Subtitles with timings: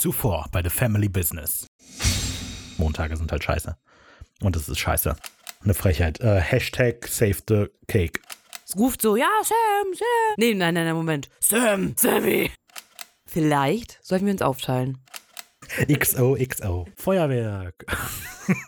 [0.00, 1.66] Zuvor bei The Family Business.
[2.78, 3.76] Montage sind halt scheiße.
[4.40, 5.14] Und es ist scheiße.
[5.62, 6.20] Eine Frechheit.
[6.20, 8.18] Äh, Hashtag Save the Cake.
[8.66, 10.06] Es ruft so, ja, Sam, Sam.
[10.38, 11.28] Nee, nein, nein, nein, Moment.
[11.40, 12.50] Sam, Sammy.
[13.26, 14.96] Vielleicht sollten wir uns aufteilen.
[15.86, 16.88] XOXO.
[16.96, 17.84] Feuerwerk.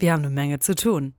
[0.00, 1.14] Wir haben eine Menge zu tun.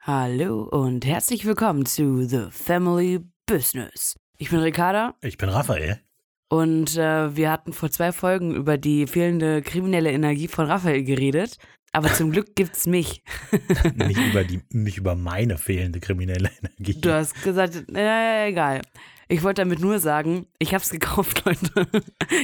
[0.00, 4.16] Hallo und herzlich willkommen zu The Family Business.
[4.38, 6.00] Ich bin Ricarda Ich bin Raphael.
[6.48, 11.58] und äh, wir hatten vor zwei Folgen über die fehlende kriminelle Energie von Raphael geredet.
[11.92, 13.22] Aber zum Glück gibt's mich.
[13.94, 17.00] nicht, über die, nicht über meine fehlende kriminelle Energie.
[17.00, 18.82] Du hast gesagt, äh, egal.
[19.28, 21.86] Ich wollte damit nur sagen, ich hab's gekauft, Leute.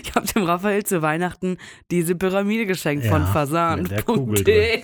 [0.02, 1.58] Ich hab dem Raphael zu Weihnachten
[1.90, 3.82] diese Pyramide geschenkt von Ja, Fasan.
[3.82, 4.82] mit der Kugel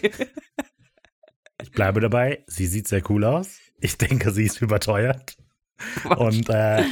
[1.62, 2.44] Ich bleibe dabei.
[2.46, 3.58] Sie sieht sehr cool aus.
[3.80, 5.36] Ich denke, sie ist überteuert.
[6.16, 6.84] Und äh,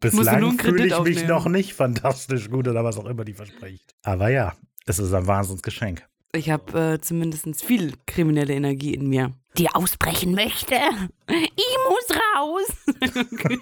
[0.00, 3.94] bislang fühle ich mich noch nicht fantastisch gut oder was auch immer die verspricht.
[4.02, 4.54] Aber ja,
[4.86, 6.06] es ist ein Wahnsinnsgeschenk.
[6.34, 10.74] Ich habe äh, zumindest viel kriminelle Energie in mir, die ausbrechen möchte.
[11.28, 12.66] Ich muss raus.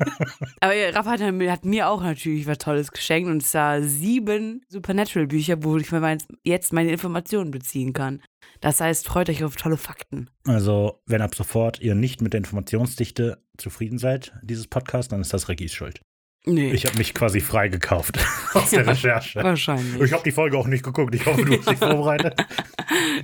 [0.61, 5.63] Aber ja, Rafa hat, hat mir auch natürlich was Tolles geschenkt und zwar sieben Supernatural-Bücher,
[5.63, 8.23] wo ich mir mein, jetzt meine Informationen beziehen kann.
[8.61, 10.31] Das heißt, freut euch auf tolle Fakten.
[10.47, 15.35] Also, wenn ab sofort ihr nicht mit der Informationsdichte zufrieden seid, dieses Podcast, dann ist
[15.35, 16.01] das Regis Schuld.
[16.45, 18.19] Nee, Ich habe mich quasi freigekauft
[18.55, 19.43] aus der Recherche.
[19.45, 20.01] wahrscheinlich.
[20.03, 21.15] Ich habe die Folge auch nicht geguckt.
[21.15, 22.35] Ich hoffe, du hast dich vorbereitet.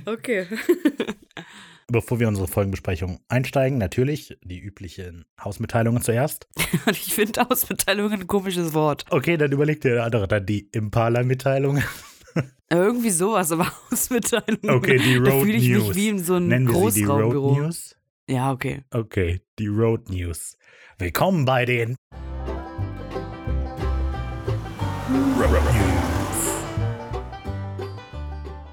[0.05, 0.45] Okay.
[1.91, 6.47] Bevor wir unsere Folgenbesprechung einsteigen, natürlich die üblichen Hausmitteilungen zuerst.
[6.91, 9.05] Ich finde Ausmitteilung ein komisches Wort.
[9.09, 11.81] Okay, dann überlegt der andere dann die Impala-Mitteilung.
[12.69, 14.59] Irgendwie sowas, aber Ausmitteilung.
[14.69, 15.87] Okay, die Da Road fühle ich News.
[15.87, 17.55] mich wie in so einem Nennen wir sie die Road Großraumbüro.
[17.57, 17.95] News?
[18.29, 18.83] Ja, okay.
[18.91, 20.57] Okay, die Road News.
[20.99, 21.95] Willkommen bei den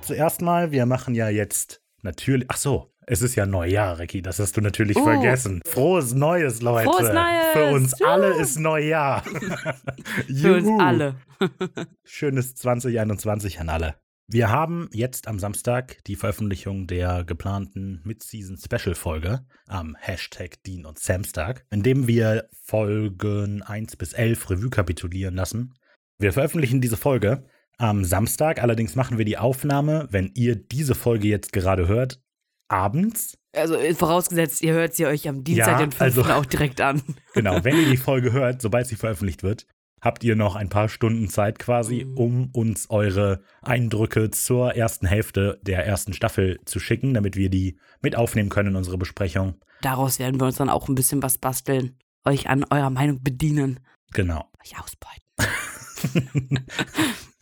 [0.06, 2.47] Zuerst mal, wir machen ja jetzt natürlich.
[2.48, 4.22] Ach so, es ist ja Neujahr, Ricky.
[4.22, 5.04] Das hast du natürlich Oh.
[5.04, 5.60] vergessen.
[5.66, 6.88] Frohes Neues, Leute.
[6.91, 7.47] Frohes Neues.
[7.53, 8.08] Für uns Juhu.
[8.10, 9.22] alle ist Neujahr.
[10.28, 11.16] Für uns alle.
[12.04, 13.97] Schönes 2021 an alle.
[14.28, 21.64] Wir haben jetzt am Samstag die Veröffentlichung der geplanten Mid-Season-Special-Folge am Hashtag Dean und Samstag,
[21.70, 25.75] in dem wir Folgen 1 bis 11 Revue kapitulieren lassen.
[26.19, 27.44] Wir veröffentlichen diese Folge
[27.78, 32.20] am Samstag, allerdings machen wir die Aufnahme, wenn ihr diese Folge jetzt gerade hört,
[32.69, 33.37] abends.
[33.54, 36.00] Also äh, vorausgesetzt, ihr hört sie euch am Dienstag, Ja, den 5.
[36.00, 37.03] also- auch direkt an.
[37.34, 39.66] Genau, wenn ihr die Folge hört, sobald sie veröffentlicht wird,
[40.03, 42.16] habt ihr noch ein paar Stunden Zeit quasi, Mhm.
[42.16, 47.78] um uns eure Eindrücke zur ersten Hälfte der ersten Staffel zu schicken, damit wir die
[48.03, 49.54] mit aufnehmen können in unsere Besprechung.
[49.82, 51.97] Daraus werden wir uns dann auch ein bisschen was basteln.
[52.25, 53.81] Euch an eurer Meinung bedienen.
[54.12, 54.50] Genau.
[54.64, 55.26] Euch ausbeuten.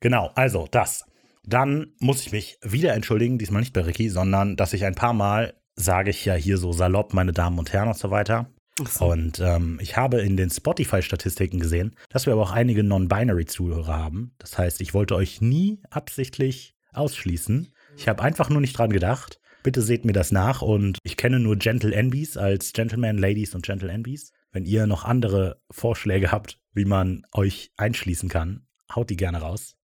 [0.00, 1.04] genau, also das.
[1.44, 5.14] Dann muss ich mich wieder entschuldigen, diesmal nicht bei Ricky, sondern dass ich ein paar
[5.14, 8.50] Mal sage ich ja hier so salopp, meine Damen und Herren und so weiter.
[8.88, 9.06] So.
[9.06, 14.34] Und ähm, ich habe in den Spotify-Statistiken gesehen, dass wir aber auch einige Non-Binary-Zuhörer haben.
[14.38, 17.72] Das heißt, ich wollte euch nie absichtlich ausschließen.
[17.96, 19.40] Ich habe einfach nur nicht dran gedacht.
[19.62, 23.66] Bitte seht mir das nach und ich kenne nur Gentle Envies als Gentleman, Ladies und
[23.66, 24.32] Gentle Envies.
[24.52, 29.76] Wenn ihr noch andere Vorschläge habt, wie man euch einschließen kann, haut die gerne raus.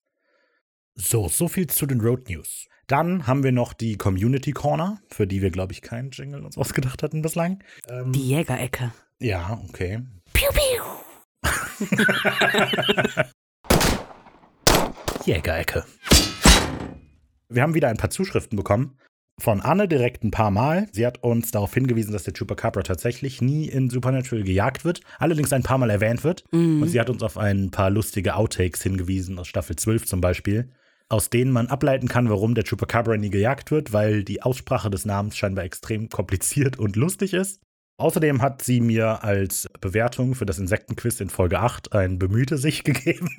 [0.97, 2.67] So, so viel zu den Road News.
[2.87, 6.57] Dann haben wir noch die Community Corner, für die wir, glaube ich, keinen Jingle uns
[6.57, 7.61] ausgedacht hatten bislang.
[7.89, 8.93] Ähm, Die Jägerecke.
[9.19, 10.03] ja, okay.
[10.31, 10.83] Piu, piu.
[15.25, 15.83] Jägerecke.
[17.49, 18.97] Wir haben wieder ein paar Zuschriften bekommen.
[19.37, 20.87] Von Anne direkt ein paar Mal.
[20.93, 25.51] Sie hat uns darauf hingewiesen, dass der Chupacabra tatsächlich nie in Supernatural gejagt wird, allerdings
[25.51, 26.45] ein paar Mal erwähnt wird.
[26.53, 26.83] Mhm.
[26.83, 30.71] Und sie hat uns auf ein paar lustige Outtakes hingewiesen, aus Staffel 12 zum Beispiel,
[31.09, 35.05] aus denen man ableiten kann, warum der Chupacabra nie gejagt wird, weil die Aussprache des
[35.05, 37.61] Namens scheinbar extrem kompliziert und lustig ist.
[37.97, 42.83] Außerdem hat sie mir als Bewertung für das Insektenquiz in Folge 8 ein Bemühte sich
[42.83, 43.29] gegeben.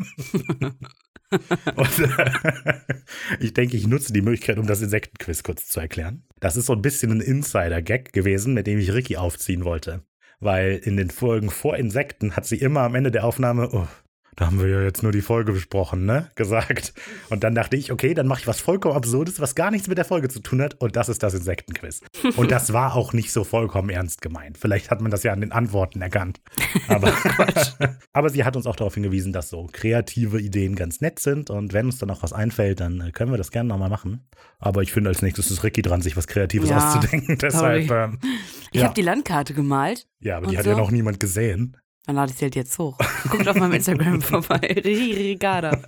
[1.75, 2.75] Und äh,
[3.41, 6.23] ich denke, ich nutze die Möglichkeit, um das Insektenquiz kurz zu erklären.
[6.41, 10.03] Das ist so ein bisschen ein Insider-Gag gewesen, mit dem ich Ricky aufziehen wollte.
[10.39, 13.89] Weil in den Folgen vor Insekten hat sie immer am Ende der Aufnahme, oh,
[14.37, 16.31] da haben wir ja jetzt nur die Folge besprochen, ne?
[16.37, 16.93] Gesagt.
[17.31, 19.99] Und dann dachte ich, okay, dann mache ich was vollkommen Absurdes, was gar nichts mit
[19.99, 20.75] der Folge zu tun hat.
[20.81, 22.03] Und das ist das Insektenquiz.
[22.37, 24.59] Und das war auch nicht so vollkommen ernst gemeint.
[24.59, 26.41] Vielleicht hat man das ja an den Antworten erkannt.
[26.89, 27.13] Aber,
[28.13, 31.51] aber sie hat uns auch darauf hingewiesen, dass so kreative Ideen ganz nett sind.
[31.51, 34.29] Und wenn uns dann auch was einfällt, dann äh, können wir das gerne nochmal machen.
[34.59, 37.39] Aber ich finde, als nächstes ist Ricky dran, sich was Kreatives Ja, auszudenken.
[37.39, 38.19] Deshalb, ähm,
[38.73, 38.85] Ich Ja.
[38.85, 40.07] habe die Landkarte gemalt.
[40.21, 40.71] ja, aber die Und hat so?
[40.71, 41.77] ja noch niemand gesehen.
[42.07, 42.99] Dann lade ich sie halt jetzt hoch.
[43.31, 44.59] Guckt auf meinem Instagram vorbei.
[44.85, 45.83] Ricarda.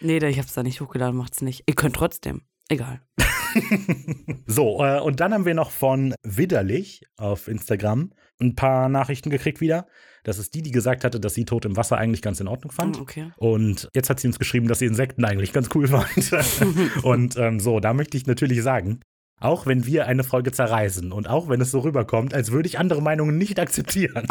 [0.00, 1.64] Nee, ich hab's da nicht hochgeladen, macht's nicht.
[1.66, 2.42] Ihr könnt trotzdem.
[2.68, 3.00] Egal.
[4.46, 9.60] so, äh, und dann haben wir noch von Widderlich auf Instagram ein paar Nachrichten gekriegt
[9.60, 9.86] wieder.
[10.24, 12.72] Das ist die, die gesagt hatte, dass sie Tod im Wasser eigentlich ganz in Ordnung
[12.72, 12.98] fand.
[12.98, 13.30] Oh, okay.
[13.36, 17.04] Und jetzt hat sie uns geschrieben, dass sie Insekten eigentlich ganz cool fand.
[17.04, 19.00] und ähm, so, da möchte ich natürlich sagen,
[19.38, 22.78] auch wenn wir eine Folge zerreißen und auch wenn es so rüberkommt, als würde ich
[22.78, 24.26] andere Meinungen nicht akzeptieren.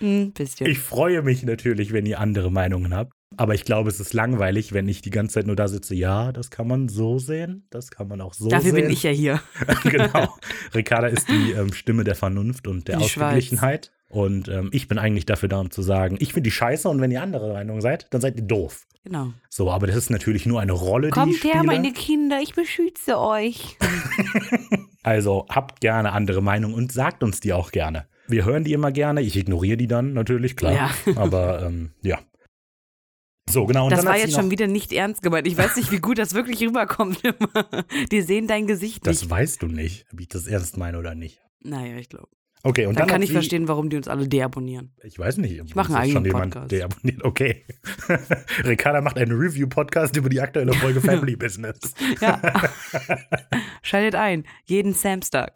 [0.00, 0.66] Ein bisschen.
[0.66, 3.12] Ich freue mich natürlich, wenn ihr andere Meinungen habt.
[3.36, 5.94] Aber ich glaube, es ist langweilig, wenn ich die ganze Zeit nur da sitze.
[5.94, 8.82] Ja, das kann man so sehen, das kann man auch so Dafür sehen.
[8.82, 9.40] bin ich ja hier.
[9.84, 10.36] genau.
[10.74, 13.92] Ricarda ist die ähm, Stimme der Vernunft und der Die Ausgeglichenheit.
[14.08, 17.00] Und ähm, ich bin eigentlich dafür da, um zu sagen, ich finde die scheiße und
[17.00, 18.86] wenn ihr andere Meinung seid, dann seid ihr doof.
[19.04, 19.32] Genau.
[19.48, 21.54] So, aber das ist natürlich nur eine Rolle, die Kommt ich spiele.
[21.54, 23.76] her, meine Kinder, ich beschütze euch.
[25.02, 28.06] Also habt gerne andere Meinungen und sagt uns die auch gerne.
[28.30, 29.22] Wir hören die immer gerne.
[29.22, 30.72] Ich ignoriere die dann natürlich, klar.
[30.72, 30.90] Ja.
[31.16, 32.18] Aber ähm, ja.
[33.48, 33.84] So, genau.
[33.86, 35.46] Und Das war jetzt schon wieder nicht ernst gemeint.
[35.46, 37.20] Ich weiß nicht, wie gut das wirklich rüberkommt.
[38.12, 39.30] Die sehen dein Gesicht Das nicht.
[39.30, 41.40] weißt du nicht, ob ich das ernst meine oder nicht.
[41.62, 42.28] Naja, ich glaube.
[42.62, 44.92] Okay, und Dann dann, kann ich verstehen, warum die uns alle deabonnieren.
[45.02, 45.58] Ich weiß nicht.
[45.64, 46.70] Ich mache einen schon eigenen Podcast.
[46.70, 47.24] der abonniert.
[47.24, 47.64] Okay.
[48.64, 51.78] Ricarda macht einen Review-Podcast über die aktuelle Folge Family Business.
[52.20, 52.40] Ja.
[53.82, 54.44] Schaltet ein.
[54.66, 55.52] Jeden Samstag.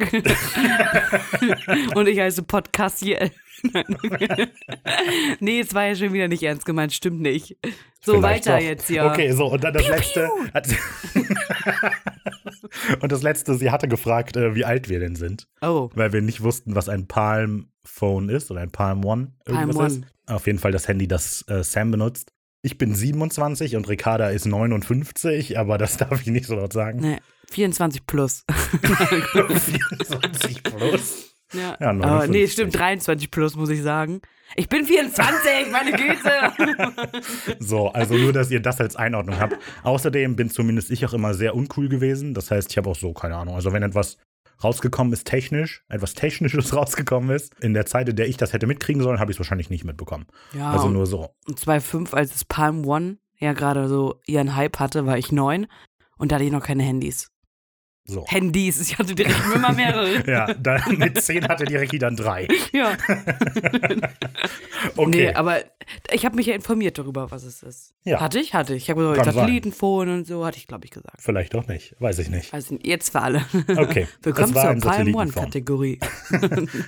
[1.95, 3.31] Und ich heiße Podcastiel.
[5.41, 6.93] nee, es war ja schon wieder nicht ernst gemeint.
[6.93, 7.57] Stimmt nicht.
[8.01, 8.65] So, Vielleicht weiter doch.
[8.65, 9.05] jetzt hier.
[9.07, 10.29] Okay, so, und dann das letzte.
[10.53, 10.77] Hat sie
[13.01, 15.49] und das letzte, sie hatte gefragt, äh, wie alt wir denn sind.
[15.63, 15.91] Oh.
[15.95, 19.33] weil wir nicht wussten, was ein Palm Phone ist oder ein Palm One.
[19.45, 19.87] Palm Irgendwas One.
[19.89, 20.05] ist.
[20.27, 22.31] Auf jeden Fall das Handy, das äh, Sam benutzt.
[22.63, 27.01] Ich bin 27 und Ricarda ist 59, aber das darf ich nicht so laut sagen.
[27.01, 27.19] Nee,
[27.51, 28.45] 24 plus.
[28.81, 31.34] 24 plus.
[31.53, 31.77] Ja.
[31.81, 32.31] Ja, 59.
[32.31, 34.21] nee, stimmt, 23 plus, muss ich sagen.
[34.57, 37.13] Ich bin 24, meine Güte.
[37.59, 39.57] So, also nur, dass ihr das als Einordnung habt.
[39.83, 42.35] Außerdem bin zumindest ich auch immer sehr uncool gewesen.
[42.35, 43.55] Das heißt, ich habe auch so, keine Ahnung.
[43.55, 44.19] Also wenn etwas
[44.63, 48.67] rausgekommen ist technisch, etwas Technisches rausgekommen ist, in der Zeit, in der ich das hätte
[48.67, 50.27] mitkriegen sollen, habe ich es wahrscheinlich nicht mitbekommen.
[50.57, 51.31] Ja, Also nur so.
[51.47, 55.67] Und 2,5, als das Palm One ja gerade so ihren Hype hatte, war ich neun
[56.17, 57.31] und da hatte ich noch keine Handys.
[58.07, 58.27] So.
[58.29, 60.05] Handys, ich hatte direkt immer mehrere.
[60.27, 62.47] Ja, dann mit 10 hatte die Ricky dann drei.
[62.73, 62.97] ja.
[64.97, 65.09] Okay.
[65.09, 65.61] Nee, aber
[66.13, 67.95] ich habe mich ja informiert darüber, was es ist.
[68.05, 68.21] Ja.
[68.21, 68.53] Hatte ich?
[68.53, 68.85] Hatte ich.
[68.85, 69.35] Ich habe gesagt, sein.
[69.35, 71.23] Satellitenphone und so, hatte ich, glaube ich, gesagt.
[71.23, 72.53] Vielleicht auch nicht, weiß ich nicht.
[72.53, 73.47] Also jetzt für alle.
[73.77, 75.15] Okay, Willkommen zur Palm.
[75.15, 75.99] One-Kategorie.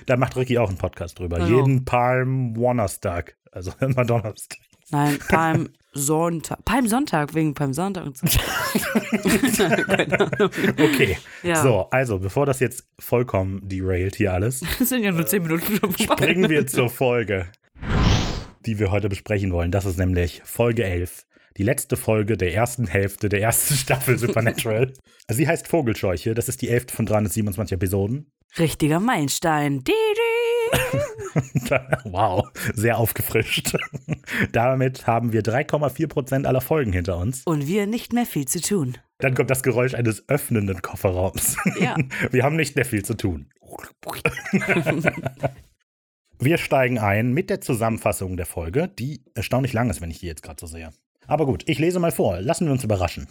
[0.04, 1.38] Da macht Ricky auch einen Podcast drüber.
[1.38, 1.46] Ja.
[1.46, 3.36] Jeden Palm Donnerstag.
[3.50, 4.58] Also immer Donnerstag.
[4.90, 6.64] Nein, Palm Sonntag.
[6.64, 8.26] Palm Sonntag, wegen Palm Sonntag und so.
[10.78, 11.16] Okay.
[11.42, 11.62] Ja.
[11.62, 15.64] So, also bevor das jetzt vollkommen derailed hier alles, Das sind ja nur zehn Minuten
[15.66, 16.04] schon vorbei.
[16.24, 17.46] springen wir zur Folge,
[18.64, 19.70] die wir heute besprechen wollen.
[19.70, 21.24] Das ist nämlich Folge 11.
[21.56, 24.92] Die letzte Folge der ersten Hälfte der ersten Staffel Supernatural.
[25.30, 26.34] Sie heißt Vogelscheuche.
[26.34, 28.30] Das ist die elfte von 327 Episoden.
[28.58, 29.80] Richtiger Meilenstein.
[29.82, 29.92] Didi.
[32.04, 33.76] wow, sehr aufgefrischt.
[34.52, 37.42] Damit haben wir 3,4 Prozent aller Folgen hinter uns.
[37.44, 38.98] Und wir nicht mehr viel zu tun.
[39.18, 41.56] Dann kommt das Geräusch eines öffnenden Kofferraums.
[41.80, 41.96] Ja.
[42.30, 43.48] Wir haben nicht mehr viel zu tun.
[46.38, 50.26] Wir steigen ein mit der Zusammenfassung der Folge, die erstaunlich lang ist, wenn ich die
[50.26, 50.90] jetzt gerade so sehe.
[51.26, 52.40] Aber gut, ich lese mal vor.
[52.42, 53.26] Lassen wir uns überraschen.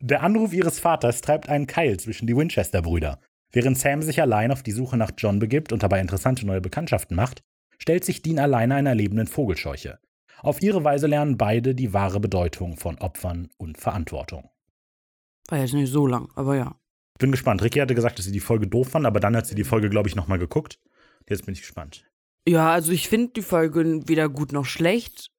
[0.00, 3.20] Der Anruf ihres Vaters treibt einen Keil zwischen die Winchester-Brüder.
[3.54, 7.16] Während Sam sich allein auf die Suche nach John begibt und dabei interessante neue Bekanntschaften
[7.16, 7.44] macht,
[7.78, 10.00] stellt sich Dean alleine einer lebenden Vogelscheuche.
[10.42, 14.50] Auf ihre Weise lernen beide die wahre Bedeutung von Opfern und Verantwortung.
[15.48, 16.74] War jetzt nicht so lang, aber ja.
[17.20, 17.62] Bin gespannt.
[17.62, 19.88] Ricky hatte gesagt, dass sie die Folge doof fand, aber dann hat sie die Folge,
[19.88, 20.80] glaube ich, nochmal geguckt.
[21.28, 22.04] Jetzt bin ich gespannt.
[22.48, 25.30] Ja, also ich finde die Folge weder gut noch schlecht.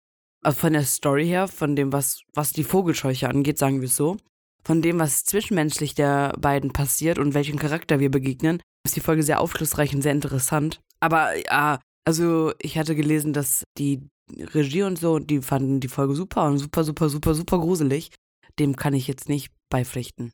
[0.42, 3.98] Also von der Story her, von dem, was, was die Vogelscheuche angeht, sagen wir es
[3.98, 4.16] so.
[4.66, 9.24] Von dem, was zwischenmenschlich der beiden passiert und welchen Charakter wir begegnen, ist die Folge
[9.24, 10.82] sehr aufschlussreich und sehr interessant.
[11.00, 16.16] Aber ja, also ich hatte gelesen, dass die Regie und so, die fanden die Folge
[16.16, 18.10] super und super, super, super, super gruselig.
[18.58, 20.32] Dem kann ich jetzt nicht beipflichten.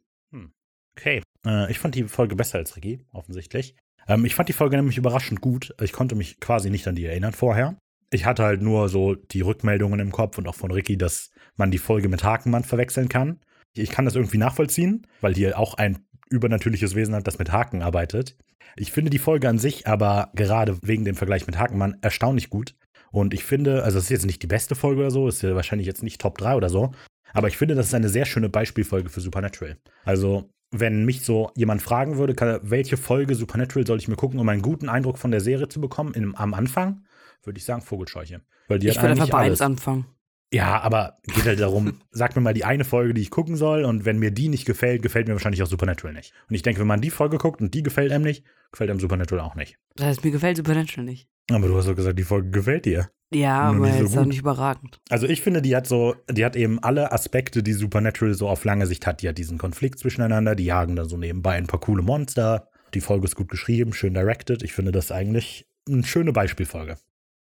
[0.97, 1.21] Okay.
[1.45, 3.75] Äh, ich fand die Folge besser als Ricky, offensichtlich.
[4.07, 5.73] Ähm, ich fand die Folge nämlich überraschend gut.
[5.81, 7.77] Ich konnte mich quasi nicht an die erinnern vorher.
[8.11, 11.71] Ich hatte halt nur so die Rückmeldungen im Kopf und auch von Ricky, dass man
[11.71, 13.39] die Folge mit Hakenmann verwechseln kann.
[13.73, 17.81] Ich kann das irgendwie nachvollziehen, weil die auch ein übernatürliches Wesen hat, das mit Haken
[17.81, 18.37] arbeitet.
[18.75, 22.75] Ich finde die Folge an sich aber gerade wegen dem Vergleich mit Hakenmann erstaunlich gut.
[23.11, 25.55] Und ich finde, also es ist jetzt nicht die beste Folge oder so, ist ja
[25.55, 26.91] wahrscheinlich jetzt nicht Top 3 oder so,
[27.33, 29.77] aber ich finde, das ist eine sehr schöne Beispielfolge für Supernatural.
[30.03, 34.39] Also, wenn mich so jemand fragen würde, kann, welche Folge Supernatural soll ich mir gucken,
[34.39, 37.05] um einen guten Eindruck von der Serie zu bekommen im, am Anfang,
[37.43, 38.41] würde ich sagen Vogelscheuche.
[38.67, 39.61] Weil die ich würde einfach bei alles.
[39.61, 40.05] eins anfangen.
[40.53, 43.86] Ja, aber geht halt darum, sag mir mal die eine Folge, die ich gucken soll
[43.86, 46.34] und wenn mir die nicht gefällt, gefällt mir wahrscheinlich auch Supernatural nicht.
[46.50, 49.00] Und ich denke, wenn man die Folge guckt und die gefällt einem nicht, gefällt einem
[49.00, 49.77] Supernatural auch nicht.
[49.96, 51.29] Das heißt, mir gefällt Supernatural nicht.
[51.50, 53.10] Aber du hast doch gesagt, die Folge gefällt dir.
[53.34, 55.00] Ja, aber so jetzt auch nicht überragend.
[55.10, 58.65] Also ich finde, die hat so, die hat eben alle Aspekte, die Supernatural so auf
[58.65, 59.22] lange Sicht hat.
[59.22, 62.67] Die hat diesen Konflikt zwischeneinander, die jagen da so nebenbei ein paar coole Monster.
[62.93, 64.63] Die Folge ist gut geschrieben, schön directed.
[64.63, 66.98] Ich finde das eigentlich eine schöne Beispielfolge.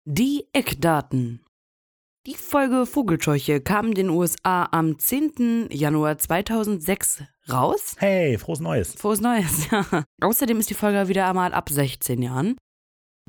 [0.04, 1.40] Die Eckdaten.
[2.28, 5.70] Die Folge Vogelscheuche kam in den USA am 10.
[5.72, 7.96] Januar 2006 raus.
[8.00, 8.96] Hey, frohes Neues.
[8.96, 10.04] Frohes Neues, ja.
[10.20, 12.58] Außerdem ist die Folge wieder einmal ab 16 Jahren.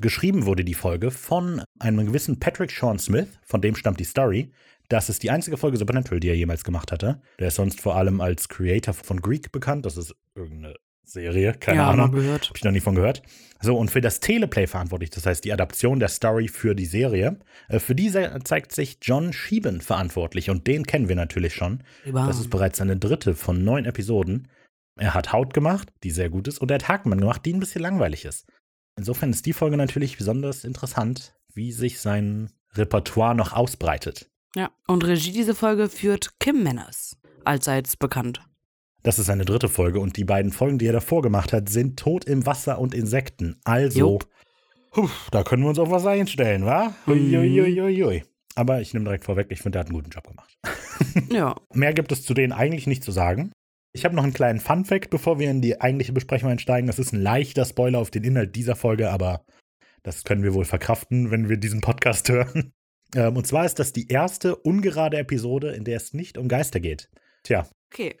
[0.01, 4.51] Geschrieben wurde die Folge von einem gewissen Patrick Sean Smith, von dem stammt die Story.
[4.89, 7.21] Das ist die einzige Folge Supernatural, die er jemals gemacht hatte.
[7.39, 9.85] Der ist sonst vor allem als Creator von Greek bekannt.
[9.85, 10.75] Das ist irgendeine
[11.11, 12.11] Serie, keine ja, Ahnung.
[12.11, 12.49] gehört.
[12.49, 13.21] Habe ich noch nie von gehört.
[13.61, 17.39] So, und für das Teleplay verantwortlich, das heißt die Adaption der Story für die Serie.
[17.67, 21.83] Äh, Für diese zeigt sich John Schieben verantwortlich und den kennen wir natürlich schon.
[22.05, 22.25] Lieber.
[22.25, 24.47] Das ist bereits seine dritte von neun Episoden.
[24.97, 27.59] Er hat Haut gemacht, die sehr gut ist, und er hat Hakenmann gemacht, die ein
[27.59, 28.45] bisschen langweilig ist.
[28.97, 34.29] Insofern ist die Folge natürlich besonders interessant, wie sich sein Repertoire noch ausbreitet.
[34.55, 38.41] Ja, und Regie dieser Folge führt Kim Manners, allseits bekannt.
[39.03, 41.97] Das ist seine dritte Folge und die beiden Folgen, die er davor gemacht hat, sind
[41.97, 43.59] Tod im Wasser und Insekten.
[43.63, 44.19] Also,
[44.91, 46.93] puh, da können wir uns auf was einstellen, wa?
[47.07, 48.23] Uiuiuiui.
[48.55, 50.57] Aber ich nehme direkt vorweg, ich finde, er hat einen guten Job gemacht.
[51.31, 53.51] Ja, Mehr gibt es zu denen eigentlich nicht zu sagen.
[53.93, 56.87] Ich habe noch einen kleinen Fun-Fact, bevor wir in die eigentliche Besprechung einsteigen.
[56.87, 59.45] Das ist ein leichter Spoiler auf den Inhalt dieser Folge, aber
[60.03, 62.73] das können wir wohl verkraften, wenn wir diesen Podcast hören.
[63.15, 66.79] Ähm, und zwar ist das die erste ungerade Episode, in der es nicht um Geister
[66.79, 67.09] geht.
[67.43, 68.17] Tja, okay.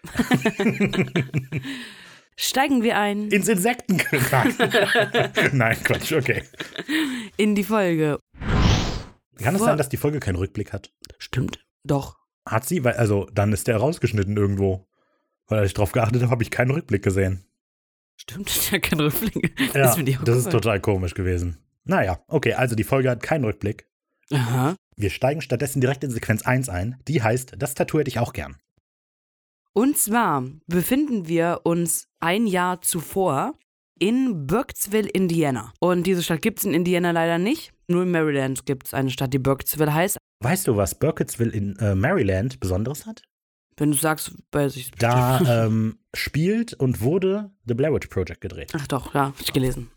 [2.35, 3.97] Steigen wir ein ins Insekten.
[5.51, 6.43] Nein, Quatsch, okay.
[7.35, 8.19] in die Folge.
[9.37, 10.91] Kann es sein, dass die Folge keinen Rückblick hat?
[11.17, 12.17] Stimmt, doch.
[12.47, 12.83] Hat sie?
[12.83, 14.87] Weil, also, dann ist der rausgeschnitten irgendwo.
[15.47, 17.45] Weil ich drauf geachtet habe, habe ich keinen Rückblick gesehen.
[18.15, 19.59] Stimmt, ja, kein Rückblick.
[19.73, 21.57] Ja, das ich auch das ist total komisch gewesen.
[21.83, 23.87] Naja, okay, also die Folge hat keinen Rückblick.
[24.31, 24.75] Aha.
[24.95, 26.97] Wir steigen stattdessen direkt in Sequenz 1 ein.
[27.07, 28.57] Die heißt, das Tattoo hätte ich auch gern.
[29.79, 33.57] Und zwar befinden wir uns ein Jahr zuvor
[33.97, 35.71] in Burkesville, Indiana.
[35.79, 37.71] Und diese Stadt gibt es in Indiana leider nicht.
[37.87, 40.17] Nur in Maryland gibt es eine Stadt, die Burkesville heißt.
[40.43, 43.21] Weißt du, was Burkittsville in äh, Maryland Besonderes hat?
[43.77, 44.91] Wenn du sagst, weiß ich.
[44.91, 48.73] Da ähm, spielt und wurde The Blair Witch Project gedreht.
[48.75, 49.91] Ach doch, ja, hab ich gelesen.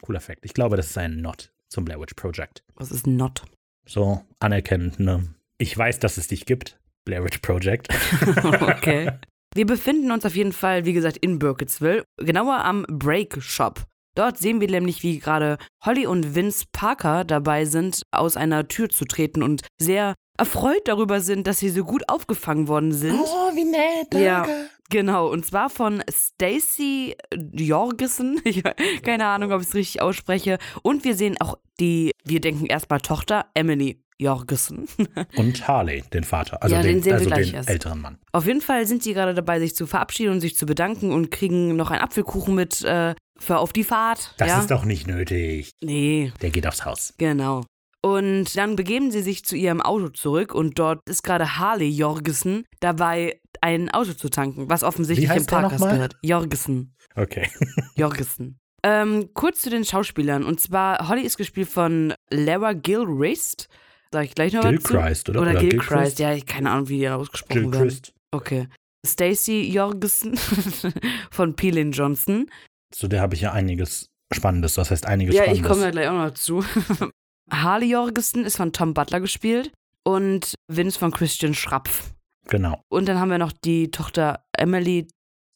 [0.00, 0.42] Cooler Fact.
[0.46, 2.64] Ich glaube, das ist ein Not zum Blair Witch Project.
[2.76, 3.44] Was ist not?
[3.84, 5.34] So anerkennend, ne?
[5.58, 7.88] Ich weiß, dass es dich gibt, Blair Witch Project.
[8.60, 9.12] okay.
[9.54, 13.84] Wir befinden uns auf jeden Fall, wie gesagt, in Burkittsville, genauer am Break Shop.
[14.14, 18.88] Dort sehen wir nämlich, wie gerade Holly und Vince Parker dabei sind, aus einer Tür
[18.88, 23.20] zu treten und sehr erfreut darüber sind, dass sie so gut aufgefangen worden sind.
[23.20, 24.14] Oh, wie nett.
[24.14, 24.46] Ja.
[24.90, 27.16] Genau, und zwar von Stacy
[27.52, 28.42] Jorgensen.
[29.02, 30.58] Keine Ahnung, ob ich es richtig ausspreche.
[30.82, 34.86] Und wir sehen auch die, wir denken erstmal Tochter, Emily Jorgensen.
[35.36, 36.62] Und Harley, den Vater.
[36.62, 38.18] Also Ja, den, den also den älteren Mann.
[38.32, 41.30] Auf jeden Fall sind sie gerade dabei, sich zu verabschieden und sich zu bedanken und
[41.30, 44.34] kriegen noch einen Apfelkuchen mit äh, für auf die Fahrt.
[44.38, 44.60] Das ja?
[44.60, 45.72] ist doch nicht nötig.
[45.82, 47.14] Nee, Der geht aufs Haus.
[47.18, 47.64] genau.
[48.04, 52.64] Und dann begeben sie sich zu ihrem Auto zurück und dort ist gerade Harley Jorgensen
[52.80, 56.16] dabei, ein Auto zu tanken, was offensichtlich im Parkhaus gehört.
[56.20, 56.96] Jorgensen.
[57.14, 57.48] Okay.
[57.96, 58.58] Jorgensen.
[58.82, 60.42] Ähm, kurz zu den Schauspielern.
[60.42, 63.68] Und zwar, Holly ist gespielt von Lara Gilchrist.
[64.12, 64.92] Sag ich gleich noch Gil was zu?
[64.94, 65.40] Christ, oder?
[65.40, 65.88] Oder, Oder Gilchrist.
[65.88, 66.18] Gilchrist?
[66.18, 67.88] Ja, ich keine Ahnung, wie die ausgesprochen Jill werden.
[67.88, 68.12] Christ.
[68.30, 68.68] Okay.
[69.06, 70.36] Stacey Jorgensen
[71.30, 72.48] von Peelin Johnson.
[72.94, 74.74] Zu der habe ich ja einiges Spannendes.
[74.74, 75.70] Das heißt einiges Ja, ich Spannendes.
[75.70, 76.64] komme da gleich auch noch zu.
[77.50, 79.72] Harley Jorgensen ist von Tom Butler gespielt
[80.04, 82.12] und Vince von Christian Schrapf.
[82.48, 82.80] Genau.
[82.90, 85.08] Und dann haben wir noch die Tochter Emily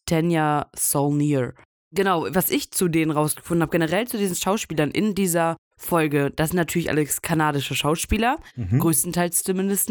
[0.09, 1.55] Tanya Saulnier.
[1.95, 6.51] Genau, was ich zu denen rausgefunden habe, generell zu diesen Schauspielern in dieser Folge, das
[6.51, 8.79] sind natürlich alles kanadische Schauspieler, Mhm.
[8.81, 9.91] größtenteils zumindest.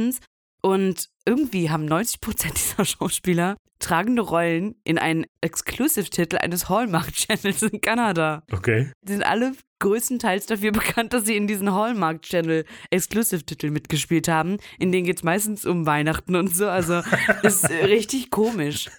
[0.62, 8.44] Und irgendwie haben 90% dieser Schauspieler tragende Rollen in einen Exclusive-Titel eines Hallmark-Channels in Kanada.
[8.52, 8.92] Okay.
[9.04, 14.58] Die sind alle größtenteils dafür bekannt, dass sie in diesen Hallmark-Channel Exclusive-Titel mitgespielt haben.
[14.80, 16.68] In denen geht es meistens um Weihnachten und so.
[16.68, 17.02] Also
[17.44, 18.90] ist richtig komisch.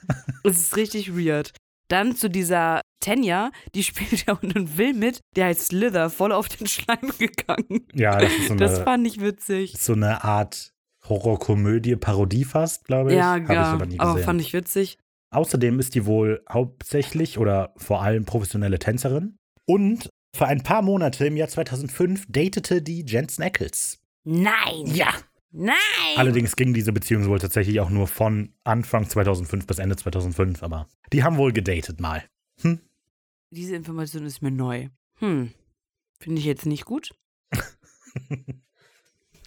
[0.44, 1.52] Es ist richtig weird.
[1.88, 6.48] Dann zu dieser Tanja, die spielt ja und Will mit, der heißt Slither, voll auf
[6.48, 7.86] den Schleim gegangen.
[7.94, 9.74] Ja, das ist so eine, Das fand ich witzig.
[9.78, 10.72] so eine Art
[11.08, 13.16] Horrorkomödie, Parodie fast, glaube ich.
[13.16, 14.98] Ja, ja, aber nie aber fand ich witzig.
[15.30, 21.26] Außerdem ist die wohl hauptsächlich oder vor allem professionelle Tänzerin und Für ein paar Monate
[21.26, 24.00] im Jahr 2005 datete die Jensen Ackles.
[24.24, 24.84] Nein!
[24.86, 25.08] Ja!
[25.50, 25.76] Nein!
[26.16, 30.88] Allerdings ging diese Beziehung wohl tatsächlich auch nur von Anfang 2005 bis Ende 2005, aber
[31.12, 32.24] die haben wohl gedatet mal.
[32.60, 32.80] Hm?
[33.50, 34.88] Diese Information ist mir neu.
[35.18, 35.52] Hm.
[36.18, 37.14] Finde ich jetzt nicht gut.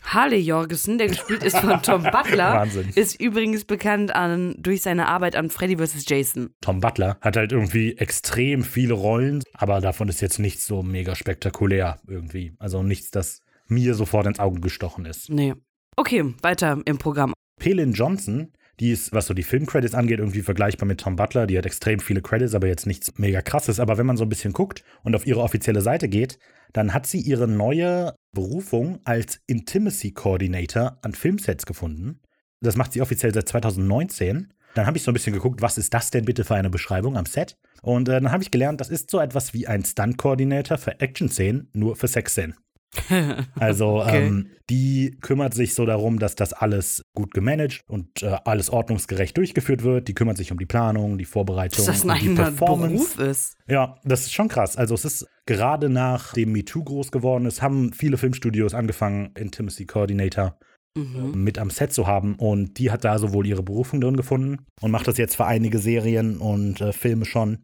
[0.01, 2.89] Harley Jorgensen, der gespielt ist von Tom Butler, Wahnsinn.
[2.95, 6.05] ist übrigens bekannt an, durch seine Arbeit an Freddy vs.
[6.07, 6.49] Jason.
[6.61, 11.15] Tom Butler hat halt irgendwie extrem viele Rollen, aber davon ist jetzt nichts so mega
[11.15, 12.53] spektakulär irgendwie.
[12.57, 15.29] Also nichts, das mir sofort ins Auge gestochen ist.
[15.29, 15.53] Nee.
[15.99, 17.33] Okay, weiter im Programm.
[17.59, 21.45] Pelin Johnson, die ist, was so die Filmcredits angeht, irgendwie vergleichbar mit Tom Butler.
[21.45, 23.81] Die hat extrem viele Credits, aber jetzt nichts mega krasses.
[23.81, 26.39] Aber wenn man so ein bisschen guckt und auf ihre offizielle Seite geht,
[26.71, 32.21] dann hat sie ihre neue Berufung als Intimacy Coordinator an Filmsets gefunden.
[32.61, 34.53] Das macht sie offiziell seit 2019.
[34.75, 37.17] Dann habe ich so ein bisschen geguckt, was ist das denn bitte für eine Beschreibung
[37.17, 37.57] am Set?
[37.81, 41.67] Und äh, dann habe ich gelernt, das ist so etwas wie ein Stunt-Coordinator für Action-Szenen,
[41.73, 42.55] nur für Sex-Szenen.
[43.59, 44.27] Also Okay.
[44.27, 49.35] ähm, die kümmert sich so darum, dass das alles gut gemanagt und äh, alles ordnungsgerecht
[49.37, 50.07] durchgeführt wird.
[50.07, 53.15] Die kümmert sich um die Planung, die Vorbereitung Dass das ein die Performance.
[53.15, 53.57] Beruf ist.
[53.67, 54.77] Ja, das ist schon krass.
[54.77, 60.57] Also es ist gerade nachdem MeToo groß geworden ist, haben viele Filmstudios angefangen, Intimacy Coordinator
[60.97, 61.43] Mhm.
[61.43, 62.33] mit am Set zu haben.
[62.35, 65.77] Und die hat da sowohl ihre Berufung drin gefunden und macht das jetzt für einige
[65.77, 67.59] Serien und äh, Filme schon.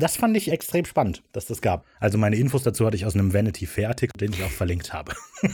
[0.00, 1.84] Das fand ich extrem spannend, dass das gab.
[1.98, 4.92] Also meine Infos dazu hatte ich aus einem Vanity Fair Artikel, den ich auch verlinkt
[4.92, 5.12] habe.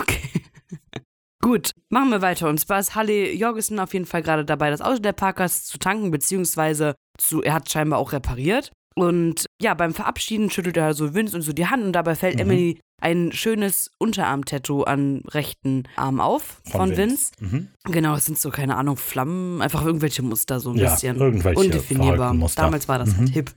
[0.00, 0.42] Okay.
[1.42, 2.48] Gut, machen wir weiter.
[2.48, 5.78] Und zwar ist Halle Jorgensen auf jeden Fall gerade dabei, das Auto der Parkers zu
[5.78, 8.70] tanken, beziehungsweise zu, er hat scheinbar auch repariert.
[8.94, 12.34] Und ja, beim Verabschieden schüttelt er so Vince und so die Hand und dabei fällt
[12.34, 12.40] Mhm.
[12.40, 17.32] Emily ein schönes Unterarm-Tattoo am rechten Arm auf von, Vince.
[17.40, 17.68] Mhm.
[17.86, 21.16] Genau, es sind so, keine Ahnung, Flammen, einfach irgendwelche Muster so ein Ja, bisschen.
[21.16, 22.32] irgendwelche Undefinierbar.
[22.54, 23.32] Damals war das halt Mhm.
[23.32, 23.52] hip.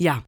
[0.00, 0.22] Ja.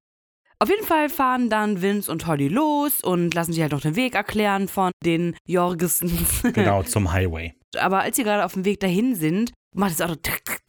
[0.58, 3.96] Auf jeden Fall fahren dann Vince und Holly los und lassen sich halt noch den
[3.96, 6.42] Weg erklären von den Jorgensens.
[6.42, 7.54] Genau, zum Highway.
[7.80, 10.60] Aber als sie gerade auf dem Weg dahin sind, macht das Auto tick,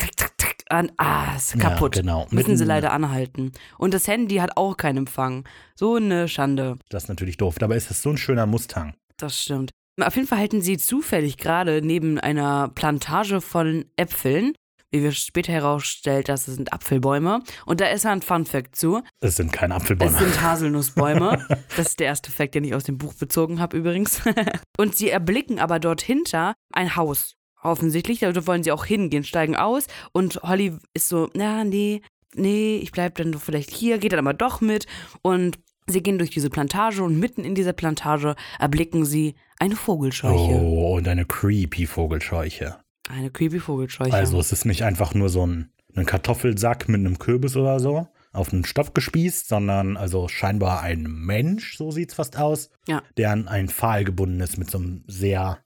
[0.73, 0.91] an.
[0.97, 1.93] Ah, ist Ja, kaputt.
[1.93, 2.27] genau.
[2.31, 3.51] Müssen sie Mitten- leider anhalten.
[3.77, 5.47] Und das Handy hat auch keinen Empfang.
[5.75, 6.77] So eine Schande.
[6.89, 7.55] Das ist natürlich doof.
[7.59, 8.93] Dabei ist es so ein schöner Mustang.
[9.17, 9.71] Das stimmt.
[10.01, 14.53] Auf jeden Fall halten sie zufällig gerade neben einer Plantage von Äpfeln.
[14.89, 17.41] Wie wir später herausstellt, das sind Apfelbäume.
[17.65, 19.01] Und da ist ein Funfact zu.
[19.21, 20.11] Es sind keine Es Apfelbäume.
[20.17, 21.47] sind Haselnussbäume.
[21.75, 24.21] Das ist der erste Fact, den ich aus dem Buch bezogen habe übrigens.
[24.77, 27.33] Und sie erblicken aber dort hinter ein Haus.
[27.63, 29.87] Offensichtlich, da wollen sie auch hingehen, steigen aus.
[30.11, 32.01] Und Holly ist so, na, nee,
[32.35, 34.85] nee, ich bleib dann doch vielleicht hier, geht dann aber doch mit.
[35.21, 40.35] Und sie gehen durch diese Plantage und mitten in dieser Plantage erblicken sie eine Vogelscheuche.
[40.61, 42.77] Oh, und eine creepy Vogelscheuche.
[43.09, 44.13] Eine creepy Vogelscheuche.
[44.13, 48.07] Also es ist nicht einfach nur so ein, ein Kartoffelsack mit einem Kürbis oder so
[48.31, 53.03] auf einen Stoff gespießt, sondern also scheinbar ein Mensch, so sieht's fast aus, Ja.
[53.15, 55.59] der an einen Pfahl gebunden ist mit so einem sehr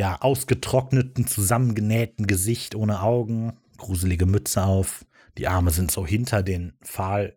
[0.00, 5.04] ja, ausgetrockneten, zusammengenähten Gesicht ohne Augen, gruselige Mütze auf.
[5.36, 7.36] Die Arme sind so hinter den Pfahl.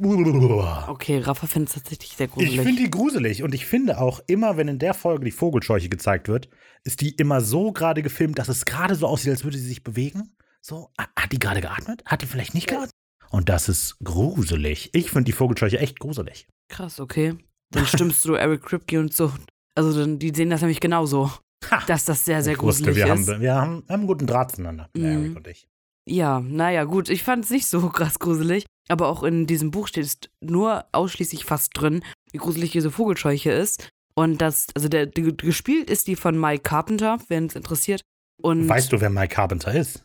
[0.00, 2.60] Okay, Rafa findet es tatsächlich sehr Ich gruselig.
[2.60, 6.28] finde die gruselig und ich finde auch immer, wenn in der Folge die Vogelscheuche gezeigt
[6.28, 6.48] wird,
[6.84, 9.82] ist die immer so gerade gefilmt, dass es gerade so aussieht, als würde sie sich
[9.82, 10.30] bewegen.
[10.60, 12.04] So, ha- hat die gerade geatmet?
[12.06, 12.90] Hat die vielleicht nicht geatmet?
[13.30, 14.90] Und das ist gruselig.
[14.92, 16.46] Ich finde die Vogelscheuche echt gruselig.
[16.68, 17.34] Krass, okay.
[17.72, 19.32] Dann stimmst du Eric Kripke und so.
[19.74, 21.32] Also dann, die sehen das nämlich genauso.
[21.70, 21.82] Ha!
[21.86, 23.28] Dass das sehr, sehr wusste, gruselig wir ist.
[23.28, 25.24] haben, wir haben, haben einen guten Draht zueinander, der Mhm.
[25.24, 25.68] Eric und ich.
[26.06, 27.08] Ja, naja, gut.
[27.10, 28.64] Ich fand es nicht so krass gruselig.
[28.90, 33.50] Aber auch in diesem Buch steht es nur ausschließlich fast drin, wie gruselig diese Vogelscheuche
[33.52, 33.90] ist.
[34.14, 38.00] Und das, also der, die, gespielt ist die von Mike Carpenter, wenn es interessiert.
[38.40, 40.04] Und Weißt du, wer Mike Carpenter ist?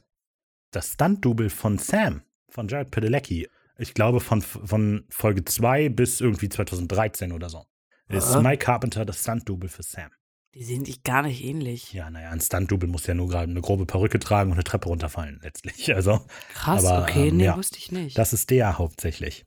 [0.72, 3.48] Das Stunt-Double von Sam, von Jared Padalecki.
[3.78, 7.66] Ich glaube, von, von Folge 2 bis irgendwie 2013 oder so.
[8.10, 8.42] Ist Äh?
[8.42, 10.12] Mike Carpenter das Stunt-Double für Sam.
[10.56, 11.94] Die sehen sich gar nicht ähnlich.
[11.94, 14.88] Ja, naja, ein Stunt-Double muss ja nur gerade eine grobe Perücke tragen und eine Treppe
[14.90, 15.94] runterfallen, letztlich.
[15.96, 16.22] Also,
[16.54, 17.58] Krass, Aber, okay, ähm, nee, ja.
[17.58, 18.18] wusste ich nicht.
[18.18, 19.46] das ist der hauptsächlich.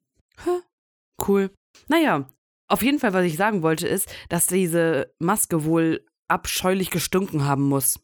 [1.27, 1.51] Cool.
[1.89, 2.29] Naja,
[2.69, 7.63] auf jeden Fall, was ich sagen wollte, ist, dass diese Maske wohl abscheulich gestunken haben
[7.63, 8.01] muss.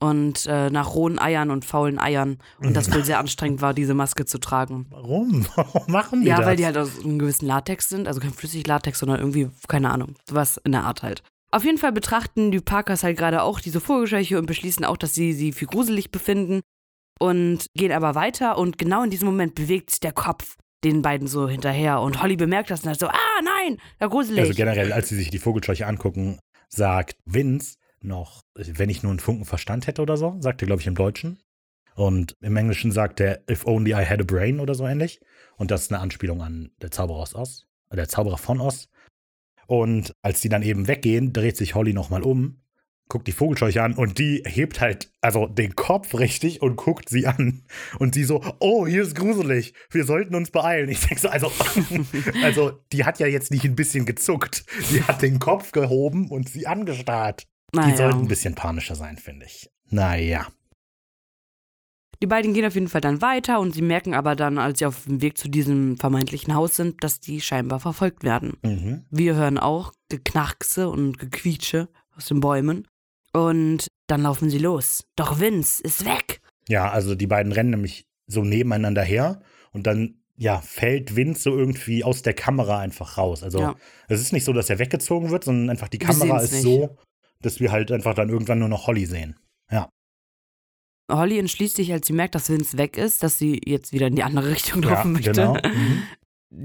[0.00, 2.38] Und äh, nach rohen Eiern und faulen Eiern.
[2.60, 4.86] Und das wohl sehr anstrengend war, diese Maske zu tragen.
[4.90, 5.44] Warum?
[5.56, 6.46] Warum machen die Ja, das?
[6.46, 8.06] weil die halt aus einem gewissen Latex sind.
[8.06, 11.22] Also kein Flüssiglatex, sondern irgendwie, keine Ahnung, sowas in der Art halt.
[11.50, 15.14] Auf jeden Fall betrachten die Parkers halt gerade auch diese Vogelscheuche und beschließen auch, dass
[15.14, 16.60] sie sie für gruselig befinden.
[17.20, 21.26] Und gehen aber weiter und genau in diesem Moment bewegt sich der Kopf den beiden
[21.26, 22.00] so hinterher.
[22.00, 24.40] Und Holly bemerkt das und halt so, ah nein, ja gruselig.
[24.40, 29.18] Also generell, als sie sich die Vogelscheuche angucken, sagt Vince noch, wenn ich nur einen
[29.18, 31.40] Funken Verstand hätte oder so, sagt er, glaube ich, im Deutschen.
[31.94, 35.20] Und im Englischen sagt er, if only I had a brain oder so ähnlich.
[35.56, 37.66] Und das ist eine Anspielung an der Zauberer aus Oz.
[37.92, 38.88] der Zauberer von Oz.
[39.68, 42.62] Und als die dann eben weggehen, dreht sich Holly nochmal um,
[43.08, 47.26] guckt die Vogelscheuche an und die hebt halt also den Kopf richtig und guckt sie
[47.26, 47.64] an.
[47.98, 50.88] Und sie so, oh, hier ist gruselig, wir sollten uns beeilen.
[50.88, 51.52] Ich denke so, also,
[52.42, 54.64] also die hat ja jetzt nicht ein bisschen gezuckt.
[54.90, 57.46] Die hat den Kopf gehoben und sie angestarrt.
[57.74, 57.90] Naja.
[57.90, 59.70] Die sollten ein bisschen panischer sein, finde ich.
[59.90, 60.46] Naja.
[62.20, 64.86] Die beiden gehen auf jeden Fall dann weiter und sie merken aber dann, als sie
[64.86, 68.56] auf dem Weg zu diesem vermeintlichen Haus sind, dass die scheinbar verfolgt werden.
[68.62, 69.04] Mhm.
[69.10, 72.88] Wir hören auch Geknackse und Gequietsche aus den Bäumen.
[73.32, 75.04] Und dann laufen sie los.
[75.14, 76.40] Doch Vince ist weg.
[76.68, 79.40] Ja, also die beiden rennen nämlich so nebeneinander her
[79.72, 83.42] und dann, ja, fällt Wind so irgendwie aus der Kamera einfach raus.
[83.42, 83.74] Also Ja.
[84.08, 86.62] es ist nicht so, dass er weggezogen wird, sondern einfach die Kamera ist nicht.
[86.62, 86.96] so,
[87.42, 89.36] dass wir halt einfach dann irgendwann nur noch Holly sehen.
[91.10, 94.16] Holly entschließt sich, als sie merkt, dass Vince weg ist, dass sie jetzt wieder in
[94.16, 95.32] die andere Richtung Ja, laufen möchte.
[95.32, 95.54] genau.
[95.54, 96.02] Mhm.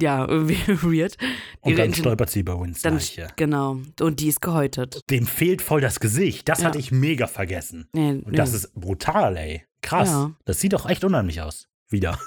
[0.01, 1.17] Ja, irgendwie weird.
[1.65, 3.27] Die Und dann stolpert sie über Wins dann, Leiche.
[3.35, 3.79] Genau.
[3.99, 5.01] Und die ist gehäutet.
[5.09, 6.47] Dem fehlt voll das Gesicht.
[6.47, 6.67] Das Ja.
[6.67, 7.89] hatte ich mega vergessen.
[7.91, 9.65] Nee, Und das ist brutal, ey.
[9.81, 10.07] Krass.
[10.07, 10.31] Ja.
[10.45, 11.67] Das sieht doch echt unheimlich aus.
[11.89, 12.17] Wieder.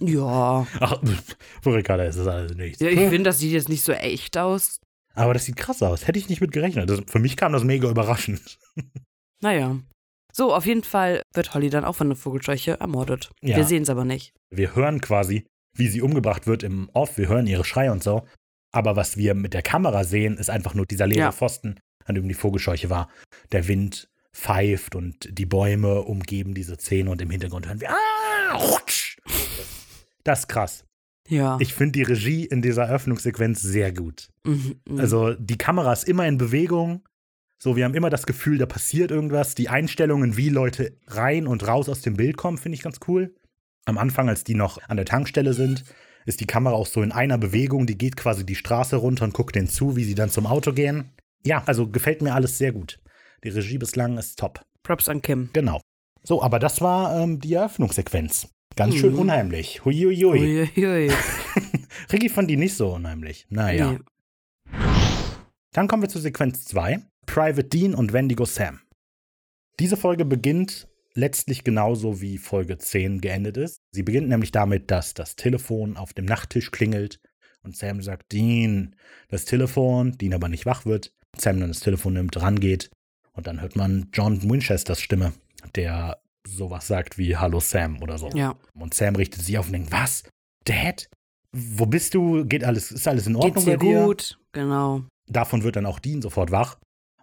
[0.00, 0.66] Ja.
[0.80, 1.00] Ach,
[1.62, 2.80] für Ricarda ist das alles nichts.
[2.80, 4.78] ja ich finde, das sieht jetzt nicht so echt aus.
[5.14, 6.06] Aber das sieht krass aus.
[6.06, 6.90] Hätte ich nicht mit gerechnet.
[6.90, 8.58] Das, für mich kam das mega überraschend.
[9.40, 9.78] Naja.
[10.32, 13.30] So, auf jeden Fall wird Holly dann auch von der Vogelscheuche ermordet.
[13.42, 13.56] Ja.
[13.56, 14.32] Wir sehen es aber nicht.
[14.50, 15.44] Wir hören quasi,
[15.76, 17.18] wie sie umgebracht wird im Off.
[17.18, 18.26] Wir hören ihre Schreie und so.
[18.72, 21.32] Aber was wir mit der Kamera sehen, ist einfach nur dieser leere Ja.
[21.32, 23.08] Pfosten, an dem die Vogelscheuche war.
[23.52, 28.56] Der Wind pfeift und die Bäume umgeben diese Szene und im Hintergrund hören wir ah,
[28.56, 29.18] rutsch.
[30.24, 30.84] Das ist krass.
[31.28, 31.58] Ja.
[31.60, 34.28] Ich finde die Regie in dieser Eröffnungssequenz sehr gut.
[34.44, 35.00] Mhm, mhm.
[35.00, 37.02] Also die Kamera ist immer in Bewegung.
[37.62, 39.54] So, wir haben immer das Gefühl, da passiert irgendwas.
[39.54, 43.36] Die Einstellungen, wie Leute rein und raus aus dem Bild kommen, finde ich ganz cool.
[43.84, 45.84] Am Anfang, als die noch an der Tankstelle sind,
[46.26, 47.86] ist die Kamera auch so in einer Bewegung.
[47.86, 50.72] Die geht quasi die Straße runter und guckt denen zu, wie sie dann zum Auto
[50.72, 51.12] gehen.
[51.44, 52.98] Ja, also gefällt mir alles sehr gut.
[53.44, 54.62] Die Regie bislang ist top.
[54.82, 55.50] Props an Kim.
[55.52, 55.80] Genau.
[56.24, 58.48] So, aber das war ähm, die Eröffnungssequenz.
[58.74, 59.20] Ganz schön Mhm.
[59.20, 59.84] unheimlich.
[59.84, 60.68] Huiuiui.
[60.76, 61.12] Uiuiui.
[62.12, 63.46] Ricky fand die nicht so unheimlich.
[63.50, 63.92] Naja.
[63.92, 63.98] Nee.
[65.70, 67.02] Dann kommen wir zu Sequenz 2.
[67.26, 68.80] Private Dean und Wendigo Sam.
[69.78, 73.76] Diese Folge beginnt letztlich genauso wie Folge 10 geendet ist.
[73.92, 77.20] Sie beginnt nämlich damit, dass das Telefon auf dem Nachttisch klingelt
[77.62, 78.96] und Sam sagt, Dean,
[79.28, 81.12] das Telefon, Dean aber nicht wach wird.
[81.36, 82.90] Sam dann das Telefon nimmt, rangeht
[83.32, 85.32] und dann hört man John Winchesters Stimme,
[85.74, 88.28] der sowas sagt wie Hallo Sam oder so.
[88.30, 88.56] Ja.
[88.74, 90.24] Und Sam richtet sich auf und denkt, was?
[90.64, 91.08] Dad?
[91.52, 92.44] Wo bist du?
[92.44, 94.04] Geht alles, ist alles in Ordnung Geht's dir bei dir?
[94.04, 94.38] gut?
[94.52, 95.04] Genau.
[95.28, 96.78] Davon wird dann auch Dean sofort wach.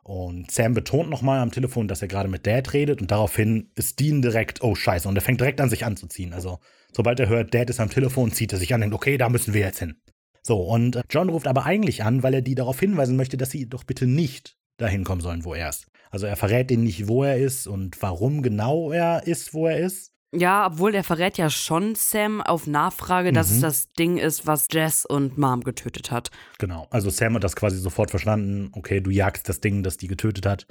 [0.10, 3.00] Und Sam betont nochmal am Telefon, dass er gerade mit Dad redet.
[3.00, 5.08] Und daraufhin ist Dean direkt, oh Scheiße.
[5.08, 6.34] Und er fängt direkt an, sich anzuziehen.
[6.34, 6.58] Also,
[6.92, 9.30] sobald er hört, Dad ist am Telefon, zieht er sich an und denkt, okay, da
[9.30, 10.02] müssen wir jetzt hin.
[10.42, 13.52] So, und äh, John ruft aber eigentlich an, weil er die darauf hinweisen möchte, dass
[13.52, 15.86] sie doch bitte nicht dahin kommen sollen, wo er ist.
[16.10, 19.78] Also, er verrät denen nicht, wo er ist und warum genau er ist, wo er
[19.78, 20.16] ist.
[20.36, 23.56] Ja, obwohl er verrät ja schon Sam auf Nachfrage, dass Mhm.
[23.56, 26.30] es das Ding ist, was Jess und Mom getötet hat.
[26.60, 26.88] Genau.
[26.92, 28.70] Also Sam hat das quasi sofort verstanden.
[28.74, 30.68] Okay, du jagst das Ding, das die getötet hat.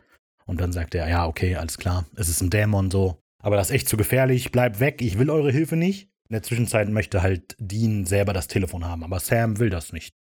[0.46, 2.06] Und dann sagt er, ja, okay, alles klar.
[2.14, 3.18] Es ist ein Dämon so.
[3.42, 4.52] Aber das ist echt zu gefährlich.
[4.52, 5.02] Bleib weg.
[5.02, 6.04] Ich will eure Hilfe nicht.
[6.28, 9.02] In der Zwischenzeit möchte halt Dean selber das Telefon haben.
[9.02, 10.14] Aber Sam will das nicht.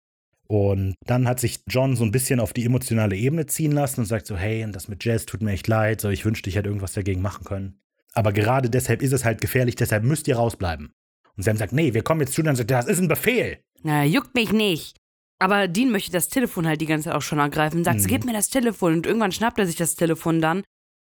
[0.49, 4.07] Und dann hat sich John so ein bisschen auf die emotionale Ebene ziehen lassen und
[4.07, 6.01] sagt so, hey, und das mit Jazz tut mir echt leid.
[6.01, 7.81] So, ich wünschte, ich hätte irgendwas dagegen machen können.
[8.17, 9.77] Aber gerade deshalb ist es halt gefährlich.
[9.77, 10.93] Deshalb müsst ihr rausbleiben.
[11.37, 12.41] Und Sam sagt, nee, wir kommen jetzt zu.
[12.41, 13.59] Und dann sagt das ist ein Befehl.
[13.83, 14.97] Na, juckt mich nicht.
[15.39, 18.07] Aber Dean möchte das Telefon halt die ganze Zeit auch schon ergreifen und sagt, Mhm.
[18.07, 18.95] gib mir das Telefon.
[18.95, 20.63] Und irgendwann schnappt er sich das Telefon dann.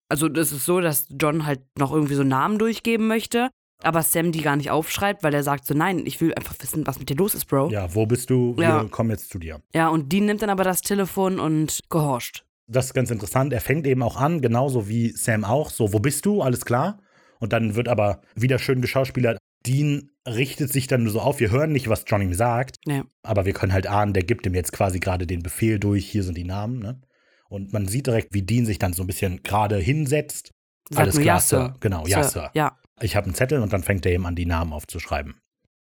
[0.10, 3.50] Also das ist so, dass John halt noch irgendwie so Namen durchgeben möchte,
[3.84, 6.88] aber Sam die gar nicht aufschreibt, weil er sagt so, nein, ich will einfach wissen,
[6.88, 7.70] was mit dir los ist, Bro.
[7.70, 8.56] Ja, Ja, wo bist du?
[8.58, 8.84] Wir Ja.
[8.86, 9.62] kommen jetzt zu dir.
[9.92, 12.46] und Dean nimmt dann aber das Telefon und gehorcht.
[12.68, 13.54] Das ist ganz interessant.
[13.54, 15.70] Er fängt eben auch an, genauso wie Sam auch.
[15.70, 16.42] So, wo bist du?
[16.42, 17.00] Alles klar.
[17.40, 19.38] Und dann wird aber wieder schön geschauspielert.
[19.66, 21.40] Dean richtet sich dann so auf.
[21.40, 23.04] Wir hören nicht, was John ihm sagt, Ja.
[23.24, 26.06] aber wir können halt ahnen, der gibt ihm jetzt quasi gerade den Befehl durch.
[26.10, 26.80] Hier sind die Namen.
[26.80, 27.02] Ne?
[27.50, 30.52] Und man sieht direkt, wie Dean sich dann so ein bisschen gerade hinsetzt.
[30.90, 31.58] Sagt Alles klar, ja, Sir.
[31.58, 31.76] Sir.
[31.80, 32.52] Genau, ja, Sir.
[32.54, 32.78] Ja.
[33.02, 35.36] Ich habe einen Zettel und dann fängt er eben an, die Namen aufzuschreiben.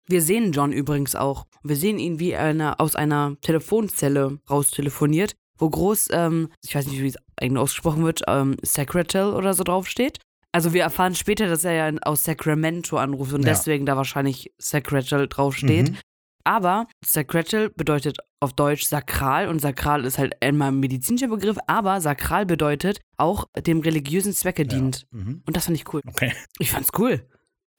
[0.09, 1.47] Wir sehen John übrigens auch.
[1.63, 7.01] Wir sehen ihn, wie er aus einer Telefonzelle raustelefoniert, wo groß, ähm, ich weiß nicht,
[7.01, 10.19] wie es eigentlich ausgesprochen wird, ähm, Secretal oder so draufsteht.
[10.51, 13.51] Also wir erfahren später, dass er ja aus Sacramento anruft und Ja.
[13.53, 15.93] deswegen da wahrscheinlich Secretal draufsteht.
[15.93, 15.97] Mhm.
[16.45, 22.01] Aber Sacretal bedeutet auf Deutsch sakral und sakral ist halt einmal ein medizinischer Begriff, aber
[22.01, 25.07] sakral bedeutet auch dem religiösen Zwecke dient.
[25.13, 25.19] Ja.
[25.21, 25.43] Mhm.
[25.47, 26.01] Und das fand ich cool.
[26.09, 26.33] Okay.
[26.59, 27.25] Ich fand's cool.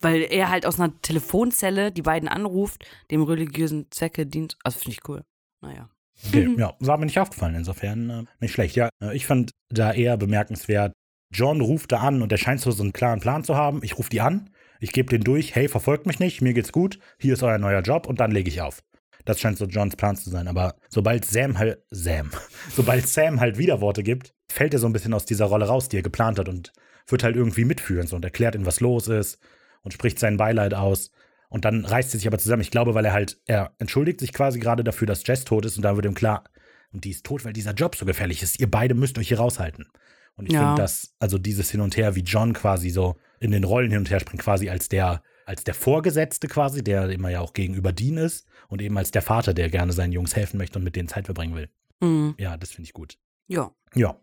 [0.01, 4.57] Weil er halt aus einer Telefonzelle die beiden anruft, dem religiösen Zwecke dient.
[4.63, 5.23] Also finde ich cool.
[5.61, 5.89] naja.
[6.27, 8.75] Okay, ja, war mir nicht aufgefallen, insofern äh, nicht schlecht.
[8.75, 10.93] Ja, äh, ich fand da eher bemerkenswert,
[11.33, 13.81] John ruft da an und er scheint so, so einen klaren Plan zu haben.
[13.83, 16.99] Ich rufe die an, ich gebe den durch, hey, verfolgt mich nicht, mir geht's gut,
[17.17, 18.83] hier ist euer neuer Job und dann lege ich auf.
[19.25, 20.47] Das scheint so Johns Plan zu sein.
[20.47, 22.29] Aber sobald Sam halt, Sam,
[22.75, 25.97] sobald Sam halt Widerworte gibt, fällt er so ein bisschen aus dieser Rolle raus, die
[25.97, 26.71] er geplant hat und
[27.07, 29.39] wird halt irgendwie mitführen so, und erklärt ihm, was los ist
[29.81, 31.11] und spricht sein Beileid aus.
[31.53, 32.63] Und dann reißt er sich aber zusammen.
[32.63, 35.77] Ich glaube, weil er halt, er entschuldigt sich quasi gerade dafür, dass Jess tot ist
[35.77, 36.45] und da wird ihm klar,
[36.91, 38.59] und die ist tot, weil dieser Job so gefährlich ist.
[38.59, 39.87] Ihr beide müsst euch hier raushalten.
[40.35, 40.61] Und ich Ja.
[40.61, 43.99] finde, dass, also dieses Hin und Her, wie John quasi so in den Rollen hin
[43.99, 47.91] und her springt, quasi als der, als der Vorgesetzte quasi, der immer ja auch gegenüber
[47.93, 50.95] Dean ist und eben als der Vater, der gerne seinen Jungs helfen möchte und mit
[50.95, 51.69] denen Zeit verbringen will.
[52.01, 52.33] Mhm.
[52.39, 53.19] Ja, das finde ich gut.
[53.47, 53.71] Ja.
[53.93, 54.17] Ja.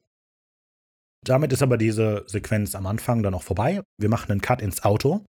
[1.22, 3.82] Damit ist aber diese Sequenz am Anfang dann auch vorbei.
[3.98, 5.24] Wir machen einen Cut ins Auto.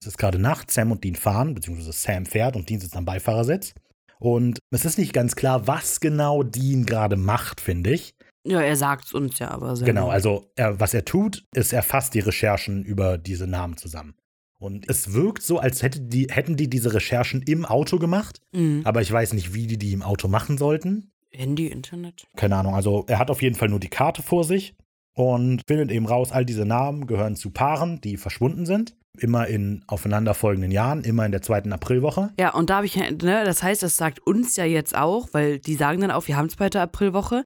[0.00, 3.04] Es ist gerade Nacht, Sam und Dean fahren, beziehungsweise Sam fährt und Dean sitzt am
[3.04, 3.74] Beifahrersitz.
[4.18, 8.14] Und es ist nicht ganz klar, was genau Dean gerade macht, finde ich.
[8.46, 9.92] Ja, er sagt's uns ja aber selber.
[9.92, 14.14] Genau, also er, was er tut, ist, er fasst die Recherchen über diese Namen zusammen.
[14.58, 18.82] Und es wirkt so, als hätte die, hätten die diese Recherchen im Auto gemacht, Mhm.
[18.84, 21.10] aber ich weiß nicht, wie die die im Auto machen sollten.
[21.30, 22.26] Handy, Internet.
[22.36, 24.74] Keine Ahnung, also er hat auf jeden Fall nur die Karte vor sich
[25.14, 28.96] und findet eben raus, all diese Namen gehören zu Paaren, die verschwunden sind.
[29.18, 32.32] Immer in aufeinanderfolgenden Jahren, immer in der zweiten Aprilwoche.
[32.38, 35.58] Ja, und da habe ich, ne, das heißt, das sagt uns ja jetzt auch, weil
[35.58, 37.44] die sagen dann auch, wir haben zweite Aprilwoche.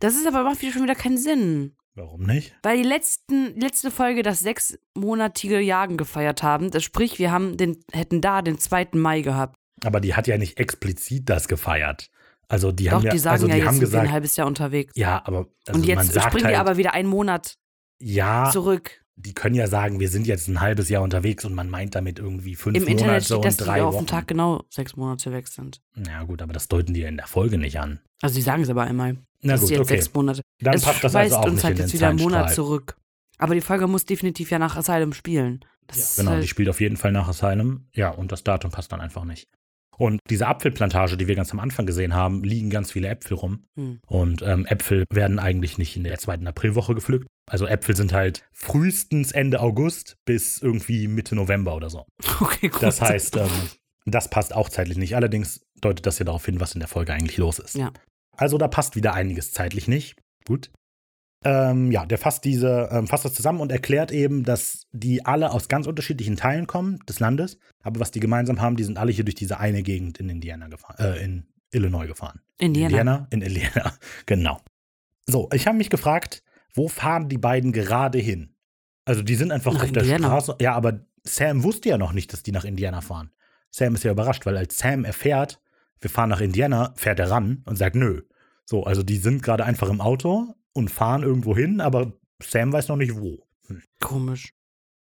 [0.00, 1.76] Das ist aber macht wieder schon wieder keinen Sinn.
[1.94, 2.54] Warum nicht?
[2.62, 6.70] Weil die letzten, letzte Folge das sechsmonatige Jagen gefeiert haben.
[6.70, 8.88] Das sprich, wir haben den, hätten da den 2.
[8.92, 9.56] Mai gehabt.
[9.84, 12.10] Aber die hat ja nicht explizit das gefeiert.
[12.48, 14.36] Also die Doch, haben ja, die sagen also ja, die jetzt haben gesagt, ein halbes
[14.36, 14.92] Jahr unterwegs.
[14.94, 17.56] ja, aber also und man jetzt sagt springen halt, die aber wieder einen Monat
[17.98, 19.02] ja, zurück.
[19.16, 22.18] Die können ja sagen, wir sind jetzt ein halbes Jahr unterwegs und man meint damit
[22.18, 24.04] irgendwie fünf Im Internet Monate steht, und dass die drei auf Wochen.
[24.04, 25.80] den Tag genau sechs Monate weg sind.
[26.06, 28.00] Ja gut, aber das deuten die ja in der Folge nicht an.
[28.20, 29.16] Also die sagen es aber einmal.
[29.42, 29.94] Na dass gut, die jetzt okay.
[29.96, 30.42] sechs Monate.
[30.60, 32.54] Dann es passt das also auch uns nicht halt in den jetzt wieder einen Monat
[32.54, 32.96] zurück.
[33.38, 35.64] Aber die Folge muss definitiv ja nach Asylum spielen.
[35.86, 37.86] Das ist Genau, die halt, spielt auf jeden Fall nach Asylum.
[37.94, 39.48] Ja, und das Datum passt dann einfach nicht.
[39.98, 43.64] Und diese Apfelplantage, die wir ganz am Anfang gesehen haben, liegen ganz viele Äpfel rum.
[43.76, 44.00] hm.
[44.06, 47.26] Und ähm, Äpfel werden eigentlich nicht in der zweiten Aprilwoche gepflückt.
[47.48, 52.06] Also Äpfel sind halt frühestens Ende August bis irgendwie Mitte November oder so.
[52.40, 52.82] Okay, gut.
[52.82, 53.50] Das heißt, ähm,
[54.04, 55.16] das passt auch zeitlich nicht.
[55.16, 57.76] Allerdings deutet das ja darauf hin, was in der Folge eigentlich los ist.
[57.76, 57.92] Ja.
[58.36, 60.16] Also da passt wieder einiges zeitlich nicht.
[60.44, 60.70] Gut.
[61.44, 65.52] Ähm, ja, der fasst diese, ähm, fasst das zusammen und erklärt eben, dass die alle
[65.52, 69.12] aus ganz unterschiedlichen Teilen kommen des Landes, aber was die gemeinsam haben, die sind alle
[69.12, 72.40] hier durch diese eine Gegend in Indiana gefahren, äh, in Illinois gefahren.
[72.58, 72.88] Indiana.
[72.88, 73.26] Indiana?
[73.30, 73.92] In Indiana,
[74.26, 74.60] genau.
[75.26, 76.42] So, ich habe mich gefragt,
[76.76, 78.54] wo fahren die beiden gerade hin?
[79.04, 80.28] Also die sind einfach Nach auf der Indiana.
[80.28, 80.56] Straße.
[80.60, 83.30] Ja, aber Sam wusste ja noch nicht, dass die nach Indiana fahren.
[83.70, 85.60] Sam ist ja überrascht, weil als Sam erfährt,
[86.00, 88.22] wir fahren nach Indiana, fährt er ran und sagt nö.
[88.64, 92.12] So, also die sind gerade einfach im Auto und fahren irgendwo hin, aber
[92.42, 93.46] Sam weiß noch nicht wo.
[93.68, 93.82] Hm.
[94.00, 94.52] Komisch.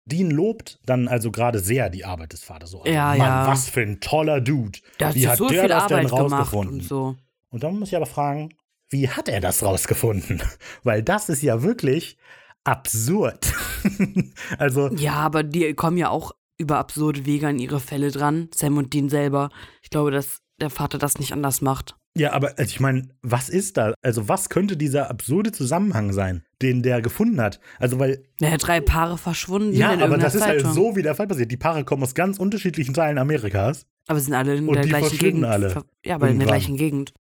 [0.05, 2.71] Dean lobt dann also gerade sehr die Arbeit des Vaters.
[2.71, 3.47] So, also, Ja, Mann, ja.
[3.47, 4.79] was für ein toller Dude.
[4.97, 6.73] Da Wie hat so der viel das denn Arbeit gemacht rausgefunden?
[6.79, 7.15] und so.
[7.49, 8.49] Und dann muss ich aber fragen,
[8.93, 10.41] wie hat er das rausgefunden?
[10.83, 12.17] Weil das ist ja wirklich
[12.63, 13.53] absurd.
[14.57, 18.47] also, Ja, aber die kommen ja auch über absurde Wege an ihre Fälle dran.
[18.55, 19.49] Sam und Dean selber.
[19.81, 21.95] Ich glaube, dass der Vater das nicht anders macht.
[22.15, 23.93] ja, aber also ich meine, was ist da?
[24.03, 27.59] Also, was könnte dieser absurde Zusammenhang sein, den der gefunden hat?
[27.79, 31.15] Also, weil, Naja, drei Paare verschwunden ja, in aber das ist halt so, wie der
[31.15, 31.51] Fall passiert.
[31.51, 33.87] Die Paare kommen aus ganz unterschiedlichen Teilen Amerikas.
[34.07, 35.45] Aber sind alle in Und der die gleichen Gegend.
[35.45, 35.83] alle.
[36.05, 36.47] Ja, aber in der Irgendwann.
[36.47, 37.13] gleichen Gegend.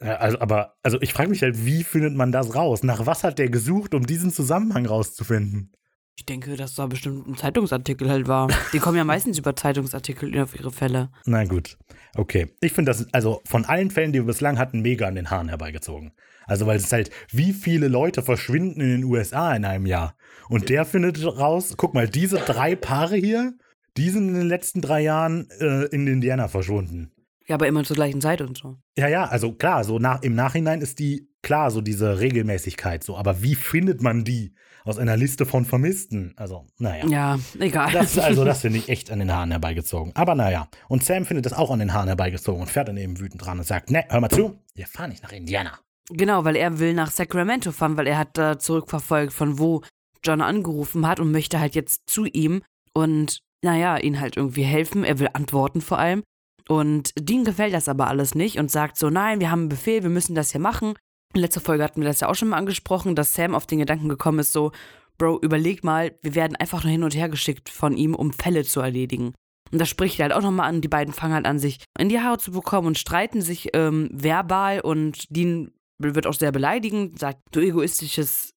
[0.00, 2.82] Also, aber, also ich frage mich halt, wie findet man das raus?
[2.82, 5.72] Nach was hat der gesucht, um diesen Zusammenhang rauszufinden?
[6.18, 8.48] Ich denke, dass da bestimmt ein Zeitungsartikel halt war.
[8.72, 11.10] Die kommen ja meistens über Zeitungsartikel auf ihre Fälle.
[11.26, 11.78] Na gut.
[12.16, 12.48] Okay.
[12.60, 15.48] Ich finde das, also von allen Fällen, die wir bislang hatten, mega an den Haaren
[15.48, 16.12] herbeigezogen.
[16.46, 20.16] Also, weil es halt, wie viele Leute verschwinden in den USA in einem Jahr?
[20.48, 23.52] Und der findet raus, guck mal, diese drei Paare hier,
[23.96, 27.12] die sind in den letzten drei Jahren äh, in Indiana verschwunden.
[27.48, 28.76] Ja, aber immer zur gleichen Zeit und so.
[28.96, 33.16] Ja, ja, also klar, so nach, im Nachhinein ist die, klar, so diese Regelmäßigkeit so.
[33.16, 36.34] Aber wie findet man die aus einer Liste von Vermissten?
[36.36, 37.06] Also, naja.
[37.06, 37.90] Ja, egal.
[37.92, 40.14] Das, also, das finde ich echt an den Haaren herbeigezogen.
[40.14, 40.68] Aber naja.
[40.88, 43.58] Und Sam findet das auch an den Haaren herbeigezogen und fährt dann eben wütend dran
[43.58, 45.78] und sagt: Ne, hör mal zu, wir fahren nicht nach Indiana.
[46.10, 49.82] Genau, weil er will nach Sacramento fahren, weil er hat da zurückverfolgt, von wo
[50.22, 55.04] John angerufen hat und möchte halt jetzt zu ihm und, naja, ihn halt irgendwie helfen.
[55.04, 56.22] Er will antworten vor allem.
[56.68, 60.02] Und Dean gefällt das aber alles nicht und sagt so, nein, wir haben einen Befehl,
[60.02, 60.94] wir müssen das hier machen.
[61.34, 63.78] In letzter Folge hatten wir das ja auch schon mal angesprochen, dass Sam auf den
[63.78, 64.72] Gedanken gekommen ist, so,
[65.18, 68.64] Bro, überleg mal, wir werden einfach nur hin und her geschickt von ihm, um Fälle
[68.64, 69.34] zu erledigen.
[69.72, 70.80] Und das spricht halt auch nochmal an.
[70.80, 74.08] Die beiden fangen halt an, sich in die Haare zu bekommen und streiten sich ähm,
[74.12, 78.54] verbal und Dean wird auch sehr beleidigend, sagt, du egoistisches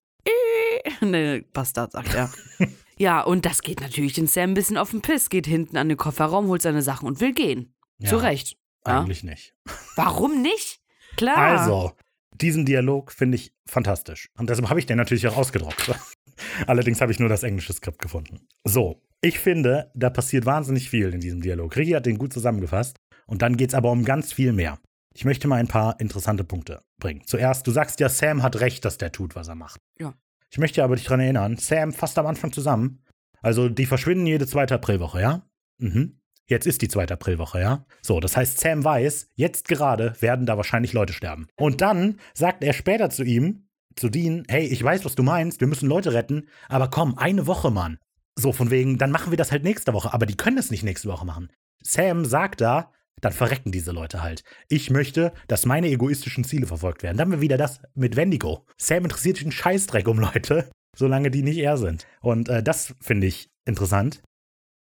[1.01, 2.31] ne, Bastard, sagt er.
[2.97, 5.89] ja, und das geht natürlich den Sam ein bisschen auf den Piss, geht hinten an
[5.89, 7.73] den Kofferraum, holt seine Sachen und will gehen.
[8.01, 8.57] Ja, Zu Recht.
[8.85, 9.01] Ja?
[9.01, 9.53] Eigentlich nicht.
[9.95, 10.81] Warum nicht?
[11.17, 11.37] Klar.
[11.37, 11.93] Also,
[12.33, 14.29] diesen Dialog finde ich fantastisch.
[14.37, 15.93] Und deshalb habe ich den natürlich auch ausgedruckt.
[16.67, 18.47] Allerdings habe ich nur das englische Skript gefunden.
[18.63, 21.75] So, ich finde, da passiert wahnsinnig viel in diesem Dialog.
[21.75, 22.97] Ricky hat den gut zusammengefasst.
[23.27, 24.79] Und dann geht es aber um ganz viel mehr.
[25.13, 27.21] Ich möchte mal ein paar interessante Punkte bringen.
[27.25, 29.79] Zuerst, du sagst ja, Sam hat recht, dass der tut, was er macht.
[29.99, 30.13] Ja.
[30.49, 33.03] Ich möchte aber dich daran erinnern, Sam fasst am Anfang zusammen.
[33.41, 35.47] Also, die verschwinden jede zweite Aprilwoche, ja?
[35.77, 36.20] Mhm.
[36.51, 37.85] Jetzt ist die zweite Aprilwoche, ja?
[38.01, 41.47] So, das heißt, Sam weiß, jetzt gerade werden da wahrscheinlich Leute sterben.
[41.55, 45.61] Und dann sagt er später zu ihm, zu Dean, hey, ich weiß, was du meinst,
[45.61, 47.99] wir müssen Leute retten, aber komm, eine Woche, Mann.
[48.35, 50.83] So, von wegen, dann machen wir das halt nächste Woche, aber die können es nicht
[50.83, 51.53] nächste Woche machen.
[51.83, 54.43] Sam sagt da, dann verrecken diese Leute halt.
[54.67, 57.15] Ich möchte, dass meine egoistischen Ziele verfolgt werden.
[57.15, 58.65] Dann haben wir wieder das mit Wendigo.
[58.77, 62.07] Sam interessiert sich einen Scheißdreck um Leute, solange die nicht er sind.
[62.19, 64.21] Und äh, das finde ich interessant.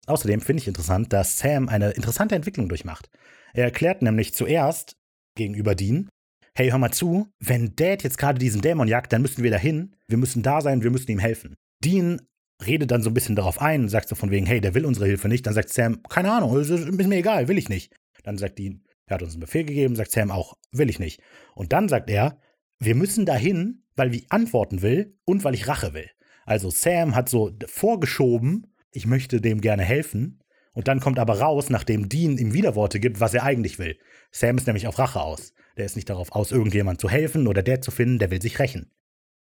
[0.06, 3.08] Außerdem finde ich interessant, dass Sam eine interessante Entwicklung durchmacht.
[3.52, 4.96] Er erklärt nämlich zuerst
[5.36, 6.08] gegenüber Dean,
[6.56, 9.96] hey, hör mal zu, wenn Dad jetzt gerade diesen Dämon jagt, dann müssen wir dahin,
[10.06, 11.56] wir müssen da sein, wir müssen ihm helfen.
[11.82, 12.20] Dean
[12.64, 15.06] redet dann so ein bisschen darauf ein, sagt so von wegen, hey, der will unsere
[15.06, 15.46] Hilfe nicht.
[15.46, 17.94] Dann sagt Sam, keine Ahnung, ist mir egal, will ich nicht.
[18.22, 21.20] Dann sagt Dean, er hat uns einen Befehl gegeben, sagt Sam auch, will ich nicht.
[21.54, 22.38] Und dann sagt er,
[22.78, 26.10] wir müssen dahin, weil ich antworten will und weil ich Rache will.
[26.46, 30.40] Also Sam hat so vorgeschoben, ich möchte dem gerne helfen.
[30.72, 33.96] Und dann kommt aber raus, nachdem Dean ihm Widerworte gibt, was er eigentlich will.
[34.32, 35.52] Sam ist nämlich auf Rache aus.
[35.76, 38.58] Der ist nicht darauf aus, irgendjemand zu helfen oder der zu finden, der will sich
[38.58, 38.90] rächen.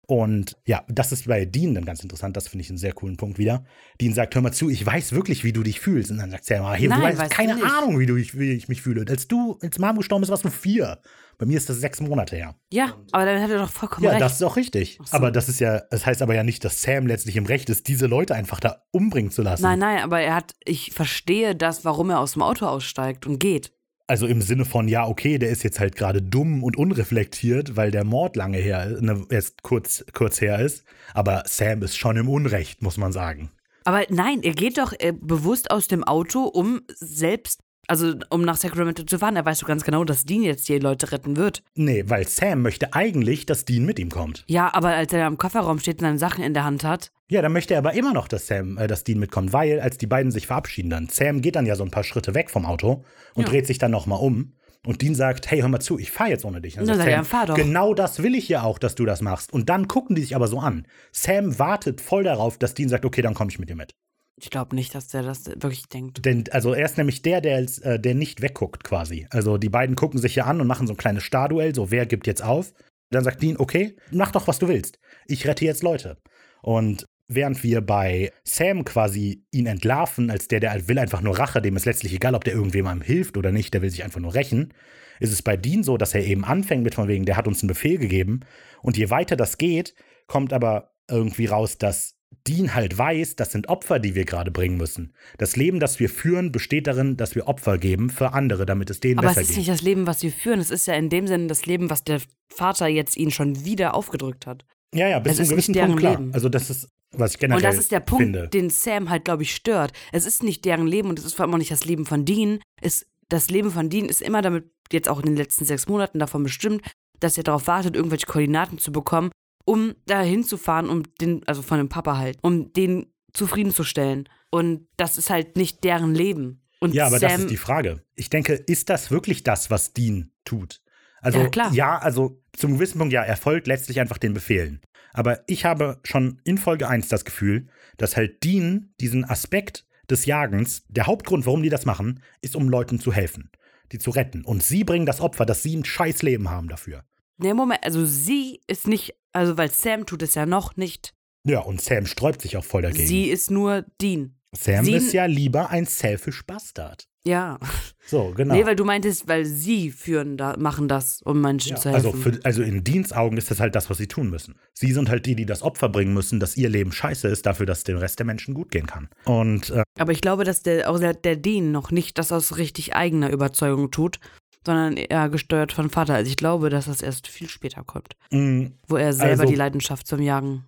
[0.08, 2.36] Und ja, das ist bei Dean dann ganz interessant.
[2.36, 3.64] Das finde ich einen sehr coolen Punkt wieder.
[4.02, 6.12] Dean sagt, hör mal zu, ich weiß wirklich, wie du dich fühlst.
[6.12, 7.64] Und dann sagt Sam, hey, Nein, du hast weißt keine du.
[7.64, 9.06] Ahnung, wie, du, ich- wie ich mich fühle.
[9.10, 11.00] Als du ins Mom gestorben bist, warst du vier.
[11.42, 12.54] Bei mir ist das sechs Monate her.
[12.72, 14.22] Ja, aber dann hat er doch vollkommen Ja, recht.
[14.22, 15.00] das ist auch richtig.
[15.04, 15.18] So.
[15.18, 17.88] Aber das ist ja, das heißt aber ja nicht, dass Sam letztlich im Recht ist,
[17.88, 19.64] diese Leute einfach da umbringen zu lassen.
[19.64, 23.40] nein, nein, aber er hat, ich verstehe das, warum er aus dem Auto aussteigt und
[23.40, 23.74] geht.
[24.06, 27.90] Also im Sinne von, ja, okay, der ist jetzt halt gerade dumm und unreflektiert, weil
[27.90, 30.84] der Mord lange her, ne, erst kurz, kurz her ist.
[31.16, 33.50] Aber Sam ist schon im Unrecht, muss man sagen.
[33.84, 38.56] Aber nein, er geht doch äh, bewusst aus dem Auto, um selbst, also um nach
[38.58, 39.36] Sacramento zu fahren.
[39.36, 41.62] Er weiß doch ganz genau, dass Dean jetzt die Leute retten wird.
[41.76, 44.44] Nee, weil Sam möchte eigentlich, dass Dean mit ihm kommt.
[44.48, 47.42] Ja, aber als er im Kofferraum steht und seine Sachen in der Hand hat, Ja,
[47.42, 50.08] dann möchte er aber immer noch, dass Sam, äh, dass Dean mitkommt, weil als die
[50.08, 53.04] beiden sich verabschieden dann, Sam geht dann ja so ein paar Schritte weg vom Auto
[53.36, 53.50] und Ja.
[53.50, 54.54] dreht sich dann nochmal um.
[54.86, 56.80] Und Dean sagt, hey, hör mal zu, ich fahr jetzt ohne dich.
[56.80, 57.56] Und Dann sagt er, fahr doch.
[57.56, 59.54] Genau das will ich ja auch, dass du das machst.
[59.54, 60.88] Und dann gucken die sich aber so an.
[61.12, 63.94] Sam wartet voll darauf, dass Dean sagt, okay, dann komme ich mit dir mit.
[64.42, 66.26] Ich glaube nicht, dass der das wirklich denkt.
[66.26, 69.28] Denn, also er ist nämlich der, der, äh, der nicht wegguckt quasi.
[69.30, 72.06] Also die beiden gucken sich ja an und machen so ein kleines Starduell, so wer
[72.06, 72.74] gibt jetzt auf.
[73.12, 75.00] Dann sagt Dean, okay, mach doch, was du willst.
[75.28, 76.18] Ich rette jetzt Leute.
[76.64, 81.62] Und während wir bei Sam quasi ihn entlarven, als der, der will einfach nur Rache,
[81.62, 84.34] dem ist letztlich egal, ob der irgendjemandem hilft oder nicht, der will sich einfach nur
[84.34, 84.74] rächen,
[85.20, 87.62] ist es bei Dean so, dass er eben anfängt mit von wegen, der hat uns
[87.62, 88.40] einen Befehl gegeben.
[88.82, 89.94] Und je weiter das geht,
[90.26, 92.16] kommt aber irgendwie raus, dass
[92.48, 95.14] Dean halt weiß, das sind Opfer, die wir gerade bringen müssen.
[95.38, 99.00] Das Leben, das wir führen, besteht darin, dass wir Opfer geben für andere, damit es
[99.00, 99.58] denen Aber es besser ist geht.
[99.58, 100.60] nicht das Leben, was wir führen.
[100.60, 102.20] Es ist ja in dem Sinne das Leben, was der
[102.54, 104.66] Vater jetzt ihnen schon wieder aufgedrückt hat.
[104.94, 106.18] Ja, ja, bis Es zu einem ist gewissen nicht deren Punkt klar.
[106.18, 106.34] Leben.
[106.34, 108.48] Also das ist, was ich generell Und das ist der Punkt, finde.
[108.48, 109.94] den Sam halt, glaube ich, stört.
[110.12, 112.26] Es ist nicht deren Leben und es ist vor allem auch nicht das Leben von
[112.26, 112.60] Dean.
[112.82, 116.20] Es, das Leben von Dean ist immer damit, jetzt auch in den letzten sechs Monaten
[116.20, 116.82] davon bestimmt,
[117.20, 119.30] dass er darauf wartet, irgendwelche Koordinaten zu bekommen,
[119.66, 124.28] um da hinzufahren, um den, also von dem Papa halt, um den zufriedenzustellen.
[124.50, 126.62] Und das ist halt nicht deren Leben.
[126.80, 128.04] Und Ja, aber Sam, das ist die Frage.
[128.16, 130.82] Ich denke, ist das wirklich das, was Dean tut?
[131.22, 131.74] Also, Ja, klar.
[131.74, 134.82] ja, also zum gewissen Punkt, ja, er folgt letztlich einfach den Befehlen.
[135.14, 140.26] Aber ich habe schon in Folge 1 das Gefühl, dass halt Dean diesen Aspekt des
[140.26, 143.52] Jagens, der Hauptgrund, warum die das machen, ist, um Leuten zu helfen,
[143.92, 144.44] die zu retten.
[144.44, 147.04] Und sie bringen das Opfer, dass sie ein scheiß Leben haben dafür.
[147.42, 151.14] Nee, Moment, also sie ist nicht, also weil Sam tut es ja noch nicht.
[151.46, 153.08] Ja, und Sam sträubt sich auch voll dagegen.
[153.08, 154.36] Sie ist nur Dean.
[154.56, 157.08] Sam sie- ist ja lieber ein selfish Bastard.
[157.24, 157.60] Ja.
[158.08, 158.56] So, genau.
[158.56, 162.08] Nee, weil du meintest, weil sie führen da, machen das, um Menschen Ja, zu helfen.
[162.08, 164.56] also, für, also in Deans Augen ist das halt das, was sie tun müssen.
[164.74, 167.68] Sie sind halt die, die das Opfer bringen müssen, dass ihr Leben scheiße ist, dafür,
[167.68, 169.08] dass dem Rest der Menschen gut gehen kann.
[169.26, 172.58] Und äh, Aber ich glaube, dass der, auch der, der Dean noch nicht das aus
[172.58, 174.20] richtig eigener Überzeugung tut,
[174.66, 176.16] sondern eher gesteuert von Vater.
[176.16, 179.56] Also ich glaube, dass das erst viel später kommt, mh, wo er selber Also- die
[179.58, 180.66] Leidenschaft zum Jagen.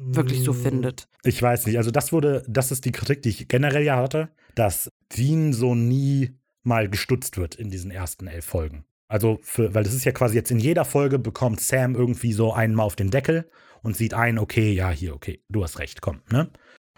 [0.00, 1.08] wirklich so Mm, findet.
[1.24, 1.76] Ich weiß nicht.
[1.76, 5.74] Also, das wurde, das ist die Kritik, die ich generell ja hatte, dass Dean so
[5.74, 8.84] nie mal gestutzt wird in diesen ersten elf Folgen.
[9.08, 12.52] Also, für, weil das ist ja quasi jetzt in jeder Folge bekommt Sam irgendwie so
[12.52, 13.50] einmal auf den Deckel
[13.82, 16.48] und sieht ein, okay, ja, hier, okay, du hast recht, komm, ne?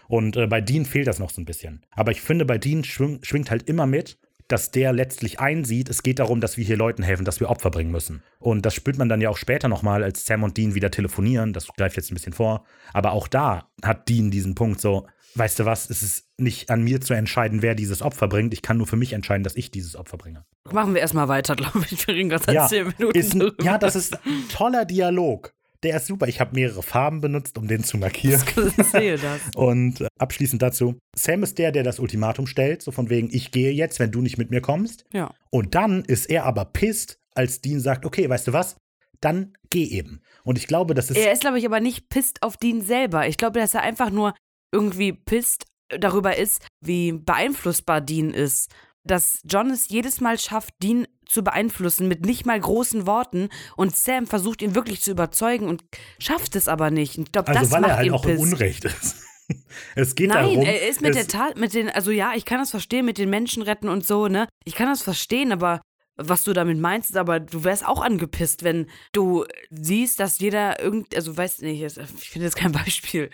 [0.07, 1.83] Und äh, bei Dean fehlt das noch so ein bisschen.
[1.89, 6.03] Aber ich finde, bei Dean schwing, schwingt halt immer mit, dass der letztlich einsieht, es
[6.03, 8.23] geht darum, dass wir hier Leuten helfen, dass wir Opfer bringen müssen.
[8.39, 11.53] Und das spürt man dann ja auch später nochmal, als Sam und Dean wieder telefonieren.
[11.53, 12.65] Das greift jetzt ein bisschen vor.
[12.93, 16.83] Aber auch da hat Dean diesen Punkt so, weißt du was, es ist nicht an
[16.83, 18.53] mir zu entscheiden, wer dieses Opfer bringt.
[18.53, 20.45] Ich kann nur für mich entscheiden, dass ich dieses Opfer bringe.
[20.71, 22.07] Machen wir erstmal weiter, glaube ich.
[22.07, 23.17] Wir reden gerade Ja, zehn Minuten.
[23.17, 25.53] Ist ja, das ist ein toller Dialog.
[25.83, 26.27] Der ist super.
[26.27, 28.43] Ich habe mehrere Farben benutzt, um den zu markieren.
[28.77, 29.41] Ich sehe das.
[29.55, 33.51] Und äh, abschließend dazu, Sam ist der, der das Ultimatum stellt, so von wegen, ich
[33.51, 35.05] gehe jetzt, wenn du nicht mit mir kommst.
[35.11, 35.33] Ja.
[35.49, 38.75] Und dann ist er aber pisst, als Dean sagt, okay, weißt du was,
[39.21, 40.21] dann geh eben.
[40.43, 43.27] Und ich glaube, das ist Er ist, glaube ich, aber nicht pisst auf Dean selber.
[43.27, 44.33] Ich glaube, dass er einfach nur
[44.71, 48.71] irgendwie pisst darüber ist, wie beeinflussbar Dean ist.
[49.03, 53.95] Dass John es jedes Mal schafft, Dean zu beeinflussen mit nicht mal großen Worten und
[53.95, 55.83] Sam versucht ihn wirklich zu überzeugen und
[56.19, 57.17] schafft es aber nicht.
[57.17, 58.41] Ich glaube, also das weil macht er halt auch im pisst.
[58.43, 59.15] Unrecht ist.
[59.95, 62.59] es geht Nein, darum, er ist mit der Tat, mit den, also ja, ich kann
[62.59, 64.47] das verstehen, mit den Menschen retten und so, ne?
[64.65, 65.81] Ich kann das verstehen, aber
[66.17, 71.15] was du damit meinst, aber du wärst auch angepisst, wenn du siehst, dass jeder irgend,
[71.15, 73.29] also weißt nicht, ich finde jetzt kein Beispiel.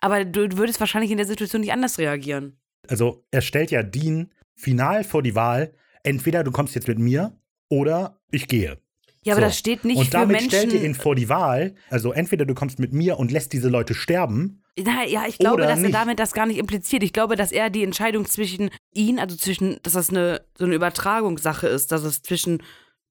[0.00, 2.58] Aber du, du würdest wahrscheinlich in der Situation nicht anders reagieren.
[2.88, 7.36] also er stellt ja Dean final vor die Wahl, entweder du kommst jetzt mit mir
[7.68, 8.78] oder ich gehe.
[9.22, 9.46] Ja, aber So.
[9.48, 10.48] das steht nicht und für damit Menschen.
[10.50, 13.70] stellt ihr ihn vor die Wahl, also entweder du kommst mit mir und lässt diese
[13.70, 15.94] Leute sterben, Na, ja, ich glaube, dass nicht.
[15.94, 17.02] er damit das gar nicht impliziert.
[17.02, 20.74] Ich glaube, dass er die Entscheidung zwischen ihn, also zwischen, dass das eine so eine
[20.74, 22.62] Übertragungssache ist, dass es zwischen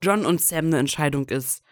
[0.04, 1.64] John und Sam eine Entscheidung ist.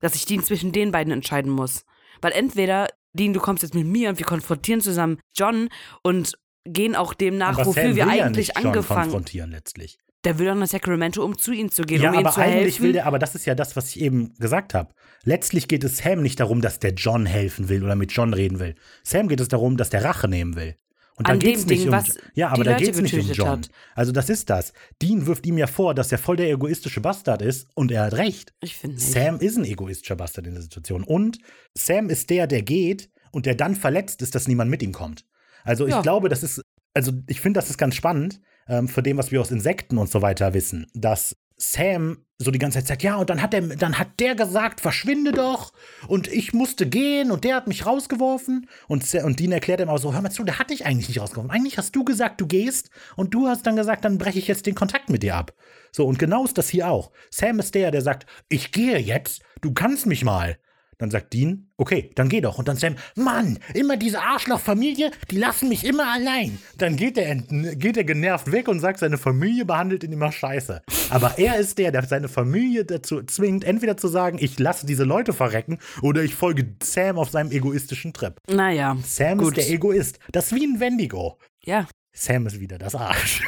[0.00, 1.84] Dass ich Dean zwischen den beiden entscheiden muss.
[2.22, 5.68] Weil entweder, Dean, du kommst jetzt mit mir und wir konfrontieren zusammen John
[6.02, 9.02] und gehen auch dem nach, aber wofür Sam wir will ja eigentlich nicht angefangen.
[9.02, 9.98] konfrontieren letztlich.
[10.24, 12.40] Der will doch nach Sacramento, um zu ihm zu gehen, ja, um ihm aber zu
[12.40, 12.82] eigentlich helfen.
[12.84, 14.94] will der, aber das ist ja das, was ich eben gesagt habe.
[15.24, 18.60] Letztlich geht es Sam nicht darum, dass der John helfen will oder mit John reden
[18.60, 18.76] will.
[19.02, 20.76] Sam geht es darum, dass der Rache nehmen will.
[21.16, 22.04] Und da An geht's dem nicht Ding, um,
[22.34, 23.48] ja, aber da geht es nicht um John.
[23.48, 23.68] hat.
[23.94, 24.72] Also das ist das.
[25.02, 28.14] Dean wirft ihm ja vor, dass er voll der egoistische Bastard ist und er hat
[28.14, 28.54] recht.
[28.60, 29.12] ich finde nicht.
[29.12, 31.04] Sam ist ein egoistischer Bastard in der Situation.
[31.04, 31.38] Und
[31.74, 35.26] Sam ist der, der geht und der dann verletzt ist, dass niemand mit ihm kommt.
[35.64, 36.02] Also ich Ja.
[36.02, 36.62] glaube, das ist,
[36.94, 40.10] also ich finde, das ist ganz spannend, ähm, für dem, was wir aus Insekten und
[40.10, 43.60] so weiter wissen, dass Sam so die ganze Zeit sagt, ja, und dann hat, der,
[43.60, 45.72] dann hat der gesagt, verschwinde doch.
[46.08, 48.68] Und ich musste gehen und der hat mich rausgeworfen.
[48.88, 51.20] Und, und Dean erklärt ihm auch so, hör mal zu, der hat dich eigentlich nicht
[51.20, 51.52] rausgeworfen.
[51.52, 54.66] Eigentlich hast du gesagt, du gehst und du hast dann gesagt, dann breche ich jetzt
[54.66, 55.54] den Kontakt mit dir ab.
[55.92, 57.12] So, und genau ist das hier auch.
[57.30, 60.58] Sam ist der, der sagt, ich gehe jetzt, du kannst mich mal.
[61.02, 62.58] Dann sagt Dean, okay, dann geh doch.
[62.60, 66.58] Und dann Sam, Mann, immer diese Arschlochfamilie, die lassen mich immer allein.
[66.78, 70.80] Dann geht er, geht er genervt weg und sagt, seine Familie behandelt ihn immer scheiße.
[71.10, 75.02] Aber er ist der, der seine Familie dazu zwingt, entweder zu sagen, ich lasse diese
[75.02, 78.40] Leute verrecken oder ich folge Sam auf seinem egoistischen Trip.
[78.48, 79.58] Naja, Sam Gut.
[79.58, 80.20] ist der Egoist.
[80.30, 81.36] Das ist wie ein Wendigo.
[81.64, 81.88] ja.
[82.14, 83.42] Sam ist wieder das Arsch.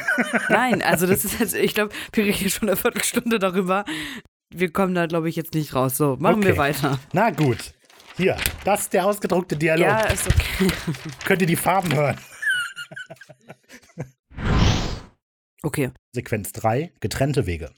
[0.49, 3.85] Nein, also das ist jetzt, ich glaube, wir reden hier schon eine Viertelstunde darüber.
[4.53, 5.97] Wir kommen da, glaube ich, jetzt nicht raus.
[5.97, 6.59] So, machen wir Okay.
[6.59, 6.99] weiter.
[7.13, 7.73] Na gut.
[8.17, 9.85] Hier, das ist der ausgedruckte Dialog.
[9.87, 10.71] Ja, ist okay.
[11.25, 12.17] Könnt ihr die Farben hören?
[15.63, 15.91] Okay.
[16.13, 17.71] Sequenz 3, getrennte Wege.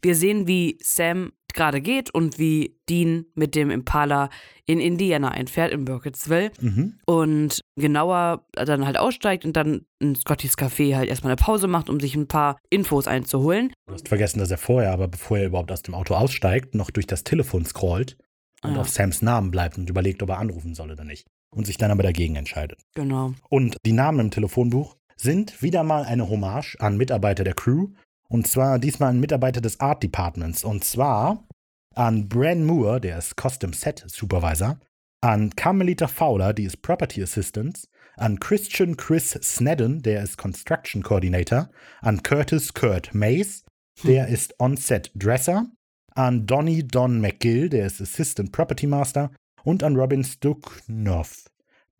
[0.00, 4.30] Wir sehen, wie Sam gerade geht und wie Dean mit dem Impala
[4.66, 6.50] in Indiana einfährt, in Burkittsville.
[6.60, 6.98] Mhm.
[7.06, 11.90] Und genauer dann halt aussteigt und dann in Scottys Café halt erstmal eine Pause macht,
[11.90, 13.72] um sich ein paar Infos einzuholen.
[13.86, 16.90] Du hast vergessen, dass er vorher, aber bevor er überhaupt aus dem Auto aussteigt, noch
[16.90, 18.16] durch das Telefon scrollt
[18.62, 18.80] und Ah.
[18.80, 21.26] auf Sams Namen bleibt und überlegt, ob er anrufen soll oder nicht.
[21.54, 22.80] Und sich dann aber dagegen entscheidet.
[22.94, 23.34] Genau.
[23.50, 27.88] Und die Namen im Telefonbuch sind wieder mal eine Hommage an Mitarbeiter der Crew.
[28.32, 30.64] Und zwar diesmal ein Mitarbeiter des Art Departments.
[30.64, 31.46] Und zwar
[31.94, 34.80] an Bran Moore, der ist Custom Set Supervisor.
[35.20, 37.86] An Carmelita Fowler, die ist Property Assistant.
[38.16, 41.68] An Christian Chris Snedden, der ist Construction Coordinator.
[42.00, 43.64] An Curtis Kurt Mays,
[44.02, 45.66] der ist On-Set Dresser.
[46.14, 49.30] An Donny Don McGill, der ist Assistant Property Master.
[49.62, 51.44] Und an Robin Stuknov,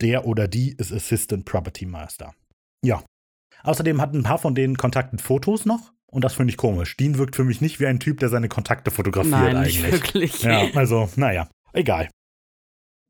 [0.01, 2.33] der oder die ist Assistant Property Master.
[2.83, 3.05] Ja.
[3.65, 5.93] Außerdem hat ein paar von denen Kontakt mit Fotos noch.
[6.13, 6.97] Und das finde ich komisch.
[6.99, 9.83] Dean wirkt für mich nicht wie ein Typ, der seine Kontakte fotografiert Nein, eigentlich.
[9.83, 10.43] nicht wirklich.
[10.43, 12.11] Ja, also, naja, egal.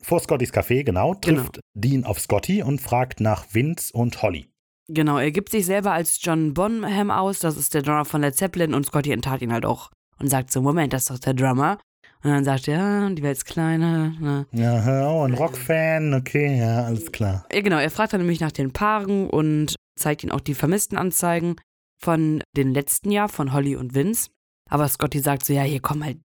[0.00, 4.48] Vor Scottys Café, genau, trifft Dean auf Scotty und fragt nach Vince und Holly.
[4.88, 8.36] Genau, er gibt sich selber als John Bonham aus, das ist der Drummer von Led
[8.36, 9.90] Zeppelin und Scotty enttarnt ihn halt auch
[10.20, 11.78] und sagt so, Moment, das ist doch der Drummer.
[12.22, 14.10] Und dann sagt er, ja, die Welt ist kleiner.
[14.20, 14.46] Ne?
[14.52, 17.46] Ja, oh, ein Rockfan, okay, ja, alles klar.
[17.52, 21.56] Ja, genau, er fragt dann nämlich nach den Paaren und zeigt ihnen auch die Vermisstenanzeigen
[22.02, 24.30] von dem letzten Jahr von Holly und Vince.
[24.68, 26.18] Aber Scotty sagt so, ja, hier kommen halt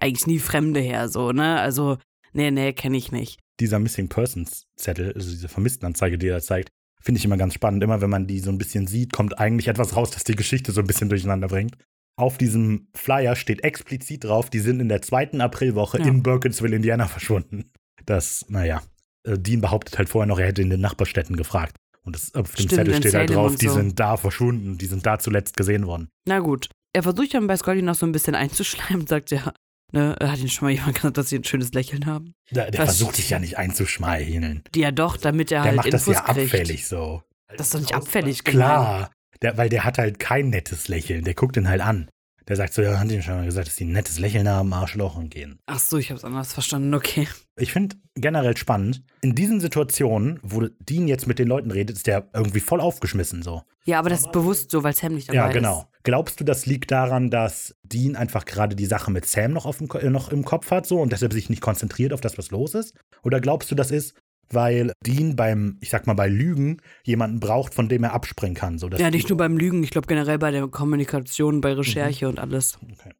[0.00, 1.60] eigentlich nie Fremde her, so, ne?
[1.60, 1.98] Also,
[2.32, 3.38] nee, nee, kenne ich nicht.
[3.60, 6.70] Dieser Missing Persons Zettel, also diese Vermisstenanzeige, die er zeigt,
[7.00, 7.82] finde ich immer ganz spannend.
[7.84, 10.72] Immer wenn man die so ein bisschen sieht, kommt eigentlich etwas raus, das die Geschichte
[10.72, 11.76] so ein bisschen durcheinander bringt.
[12.16, 16.06] Auf diesem Flyer steht explizit drauf, die sind in der zweiten Aprilwoche Ja.
[16.06, 17.70] in Burkittsville, Indiana verschwunden.
[18.06, 18.82] Das, naja,
[19.24, 21.76] äh, Dean behauptet halt vorher noch, er hätte in den Nachbarstädten gefragt.
[22.04, 23.74] Und das, auf dem Stimmt, Zettel steht halt drauf, die so.
[23.74, 26.08] sind da verschwunden, die sind da zuletzt gesehen worden.
[26.26, 26.68] Na gut.
[26.94, 29.52] Er versucht dann bei Scotty noch so ein bisschen einzuschleimen und sagt ja,
[29.92, 32.34] ne, hat ihn schon mal jemand gesagt, dass sie ein schönes Lächeln haben?
[32.50, 34.62] Der, der Was- versucht sich ja nicht einzuschmeicheln.
[34.74, 36.28] Die ja doch, damit er Der halt macht das ja kriegt.
[36.52, 37.22] abfällig so.
[37.56, 38.58] Das ist doch nicht abfällig gemeint.
[38.72, 39.10] Klar,
[39.42, 41.24] der, weil der hat halt kein nettes Lächeln.
[41.24, 42.08] Der guckt ihn halt an.
[42.48, 44.72] Der sagt so, ja, hat ihm schon mal gesagt, dass die ein nettes Lächeln haben,
[44.72, 45.58] Arschloch und gehen.
[45.66, 47.28] Ach so, ich hab's anders verstanden, okay.
[47.56, 52.06] Ich finde generell spannend, in diesen Situationen, wo Dean jetzt mit den Leuten redet, ist
[52.06, 53.62] der irgendwie voll aufgeschmissen so.
[53.84, 55.54] Ja, aber das ist bewusst so, weil Sam nicht dabei Ja, ist.
[55.54, 55.86] genau.
[56.04, 59.78] Glaubst du, das liegt daran, dass Dean einfach gerade die Sache mit Sam noch, auf
[59.78, 62.50] dem, äh, noch im Kopf hat so und deshalb sich nicht konzentriert auf das, was
[62.50, 62.94] los ist?
[63.22, 64.14] Oder glaubst du, das ist,
[64.54, 68.78] weil Dean beim, ich sag mal, bei Lügen jemanden braucht, von dem er abspringen kann?
[68.78, 72.38] So, Ja, nicht nur beim Lügen, ich glaube generell bei der Kommunikation, bei Recherche und
[72.38, 72.78] alles.
[72.92, 73.12] Okay.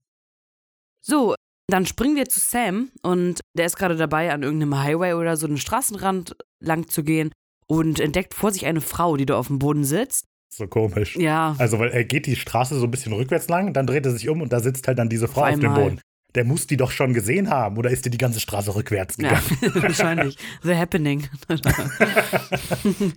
[1.00, 1.34] So,
[1.68, 5.46] dann springen wir zu Sam und der ist gerade dabei, an irgendeinem Highway oder so
[5.46, 7.32] den Straßenrand lang zu gehen
[7.66, 10.26] und entdeckt vor sich eine Frau, die da auf dem Boden sitzt.
[10.54, 11.16] So komisch.
[11.16, 14.12] Ja, Also, weil er geht die Straße so ein bisschen rückwärts lang, dann dreht er
[14.12, 15.82] sich um und da sitzt halt dann diese Frau auf dem einmal.
[15.82, 16.00] Boden.
[16.34, 19.38] Der muss die doch schon gesehen haben oder ist die die ganze Straße rückwärts ja
[19.40, 19.74] gegangen?
[19.82, 20.38] wahrscheinlich.
[20.62, 21.28] The Happening.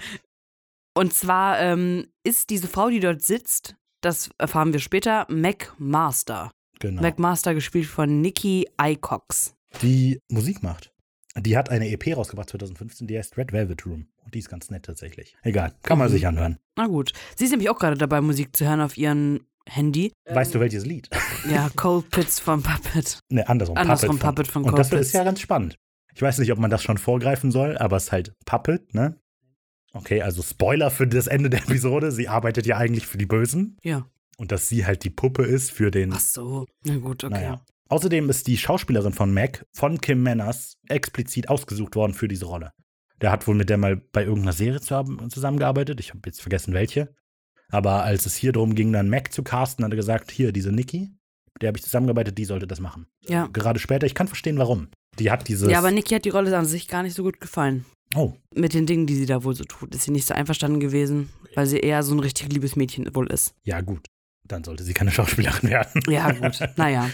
[0.93, 6.51] und zwar ähm, ist diese Frau, die dort sitzt, das erfahren wir später, Mac Master.
[6.79, 7.01] Genau.
[7.01, 9.55] Mac Master gespielt von Nikki Icox.
[9.81, 10.91] Die Musik macht.
[11.37, 14.07] Die hat eine EP rausgebracht 2015, die heißt Red Velvet Room.
[14.23, 15.35] Und die ist ganz nett tatsächlich.
[15.43, 16.13] Egal, kann man Mhm.
[16.13, 16.57] sich anhören.
[16.77, 17.11] Na gut.
[17.35, 20.11] Sie ist nämlich auch gerade dabei, Musik zu hören auf ihrem Handy.
[20.29, 21.09] Weißt du welches Lied?
[21.49, 23.19] Ja, Cold Pits vom Puppet.
[23.29, 23.77] Ne, andersrum.
[23.77, 25.07] Andersrum, von- Puppet von Und Cold das Pits.
[25.07, 25.75] ist ja ganz spannend.
[26.13, 29.19] Ich weiß nicht, ob man das schon vorgreifen soll, aber es ist halt Puppet, ne?
[29.93, 32.11] Okay, also Spoiler für das Ende der Episode.
[32.11, 33.77] Sie arbeitet ja eigentlich für die Bösen.
[33.83, 34.07] Ja.
[34.37, 36.11] Und dass sie halt die Puppe ist für den.
[36.13, 36.65] Ach so.
[36.83, 37.33] Na gut, okay.
[37.33, 37.65] Naja.
[37.87, 42.71] Außerdem ist die Schauspielerin von Mac, von Kim Manners, explizit ausgesucht worden für diese Rolle.
[43.21, 45.99] Der hat wohl mit der mal bei irgendeiner Serie zusammengearbeitet.
[45.99, 47.13] Ich habe jetzt vergessen, welche.
[47.75, 50.71] Aber als es hier darum ging, dann Mac zu casten, hat er gesagt, hier, diese
[50.71, 51.09] Nikki,
[51.53, 53.05] mit der habe ich zusammengearbeitet, die sollte das machen.
[53.27, 53.49] Ja.
[53.51, 54.87] Gerade später, ich kann verstehen, warum.
[55.19, 55.69] Die hat dieses.
[55.69, 57.83] Ja, aber Niki hat die Rolle an sich gar nicht so gut gefallen.
[58.15, 59.93] oh, Mit den Dingen, die sie da wohl so tut.
[59.93, 63.27] Ist sie nicht so einverstanden gewesen, weil sie eher so ein richtig liebes Mädchen wohl
[63.27, 63.53] ist.
[63.63, 64.05] ja, gut.
[64.47, 66.01] Dann sollte sie keine Schauspielerin werden.
[66.07, 66.59] Ja, gut.
[66.77, 67.09] naja.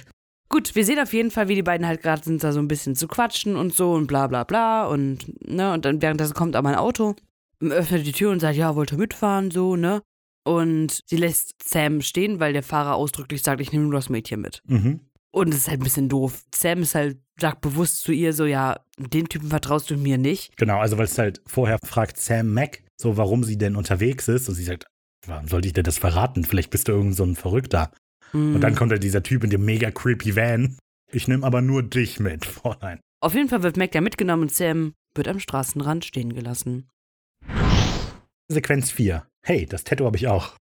[0.50, 2.68] Gut, wir sehen auf jeden Fall, wie die beiden halt gerade sind, da so ein
[2.68, 4.86] bisschen zu quatschen und so und bla bla bla.
[4.86, 7.16] Und, ne, und dann währenddessen kommt aber ein Auto,
[7.62, 10.02] öffnet die Tür und sagt, ja, wollt ihr mitfahren, so, ne?
[10.44, 14.42] Und sie lässt Sam stehen, weil der Fahrer ausdrücklich sagt, ich nehme nur das Mädchen
[14.42, 14.62] mit.
[14.66, 15.02] Mhm.
[15.32, 16.44] Und es ist halt ein bisschen doof.
[16.54, 20.56] Sam ist halt, sagt bewusst zu ihr so, ja, den Typen vertraust du mir nicht.
[20.58, 24.50] Genau, also weil es halt vorher fragt Sam Mac, so warum sie denn unterwegs ist.
[24.50, 24.86] Und sie sagt,
[25.26, 26.44] warum sollte ich dir das verraten?
[26.44, 27.92] Vielleicht bist du irgend so ein Verrückter.
[28.32, 28.56] Hm.
[28.56, 30.78] Und dann kommt halt dieser Typ in dem mega creepy Van.
[31.12, 33.00] Ich nehme aber nur dich mit, Fräulein.
[33.22, 36.90] Auf jeden Fall wird Mac ja mitgenommen und Sam wird am Straßenrand stehen gelassen.
[38.52, 39.26] Sequenz 4.
[39.44, 40.56] Hey, das Tattoo habe ich auch.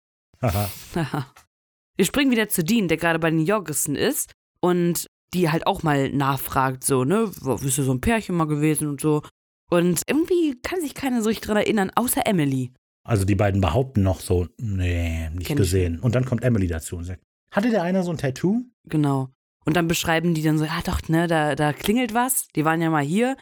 [1.96, 5.82] Wir springen wieder zu Dean, der gerade bei den Jorgensen ist und die halt auch
[5.82, 7.30] mal nachfragt, so, ne,
[7.60, 9.22] bist du so ein Pärchen mal gewesen und so.
[9.70, 12.72] Und irgendwie kann sich keiner so richtig dran erinnern, außer Emily.
[13.04, 15.98] also die beiden behaupten noch so, nee, nicht Kenn ich gesehen.
[15.98, 18.62] Und dann kommt Emily dazu und sagt, hatte der einer so ein Tattoo?
[18.84, 19.28] Genau.
[19.66, 22.48] Und dann beschreiben die dann so, ja doch, ne, da, da klingelt was.
[22.56, 23.36] Die waren ja mal hier.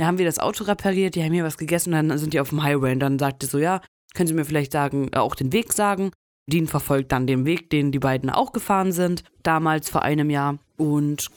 [0.00, 2.40] Da haben wir das Auto repariert, die haben hier was gegessen und dann sind die
[2.40, 2.92] auf dem Highway.
[2.92, 3.82] Und dann sagt die so, ja,
[4.14, 6.10] können Sie mir vielleicht sagen, äh, auch den Weg sagen?
[6.46, 10.58] Dean verfolgt dann den Weg, den die beiden auch gefahren sind, damals vor einem Jahr.
[10.78, 11.28] Und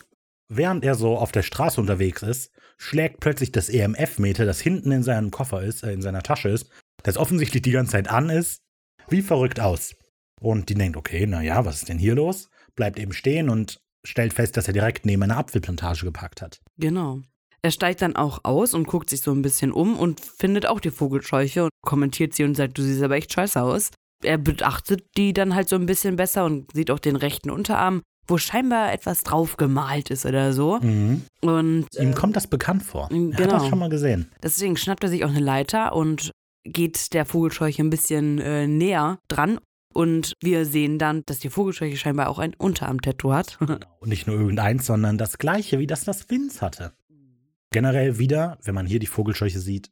[0.48, 5.02] Während er so auf der Straße unterwegs ist, schlägt plötzlich das EMF-Meter, das hinten in
[5.02, 6.70] seinem Koffer ist, äh, in seiner Tasche ist,
[7.02, 8.62] das offensichtlich die ganze Zeit an ist,
[9.10, 9.94] wie verrückt aus.
[10.40, 12.48] Und die denkt, okay, naja, was ist denn hier los?
[12.76, 16.62] Bleibt eben stehen und stellt fest, dass er direkt neben einer Apfelplantage geparkt hat.
[16.78, 17.20] genau.
[17.64, 20.80] Er steigt dann auch aus und guckt sich so ein bisschen um und findet auch
[20.80, 23.90] die Vogelscheuche und kommentiert sie und sagt, du siehst aber echt scheiße aus.
[24.22, 28.02] Er beachtet die dann halt so ein bisschen besser und sieht auch den rechten Unterarm,
[28.28, 30.78] wo scheinbar etwas drauf gemalt ist oder so.
[30.82, 31.22] Mhm.
[31.40, 33.08] Und Ihm kommt das bekannt vor.
[33.10, 33.58] Er hat genau.
[33.58, 34.30] das schon mal gesehen.
[34.42, 36.32] Deswegen schnappt er sich auch eine Leiter und
[36.64, 39.58] geht der Vogelscheuche ein bisschen äh, näher dran.
[39.94, 43.56] Und wir sehen dann, dass die Vogelscheuche scheinbar auch ein Unterarm-Tattoo hat.
[43.64, 43.78] Genau.
[44.00, 46.92] Und nicht nur irgendeins, sondern das gleiche, wie das das Vince hatte.
[47.74, 49.90] Generell wieder, wenn man hier die Vogelscheuche sieht,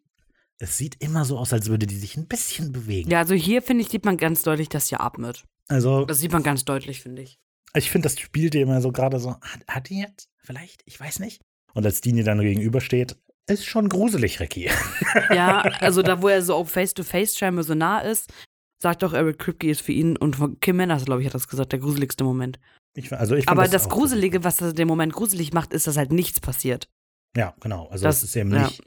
[0.58, 3.10] es sieht immer so aus, als würde die sich ein bisschen bewegen.
[3.10, 5.42] ja, also hier, finde ich, sieht man ganz deutlich, dass sie atmet.
[5.66, 7.40] Also, Das sieht man ganz deutlich, finde ich.
[7.74, 10.28] ich finde, das spielt ihr immer so gerade so, hat, hat die jetzt?
[10.38, 10.82] Vielleicht?
[10.84, 11.42] Ich weiß nicht.
[11.74, 13.16] Und als ihr dann gegenübersteht,
[13.48, 14.70] ist schon gruselig, Ricky.
[15.34, 18.32] Ja, also da, wo er so face-to-face scheinbar so nah ist,
[18.80, 21.48] sagt doch Eric Kripke ist für ihn und von Kim Manners, glaube ich, hat das
[21.48, 22.60] gesagt, der gruseligste Moment.
[22.94, 25.96] Ich, also ich Aber das, auch Gruselige, was das den Moment gruselig macht, ist, dass
[25.96, 26.88] halt nichts passiert.
[27.36, 27.86] Ja, genau.
[27.88, 28.64] Also Das- das ist eben ja.
[28.64, 28.82] nicht.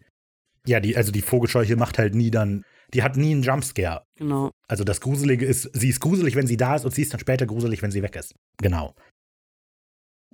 [0.68, 4.04] Ja, die, also die Vogelscheuche macht halt nie dann, die hat nie einen Jumpscare.
[4.16, 4.50] Genau.
[4.68, 7.20] Also das Gruselige ist, sie ist gruselig, wenn sie da ist und sie ist dann
[7.20, 8.34] später gruselig, wenn sie weg ist.
[8.58, 8.96] Genau.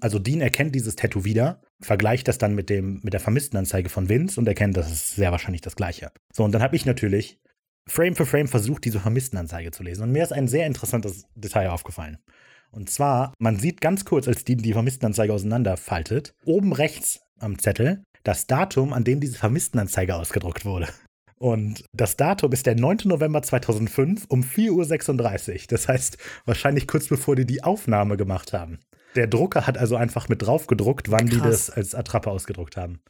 [0.02, 4.10] Also Dean erkennt dieses Tattoo wieder, vergleicht das dann mit, dem, mit der Vermisstenanzeige von
[4.10, 6.12] Vince und erkennt, das ist sehr wahrscheinlich das gleiche.
[6.34, 7.40] So, und dann habe ich natürlich
[7.90, 10.04] Frame für Frame versucht, diese Vermisstenanzeige zu lesen.
[10.04, 12.18] Und mir ist ein sehr interessantes Detail aufgefallen.
[12.72, 18.04] Und zwar, man sieht ganz kurz, als Dean die Vermisstenanzeige auseinanderfaltet, oben rechts am Zettel
[18.24, 20.88] das Datum, an dem diese Vermisstenanzeige ausgedruckt wurde.
[21.38, 23.00] Und das Datum ist der 9.
[23.06, 25.60] November 2005 um 4.36 Uhr.
[25.70, 28.80] Das heißt, wahrscheinlich kurz bevor die die Aufnahme gemacht haben.
[29.16, 31.66] Der Drucker hat also einfach mit drauf gedruckt, wann die Krass.
[31.66, 33.02] das als Attrappe ausgedruckt haben.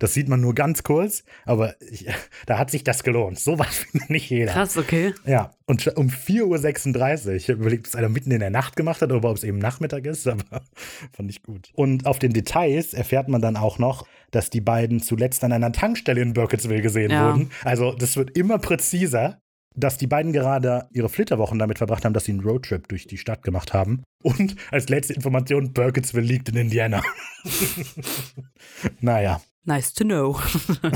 [0.00, 2.06] Das sieht man nur ganz kurz, aber ich,
[2.46, 3.38] da hat sich das gelohnt.
[3.38, 4.52] So was findet nicht jeder.
[4.52, 5.14] Krass, okay.
[5.24, 7.34] Ja, und um 4.36 Uhr.
[7.34, 9.44] Ich habe überlegt, ob es einer mitten in der Nacht gemacht hat oder ob es
[9.44, 10.62] eben Nachmittag ist, aber
[11.12, 11.70] fand ich gut.
[11.74, 15.70] Und auf den Details erfährt man dann auch noch, dass die beiden zuletzt an einer
[15.72, 17.28] Tankstelle in Burkittsville gesehen Ja.
[17.28, 17.50] wurden.
[17.64, 19.38] Also, das wird immer präziser,
[19.76, 23.18] dass die beiden gerade ihre Flitterwochen damit verbracht haben, dass sie einen Roadtrip durch die
[23.18, 24.02] Stadt gemacht haben.
[24.22, 27.02] Und als letzte Information, Burkittsville liegt in Indiana.
[29.00, 29.40] naja.
[29.64, 30.38] Nice to know.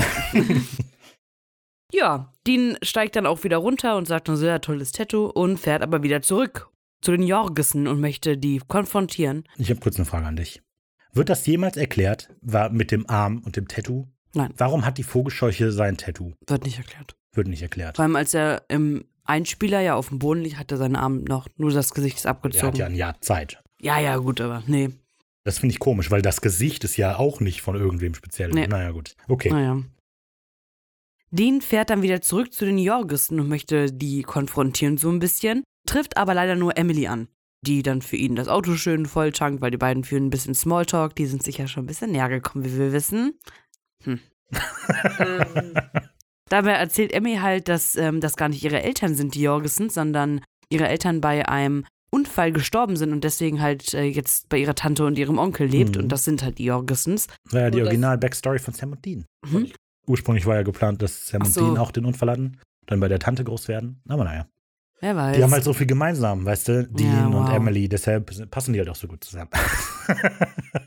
[1.91, 5.81] ja, Dean steigt dann auch wieder runter und sagt ein sehr tolles Tattoo und fährt
[5.83, 6.69] aber wieder zurück
[7.01, 9.43] zu den Jorgensen und möchte die konfrontieren.
[9.57, 10.61] Ich habe kurz eine Frage an dich.
[11.13, 14.07] Wird das jemals erklärt, war mit dem Arm und dem Tattoo?
[14.33, 14.53] Nein.
[14.57, 16.33] Warum hat die Vogelscheuche sein Tattoo?
[16.47, 17.15] Wird nicht erklärt.
[17.33, 17.95] Wird nicht erklärt.
[17.95, 21.23] Vor allem, als er im Einspieler ja auf dem Boden liegt, hat er seinen Arm
[21.23, 22.75] noch, nur das Gesicht ist Er hat abgezogen.
[22.75, 23.61] ja ein Jahr Zeit.
[23.79, 24.89] ja, ja, gut, aber nee.
[25.45, 28.49] Das finde ich komisch, weil das Gesicht ist ja auch nicht von irgendwem speziell.
[28.49, 28.67] Nee.
[28.67, 29.15] Naja, gut.
[29.27, 29.51] Okay.
[29.51, 29.81] Naja.
[31.29, 35.63] Dean fährt dann wieder zurück zu den Jorgensen und möchte die konfrontieren so ein bisschen,
[35.87, 37.27] trifft aber leider nur Emily an,
[37.61, 41.15] die dann für ihn das Auto schön volltankt, weil die beiden führen ein bisschen Smalltalk,
[41.15, 43.37] die sind sich ja schon ein bisschen näher gekommen, wie wir wissen.
[44.03, 44.19] Hm.
[45.19, 45.73] ähm,
[46.49, 50.41] dabei erzählt Emmy halt, dass ähm, das gar nicht ihre Eltern sind, die Jorgensen, sondern
[50.69, 51.85] ihre Eltern bei einem
[52.15, 55.95] Unfall gestorben sind und deswegen halt äh, jetzt bei ihrer Tante und ihrem Onkel lebt
[55.95, 56.03] Mhm.
[56.03, 57.27] und das sind halt die Jorgensens.
[57.51, 59.25] War ja die Und Original-Backstory von Sam und Dean.
[59.45, 59.71] Mhm.
[60.07, 61.61] Ursprünglich war ja geplant, dass Sam Ach und so.
[61.65, 64.01] Dean auch den Unfall hatten, dann bei der Tante groß werden.
[64.07, 64.47] Aber naja.
[65.01, 65.35] Wer weiß.
[65.35, 66.87] Die haben halt so viel gemeinsam, weißt du?
[66.87, 67.53] Dean Ja, und wow.
[67.53, 67.89] Emily.
[67.89, 69.49] Deshalb passen die halt auch so gut zusammen.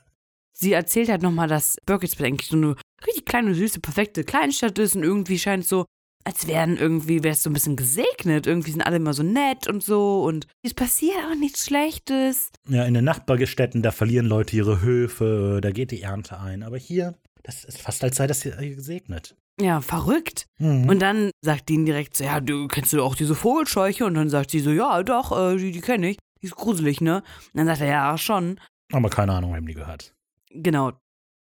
[0.52, 2.74] Sie erzählt halt nochmal, dass Burkittsville eigentlich so eine
[3.06, 5.84] richtig kleine, süße, perfekte Kleinstadt ist und irgendwie scheint es so,
[6.24, 8.46] als wären irgendwie, wäre es so ein bisschen gesegnet.
[8.46, 12.50] Irgendwie sind alle immer so nett und so und es passiert auch nichts Schlechtes.
[12.68, 16.62] ja, in den Nachbargestädten, da verlieren Leute ihre Höfe, da geht die Ernte ein.
[16.62, 19.36] Aber hier, das ist fast als sei das hier gesegnet.
[19.60, 20.46] Ja, verrückt.
[20.58, 20.88] Mhm.
[20.88, 24.04] Und dann sagt Dean direkt so, ja, du kennst du auch diese Vogelscheuche?
[24.04, 26.18] Und dann sagt sie so, ja, doch, äh, die, die kenne ich.
[26.40, 27.22] Die ist gruselig, ne?
[27.52, 28.60] Und dann sagt er, ja, schon.
[28.92, 30.14] Aber keine Ahnung, wem die gehört.
[30.50, 30.92] Genau.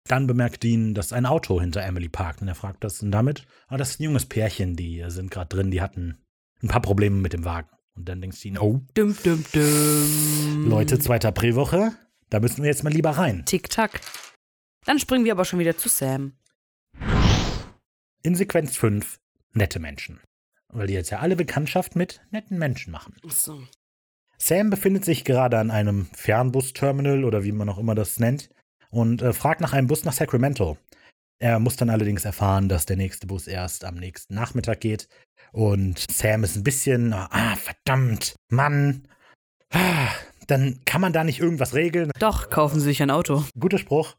[0.07, 3.45] Dann bemerkt Dean, dass ein Auto hinter Emily parkt und er fragt, was denn damit?
[3.67, 6.17] Ah, das ist ein junges Pärchen, die sind gerade drin, die hatten
[6.61, 7.69] ein paar Probleme mit dem Wagen.
[7.95, 10.69] Und dann denkst Dean, oh, Dum, dum, dum.
[10.69, 11.91] Leute, zweite Aprilwoche,
[12.29, 13.45] da müssen wir jetzt mal lieber rein.
[13.45, 14.01] Tick-Tack.
[14.85, 16.33] Dann springen wir aber schon wieder zu Sam.
[18.23, 19.19] In Sequenz 5,
[19.53, 20.19] nette Menschen.
[20.69, 23.15] Weil die jetzt ja alle Bekanntschaft mit netten Menschen machen.
[23.25, 23.61] Achso.
[24.37, 28.49] Sam befindet sich gerade an einem Fernbus-Terminal oder wie man auch immer das nennt
[28.91, 30.77] und äh, fragt nach einem Bus nach Sacramento.
[31.39, 35.07] Er muss dann allerdings erfahren, dass der nächste Bus erst am nächsten Nachmittag geht.
[35.51, 39.07] Und Sam ist ein bisschen, ah, verdammt, Mann.
[39.73, 40.09] Ah,
[40.45, 42.11] dann kann man da nicht irgendwas regeln.
[42.19, 43.43] Doch, kaufen Sie sich ein Auto.
[43.57, 44.15] Guter Spruch.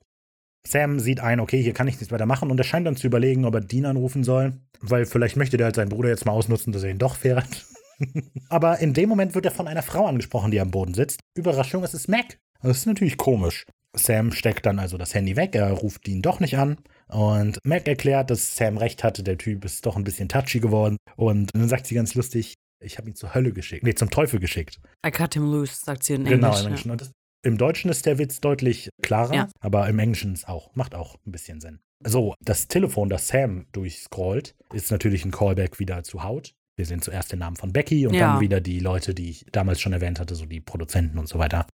[0.66, 3.06] Sam sieht ein, okay, hier kann ich nichts weiter machen und er scheint dann zu
[3.06, 6.32] überlegen, ob er Dean anrufen soll, weil vielleicht möchte der halt seinen Bruder jetzt mal
[6.32, 7.66] ausnutzen, dass er ihn doch fährt.
[8.48, 11.20] Aber in dem Moment wird er von einer Frau angesprochen, die am Boden sitzt.
[11.36, 12.38] Überraschung, es ist Mac.
[12.62, 13.64] Das ist natürlich komisch.
[13.95, 16.78] Sam steckt dann also das Handy weg, er ruft Dean doch nicht an.
[17.09, 20.97] Und Mac erklärt, dass Sam recht hatte, der Typ ist doch ein bisschen touchy geworden.
[21.16, 23.84] Und dann sagt sie ganz lustig, ich habe ihn zur Hölle geschickt.
[23.84, 24.80] Nee, zum Teufel geschickt.
[25.07, 26.61] I cut him loose, sagt sie in Genau, Englisch.
[26.61, 26.90] im Englischen.
[26.90, 27.12] Und das,
[27.45, 29.49] im Deutschen ist der Witz deutlich klarer, Ja.
[29.61, 31.80] aber im Englischen ist auch, macht auch ein bisschen Sinn.
[32.05, 36.55] So, das Telefon, das Sam durchscrollt, ist natürlich ein Callback wieder zu Haut.
[36.76, 38.32] Wir sehen zuerst den Namen von Becky und Ja.
[38.32, 41.38] dann wieder die Leute, die ich damals schon erwähnt hatte, so die Produzenten und so
[41.38, 41.66] weiter.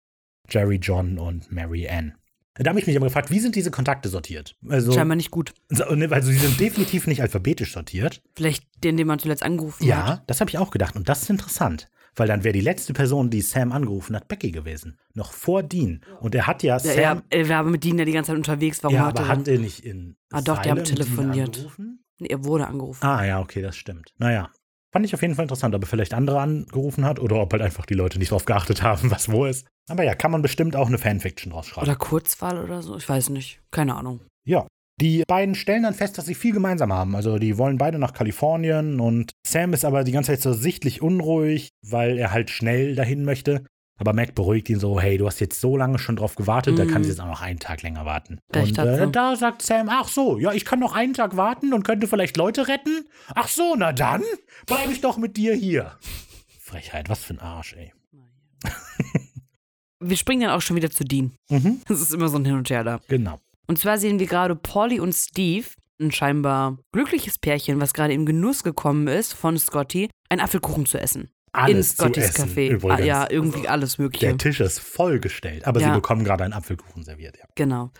[0.48, 2.14] Jerry, John und Mary Ann.
[2.54, 4.56] Da habe ich mich aber gefragt, wie sind diese Kontakte sortiert?
[4.68, 5.54] Also, Scheinbar nicht gut.
[5.68, 8.20] so, also sie sind definitiv nicht alphabetisch sortiert.
[8.34, 9.88] Vielleicht den, den man zuletzt angerufen hat.
[9.88, 10.96] Ja, das habe ich auch gedacht.
[10.96, 11.88] Und das ist interessant.
[12.16, 14.98] Weil dann wäre die letzte Person, die Sam angerufen hat, Becky gewesen.
[15.14, 16.00] Noch vor Dean.
[16.20, 16.96] Und er hat ja Ja, Sam.
[16.98, 18.82] ja, er war mit Dean ja die ganze Zeit unterwegs.
[18.82, 20.16] Warum ja, hat aber er hat er nicht in.
[20.32, 21.68] Ah, doch, die haben telefoniert.
[22.18, 23.04] Nee, er wurde angerufen.
[23.06, 24.12] Ah, ja, okay, das stimmt.
[24.18, 24.50] Naja.
[24.92, 27.62] Fand ich auf jeden Fall interessant, ob er vielleicht andere angerufen hat oder ob halt
[27.62, 29.66] einfach die Leute nicht drauf geachtet haben, was wo ist.
[29.90, 31.86] Aber ja, kann man bestimmt auch eine Fanfiction draus schreiben.
[31.86, 32.96] Oder Kurzwahl oder so.
[32.96, 33.60] Ich weiß nicht.
[33.70, 34.20] Keine Ahnung.
[34.46, 34.66] Ja.
[35.00, 37.14] Die beiden stellen dann fest, dass sie viel gemeinsam haben.
[37.14, 41.02] Also die wollen beide nach Kalifornien und Sam ist aber die ganze Zeit so sichtlich
[41.02, 43.64] unruhig, weil er halt schnell dahin möchte.
[43.98, 46.84] Aber Mac beruhigt ihn so, hey, du hast jetzt so lange schon drauf gewartet, da
[46.84, 46.90] Mhm.
[46.90, 48.38] kannst du jetzt auch noch einen Tag länger warten.
[48.54, 51.82] Und äh, da sagt Sam, ach so, ja, ich kann noch einen Tag warten und
[51.82, 53.06] könnte vielleicht Leute retten.
[53.34, 54.22] Ach so, na dann
[54.66, 55.92] bleibe ich doch mit dir hier.
[56.60, 57.92] Frechheit, was für ein Arsch, ey.
[60.00, 61.32] Wir springen dann auch schon wieder zu Dean.
[61.50, 63.00] Mhm, Das ist immer so ein Hin und Her da.
[63.08, 63.40] genau.
[63.66, 65.66] Und zwar sehen wir gerade Polly und Steve,
[66.00, 70.98] ein scheinbar glückliches Pärchen, was gerade im Genuss gekommen ist, von Scotty, einen Apfelkuchen zu
[71.00, 71.30] essen.
[71.62, 72.68] Alles in Scottys zu essen, Café.
[72.70, 73.00] übrigens.
[73.00, 74.26] Ah, ja, irgendwie alles Mögliche.
[74.26, 75.94] Der Tisch ist vollgestellt, aber sie Ja.
[75.94, 77.44] bekommen gerade einen Apfelkuchen serviert, ja.
[77.54, 77.90] Genau.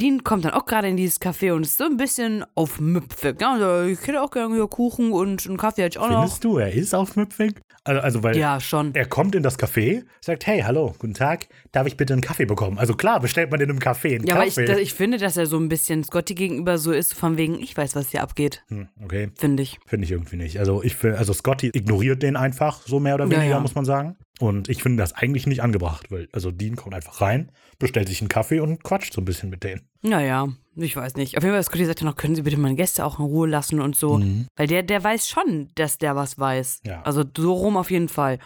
[0.00, 3.36] Dean kommt dann auch gerade in dieses Café und ist so ein bisschen auf Müpfe.
[3.40, 6.20] Ja, ich hätte auch gerne hier Kuchen und einen Kaffee hätte ich auch noch.
[6.22, 7.54] Findest du, er ist aufmüpfig?
[7.84, 8.94] Also, also weil Ja, schon.
[8.94, 12.44] er kommt in das Café, sagt, hey, hallo, guten Tag, darf ich bitte einen Kaffee
[12.44, 12.78] bekommen?
[12.78, 14.66] Also klar, bestellt man in einem Café einen Ja, aber ich, Kaffee.
[14.66, 17.74] das, ich finde, dass er so ein bisschen Scotty gegenüber so ist, von wegen, ich
[17.76, 18.62] weiß, was hier abgeht.
[18.68, 19.78] hm, okay, Finde ich.
[19.86, 20.58] finde ich irgendwie nicht.
[20.58, 23.60] Also ich finde, also Scotty ignoriert den einfach, so mehr oder Ja, weniger, ja.
[23.60, 24.16] muss man sagen.
[24.40, 28.20] Und ich finde das eigentlich nicht angebracht, weil, also Dean kommt einfach rein, bestellt sich
[28.20, 29.82] einen Kaffee und quatscht so ein bisschen mit denen.
[30.02, 31.36] Naja, ich weiß nicht.
[31.36, 33.46] Auf jeden Fall, Scotty sagt ja noch, können Sie bitte meine Gäste auch in Ruhe
[33.48, 34.20] lassen und so.
[34.56, 36.80] Weil der, der weiß schon, dass der was weiß.
[36.86, 37.02] Ja.
[37.02, 38.38] Also so rum auf jeden Fall.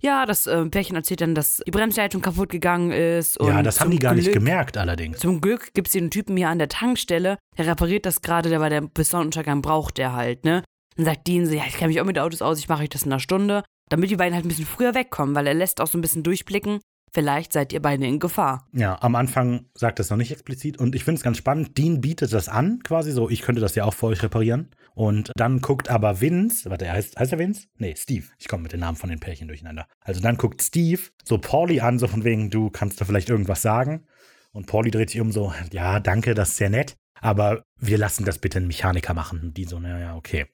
[0.00, 3.38] Ja, das äh, Pärchen erzählt dann, dass die Bremsleitung kaputt gegangen ist.
[3.40, 5.18] Ja, das haben die gar nicht Glück- gemerkt allerdings.
[5.20, 8.58] Zum Glück gibt es den Typen hier an der Tankstelle, der repariert das gerade, der
[8.58, 10.64] bei der bis Sonnenuntergang braucht der halt, ne?
[10.96, 12.88] Dann sagt Dean so, ja, ich kenne mich auch mit Autos aus, ich mache euch
[12.88, 13.62] das in einer Stunde,
[13.92, 16.22] damit die beiden halt ein bisschen früher wegkommen, weil er lässt auch so ein bisschen
[16.22, 16.80] durchblicken,
[17.12, 18.66] vielleicht seid ihr beide in Gefahr.
[18.72, 21.76] Ja, am Anfang sagt es noch nicht explizit und ich finde es ganz spannend.
[21.76, 24.70] Dean bietet das an, quasi so, ich könnte das ja auch für euch reparieren.
[24.94, 27.66] Und dann guckt aber Vince, warte, er heißt, heißt er Vince?
[27.76, 28.26] Nee, Steve.
[28.38, 29.86] Ich komme mit den Namen von den Pärchen durcheinander.
[30.00, 33.62] Also dann guckt Steve so Pauli an, so von wegen, du kannst da vielleicht irgendwas
[33.62, 34.06] sagen.
[34.52, 38.24] Und Pauli dreht sich um so, ja, danke, das ist sehr nett, aber wir lassen
[38.24, 39.40] das bitte einen Mechaniker machen.
[39.40, 40.46] Und die so, naja, okay.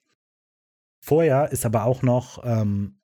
[1.00, 2.97] Vorher ist aber auch noch ähm,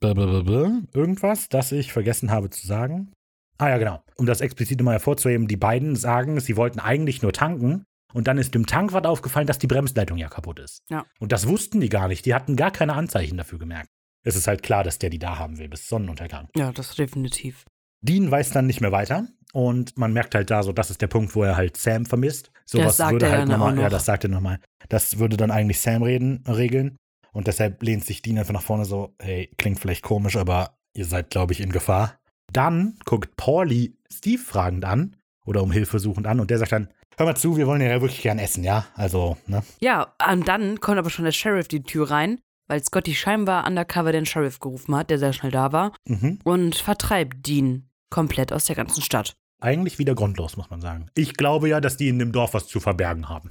[0.00, 3.12] blablabla, irgendwas, das ich vergessen habe zu sagen.
[3.58, 4.02] Ah ja, genau.
[4.16, 8.38] Um das explizit mal hervorzuheben, die beiden sagen, sie wollten eigentlich nur tanken und dann
[8.38, 10.82] ist dem Tankwart aufgefallen, dass die Bremsleitung ja kaputt ist.
[10.88, 11.06] Ja.
[11.18, 12.26] Und das wussten die gar nicht.
[12.26, 13.88] Die hatten gar keine Anzeichen dafür gemerkt.
[14.24, 16.48] Es ist halt klar, dass der die da haben will, bis Sonnenuntergang.
[16.56, 17.64] Ja, das definitiv.
[18.02, 21.06] Dean weiß dann nicht mehr weiter und man merkt halt da so, das ist der
[21.06, 22.50] Punkt, wo er halt Sam vermisst.
[22.54, 23.90] Das Sowas sagt würde er halt nochmal, ja, noch.
[23.90, 24.60] das sagt er nochmal.
[24.88, 26.96] Das würde dann eigentlich Sam reden, regeln.
[27.36, 31.04] Und deshalb lehnt sich Dean einfach nach vorne so, hey, klingt vielleicht komisch, aber ihr
[31.04, 32.14] seid, glaube ich, in Gefahr.
[32.50, 36.88] Dann guckt Pauli Steve fragend an oder um Hilfe suchend an und der sagt dann,
[37.18, 38.86] hör mal zu, wir wollen ja wirklich gern essen, ja?
[38.94, 39.62] Also, ne?
[39.80, 44.12] Ja, und dann kommt aber schon der Sheriff die Tür rein, weil Scotty scheinbar undercover
[44.12, 46.38] den Sheriff gerufen hat, der sehr schnell da war, Mhm.
[46.42, 49.34] und vertreibt Dean komplett aus der ganzen Stadt.
[49.60, 51.10] Eigentlich wieder grundlos, muss man sagen.
[51.14, 53.50] Ich glaube ja, dass die in dem Dorf was zu verbergen haben.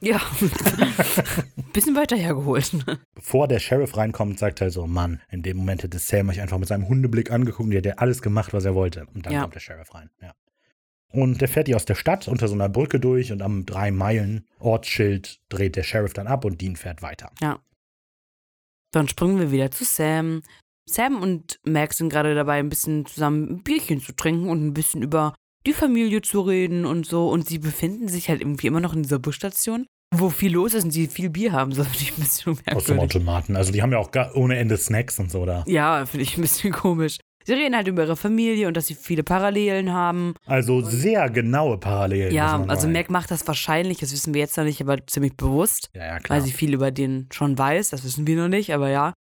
[0.00, 0.20] Ja,
[1.72, 2.72] bisschen weiter hergeholt.
[3.14, 6.58] Bevor der Sheriff reinkommt, sagt er so, Mann, in dem Moment hätte Sam euch einfach
[6.58, 9.06] mit seinem Hundeblick angeguckt und der hätte alles gemacht, was er wollte.
[9.14, 9.42] Und dann Ja.
[9.42, 10.34] kommt der Sheriff rein, ja.
[11.12, 13.90] Und der fährt die aus der Stadt unter so einer Brücke durch und am drei
[13.90, 17.30] Meilen Ortsschild dreht der Sheriff dann ab und Dean fährt weiter.
[18.92, 20.42] Dann springen wir wieder zu Sam.
[20.88, 24.74] Sam und Max sind gerade dabei, ein bisschen zusammen ein Bierchen zu trinken und ein
[24.74, 25.34] bisschen über
[25.66, 27.28] die Familie zu reden und so.
[27.28, 30.84] Und sie befinden sich halt irgendwie immer noch in dieser Busstation, wo viel los ist
[30.84, 31.72] und sie viel Bier haben.
[31.74, 33.02] So finde ich ein bisschen Aus dem merkwürdig.
[33.16, 33.56] Automaten.
[33.56, 35.64] Also die haben ja auch gar ohne Ende Snacks und so da.
[35.66, 37.18] Ja, finde ich ein bisschen komisch.
[37.44, 40.34] Sie reden halt über ihre Familie und dass sie viele Parallelen haben.
[40.46, 42.32] Also sehr genaue Parallelen.
[42.32, 42.86] ja, also.
[42.88, 46.18] Mac macht das wahrscheinlich, das wissen wir jetzt noch nicht, aber ziemlich bewusst, Ja, ja,
[46.20, 46.38] klar.
[46.38, 47.90] weil sie viel über den schon weiß.
[47.90, 49.12] Das wissen wir noch nicht, aber ja.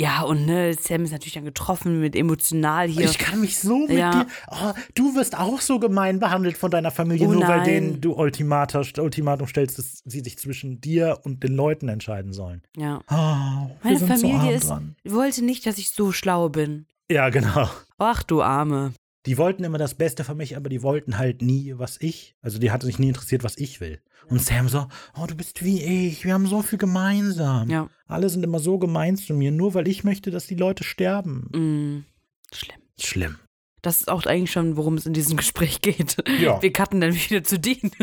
[0.00, 3.06] Ja, und ne, Sam ist natürlich dann getroffen mit emotional hier.
[3.06, 4.10] Ich kann mich so mit Ja.
[4.24, 4.26] dir.
[4.48, 7.64] Oh, du wirst auch so gemein behandelt von deiner Familie, Oh nur weil nein.
[7.64, 12.62] denen du Ultimatum, Ultimatum stellst, dass sie sich zwischen dir und den Leuten entscheiden sollen.
[12.76, 13.00] ja.
[13.10, 16.86] Oh, Meine so Familie arm ist, wollte nicht, dass ich so schlau bin.
[17.10, 17.68] Ja, genau.
[17.98, 18.92] Ach du Arme.
[19.28, 22.34] Die wollten immer das Beste für mich, aber die wollten halt nie, was ich.
[22.40, 24.00] Also die hat sich nie interessiert, was ich will.
[24.30, 24.86] Und Sam so,
[25.20, 27.68] oh, du bist wie ich, wir haben so viel gemeinsam.
[27.68, 27.90] Ja.
[28.06, 31.48] Alle sind immer so gemein zu mir, nur weil ich möchte, dass die Leute sterben.
[31.52, 32.78] Mm, schlimm.
[32.98, 33.38] Schlimm.
[33.82, 36.16] Das ist auch eigentlich schon, worum es in diesem Gespräch geht.
[36.40, 36.60] Ja.
[36.62, 37.90] Wir cutten dann wieder zu Dean.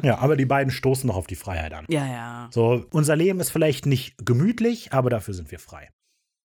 [0.00, 1.84] Ja, aber die beiden stoßen noch auf die Freiheit an.
[1.88, 2.48] ja, ja.
[2.52, 5.90] So, unser Leben ist vielleicht nicht gemütlich, aber dafür sind wir frei.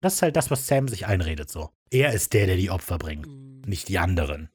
[0.01, 1.69] Das ist halt das, was Sam sich einredet so.
[1.91, 3.52] Er ist der, der die Opfer bringt, Mm.
[3.67, 4.49] Nicht die anderen.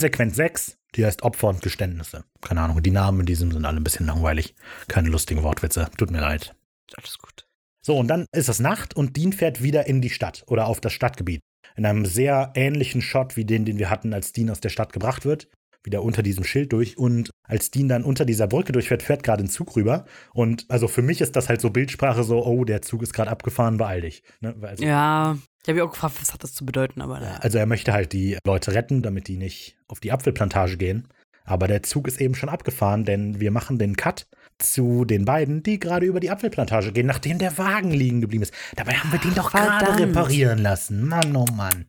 [0.00, 2.24] Sequenz 6, die heißt Opfer und Geständnisse.
[2.40, 4.54] Keine Ahnung, die Namen in diesem sind alle ein bisschen langweilig.
[4.88, 5.90] Keine lustigen Wortwitze.
[5.96, 6.54] Tut mir leid.
[6.96, 7.46] Alles gut.
[7.82, 10.80] So, und dann ist es Nacht und Dean fährt wieder in die Stadt oder auf
[10.80, 11.40] das Stadtgebiet.
[11.76, 14.92] In einem sehr ähnlichen Shot wie den, den wir hatten, als Dean aus der Stadt
[14.92, 15.48] gebracht wird.
[15.82, 16.98] Wieder unter diesem Schild durch.
[16.98, 20.04] Und als Dean dann unter dieser Brücke durchfährt, fährt gerade ein Zug rüber.
[20.34, 23.30] Und also für mich ist das halt so Bildsprache so, oh, der Zug ist gerade
[23.30, 24.22] abgefahren, beeil dich.
[24.40, 24.54] Ne?
[24.60, 27.38] Also, Ja, ich habe mich auch gefragt, was hat das zu bedeuten, aber naja.
[27.40, 31.08] also er möchte halt die Leute retten, damit die nicht auf die Apfelplantage gehen.
[31.44, 34.26] Aber der Zug ist eben schon abgefahren, denn wir machen den Cut
[34.58, 38.54] zu den beiden, die gerade über die Apfelplantage gehen, nachdem der Wagen liegen geblieben ist.
[38.76, 41.08] Dabei haben wir den doch gerade reparieren lassen.
[41.08, 41.86] Mann, oh Mann.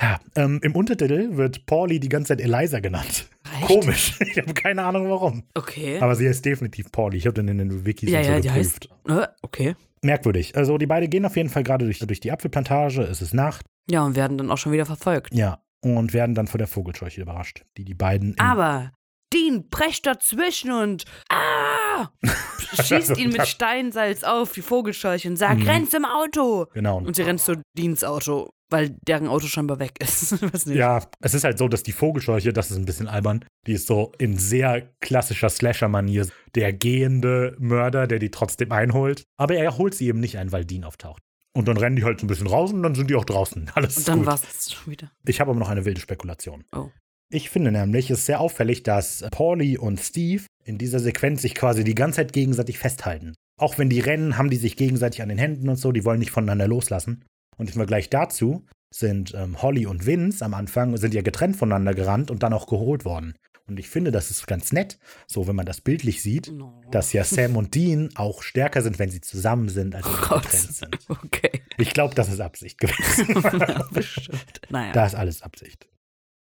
[0.00, 3.28] Ja, ähm, Im Untertitel wird Pauli die ganze Zeit Eliza genannt.
[3.58, 3.66] Echt?
[3.66, 4.18] Komisch.
[4.20, 5.44] Ich habe keine Ahnung warum.
[5.54, 5.98] Okay.
[6.00, 7.18] Aber sie heißt definitiv Pauli.
[7.18, 8.88] Ich habe den in den Wikis ja, und so ja, die geprüft.
[9.06, 9.22] heißt.
[9.22, 9.76] Äh, okay.
[10.02, 10.56] Merkwürdig.
[10.56, 13.02] Also die beiden gehen auf jeden Fall gerade durch, durch die Apfelplantage.
[13.02, 13.66] Es ist Nacht.
[13.90, 15.34] Ja, und werden dann auch schon wieder verfolgt.
[15.34, 15.62] Ja.
[15.82, 18.38] Und werden dann von der Vogelscheuche überrascht, die die beiden.
[18.38, 18.92] Aber
[19.32, 22.08] Dean prescht dazwischen und ah,
[22.82, 25.68] schießt ihn mit Steinsalz auf die Vogelscheuche und sagt, Mhm.
[25.68, 26.66] renn zum Auto.
[26.74, 26.98] Genau.
[26.98, 30.36] Und sie rennt zu Deans Auto, weil deren Auto scheinbar weg ist.
[30.66, 33.86] Ja, es ist halt so, dass die Vogelscheuche, das ist ein bisschen albern, die ist
[33.86, 39.24] so in sehr klassischer Slasher-Manier der gehende Mörder, der die trotzdem einholt.
[39.36, 41.22] Aber er holt sie eben nicht ein, weil Dean auftaucht.
[41.52, 43.70] Und dann rennen die halt so ein bisschen raus und dann sind die auch draußen.
[43.74, 45.10] Alles Und dann war es schon wieder.
[45.26, 46.64] Ich habe aber noch eine wilde Spekulation.
[46.72, 46.88] Oh.
[47.32, 51.54] Ich finde nämlich, es ist sehr auffällig, dass Paulie und Steve in dieser Sequenz sich
[51.54, 53.34] quasi die ganze Zeit gegenseitig festhalten.
[53.56, 56.18] Auch wenn die rennen, haben die sich gegenseitig an den Händen und so, die wollen
[56.18, 57.24] nicht voneinander loslassen.
[57.60, 61.92] Und im Vergleich dazu sind ähm, Holly und Vince am Anfang sind ja getrennt voneinander
[61.92, 63.34] gerannt und dann auch geholt worden.
[63.66, 66.80] Und ich finde, das ist ganz nett, so wenn man das bildlich sieht, No.
[66.90, 70.26] dass ja Sam und Dean auch stärker sind, wenn sie zusammen sind, als wenn sie
[70.28, 70.42] Gott.
[70.44, 70.98] getrennt sind.
[71.10, 71.60] Okay.
[71.76, 73.26] Ich glaube, das ist Absicht gewesen.
[74.70, 74.92] Naja.
[74.92, 75.86] da ist alles Absicht.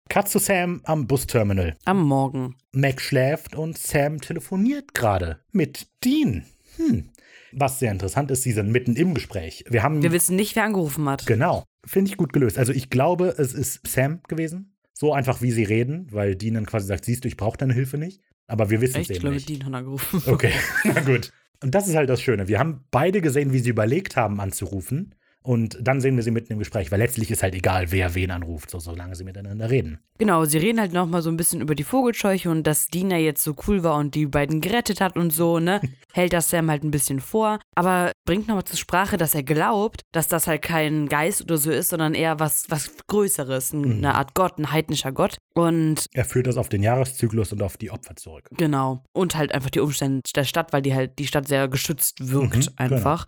[0.09, 1.75] Cut zu Sam am Busterminal.
[1.83, 2.55] Am Morgen.
[2.71, 6.45] Mac schläft und Sam telefoniert gerade mit Dean.
[6.77, 7.09] Hm.
[7.55, 9.63] Was sehr interessant ist, sie sind mitten im Gespräch.
[9.69, 10.01] Wir haben.
[10.01, 11.25] Wir wissen nicht, wer angerufen hat.
[11.25, 11.63] genau.
[11.85, 12.57] Finde ich gut gelöst.
[12.57, 14.73] Also ich glaube, es ist Sam gewesen.
[14.93, 17.73] So einfach, wie sie reden, weil Dean dann quasi sagt, siehst du, ich brauche deine
[17.73, 18.21] Hilfe nicht.
[18.47, 19.09] Aber wir wissen es?
[19.09, 19.49] Ich eben glaube, nicht.
[19.49, 20.21] Dean hat angerufen.
[20.25, 21.31] Okay, na gut.
[21.61, 22.47] Und das ist halt das Schöne.
[22.47, 25.15] Wir haben beide gesehen, wie sie überlegt haben, anzurufen.
[25.43, 28.31] Und dann sehen wir sie mitten im Gespräch, weil letztlich ist halt egal, wer wen
[28.31, 29.99] anruft, so solange sie miteinander reden.
[30.17, 33.43] Genau, sie reden halt nochmal so ein bisschen über die Vogelscheuche und dass Dina jetzt
[33.43, 35.81] so cool war und die beiden gerettet hat und so, ne?
[36.13, 37.59] Hält das Sam halt ein bisschen vor.
[37.75, 41.71] Aber bringt nochmal zur Sprache, dass er glaubt, dass das halt kein Geist oder so
[41.71, 43.91] ist, sondern eher was, was Größeres, Mhm.
[43.97, 45.37] eine Art Gott, ein heidnischer Gott.
[45.55, 48.47] Und Er führt das auf den Jahreszyklus und auf die Opfer zurück.
[48.55, 49.03] genau.
[49.13, 52.55] Und halt einfach die Umstände der Stadt, weil die halt die Stadt sehr geschützt wirkt,
[52.55, 53.25] Mhm, einfach.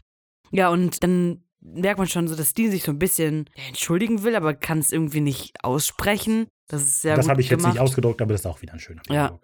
[0.51, 1.41] Ja, und dann
[1.73, 4.91] merkt man schon so, dass Dean sich so ein bisschen entschuldigen will, aber kann es
[4.91, 6.47] irgendwie nicht aussprechen.
[6.67, 7.73] Das ist sehr das habe ich jetzt gemacht.
[7.73, 9.27] nicht ausgedruckt, aber das ist auch wieder ein schöner Ja.
[9.27, 9.41] Dialog.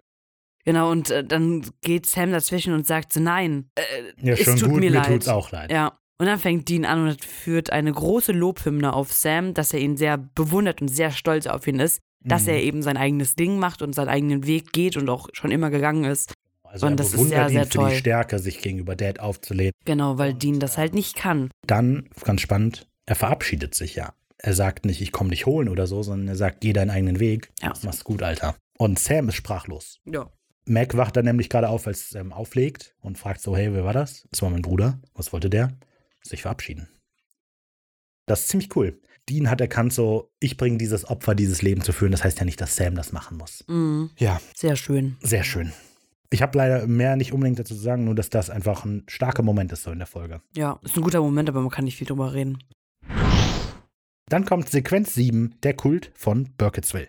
[0.64, 3.82] Genau, und äh, dann geht Sam dazwischen und sagt so, nein, äh,
[4.24, 5.06] Ja, es schon tut gut, mir mir, leid.
[5.08, 5.72] tut's auch leid.
[5.72, 5.98] Ja.
[6.18, 9.96] Und dann fängt Dean an und führt eine große Lobhymne auf Sam, dass er ihn
[9.96, 12.48] sehr bewundert und sehr stolz auf ihn ist, dass Mhm.
[12.50, 15.70] er eben sein eigenes Ding macht und seinen eigenen Weg geht und auch schon immer
[15.70, 16.32] gegangen ist.
[16.72, 17.90] Also und er das ist sehr, ihn sehr für toll.
[17.90, 19.72] die Stärke, sich gegenüber Dad aufzulehnen.
[19.84, 21.50] Genau, weil Dean das halt nicht kann.
[21.66, 24.14] Dann, ganz spannend, er verabschiedet sich ja.
[24.38, 27.20] Er sagt nicht, ich komme dich holen oder so, sondern er sagt, geh deinen eigenen
[27.20, 27.50] Weg.
[27.60, 27.74] Ja.
[27.82, 28.56] Mach's gut, Alter.
[28.78, 29.98] Und Sam ist sprachlos.
[30.06, 30.30] Ja.
[30.64, 33.92] Mac wacht dann nämlich gerade auf, als Sam auflegt und fragt so, hey, wer war
[33.92, 34.26] das?
[34.30, 34.98] Das war mein Bruder.
[35.14, 35.76] Was wollte der?
[36.22, 36.88] Sich verabschieden.
[38.26, 38.98] Das ist ziemlich cool.
[39.28, 42.12] Dean hat erkannt so, ich bringe dieses Opfer, dieses Leben zu führen.
[42.12, 43.62] Das heißt ja nicht, dass Sam das machen muss.
[43.68, 44.10] Mhm.
[44.16, 45.16] Ja, Sehr schön.
[45.20, 45.72] sehr schön.
[46.32, 49.42] Ich habe leider mehr nicht unbedingt dazu zu sagen, nur dass das einfach ein starker
[49.42, 50.40] Moment ist so in der Folge.
[50.56, 52.58] Ja, ist ein guter Moment, aber man kann nicht viel drüber reden.
[54.30, 57.08] Dann kommt Sequenz 7, der Kult von Burkittsville.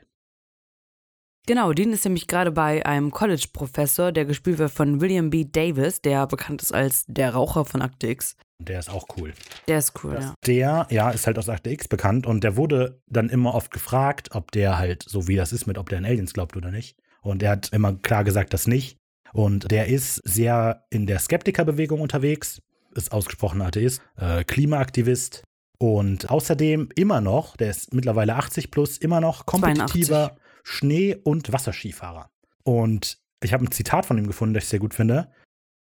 [1.46, 5.46] Genau, Dean ist nämlich gerade bei einem College-Professor, der gespielt wird von William B.
[5.46, 8.36] Davis, der bekannt ist als der Raucher von Akte X.
[8.60, 9.34] Und der ist auch cool.
[9.70, 10.34] Der ist cool, ja.
[10.46, 14.30] Der, ja, ist halt aus Akte X bekannt und der wurde dann immer oft gefragt,
[14.34, 16.98] ob der halt, so wie das ist, mit ob der an Aliens glaubt oder nicht.
[17.22, 18.98] Und er hat immer klar gesagt, das nicht.
[19.34, 22.62] Und der ist sehr in der Skeptikerbewegung unterwegs,
[22.96, 25.44] ist ausgesprochener Atheist, äh, Klimaaktivist
[25.80, 30.44] Und außerdem immer noch, der ist mittlerweile 80 plus, immer noch kompetitiver 82.
[30.64, 32.30] Schnee- und Wasserskifahrer.
[32.64, 35.30] Und ich habe ein Zitat von ihm gefunden, das ich sehr gut finde.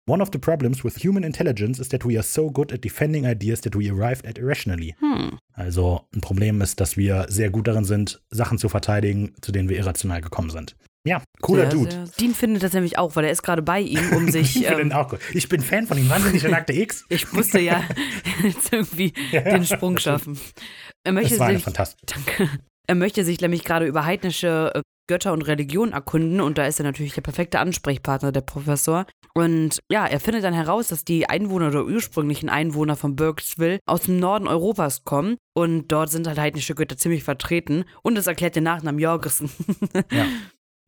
[0.08, 3.26] One of the problems with human intelligence is that we are so good at defending
[3.26, 4.96] ideas that we arrived at irrationally.
[5.00, 5.38] Hm.
[5.54, 9.70] Also ein Problem ist, dass wir sehr gut darin sind, Sachen zu verteidigen, zu denen
[9.70, 10.76] wir irrational gekommen sind.
[11.08, 11.92] Ja, cooler sehr, Dude.
[11.92, 12.06] Sehr.
[12.20, 14.56] Dean findet das nämlich auch, weil er ist gerade bei ihm, um sich.
[14.56, 15.20] Ich, finde ihn ähm, auch gut.
[15.34, 17.06] ich bin Fan von ihm, wahnsinnig in Akte X.
[17.10, 17.84] ich musste ja
[18.44, 20.40] jetzt irgendwie den Sprung schaffen.
[21.04, 22.06] Er möchte Das war sich, fantastische.
[22.06, 22.50] danke.
[22.88, 26.80] Er möchte sich nämlich gerade über heidnische äh, Götter und Religion erkunden und da ist
[26.80, 29.06] er natürlich der perfekte Ansprechpartner, der Professor.
[29.34, 34.04] Und ja, er findet dann heraus, dass die Einwohner oder ursprünglichen Einwohner von Burkesville aus
[34.04, 38.56] dem Norden Europas kommen und dort sind halt heidnische Götter ziemlich vertreten und das erklärt
[38.56, 39.50] den Nachnamen Jorgensen.
[40.12, 40.26] Ja.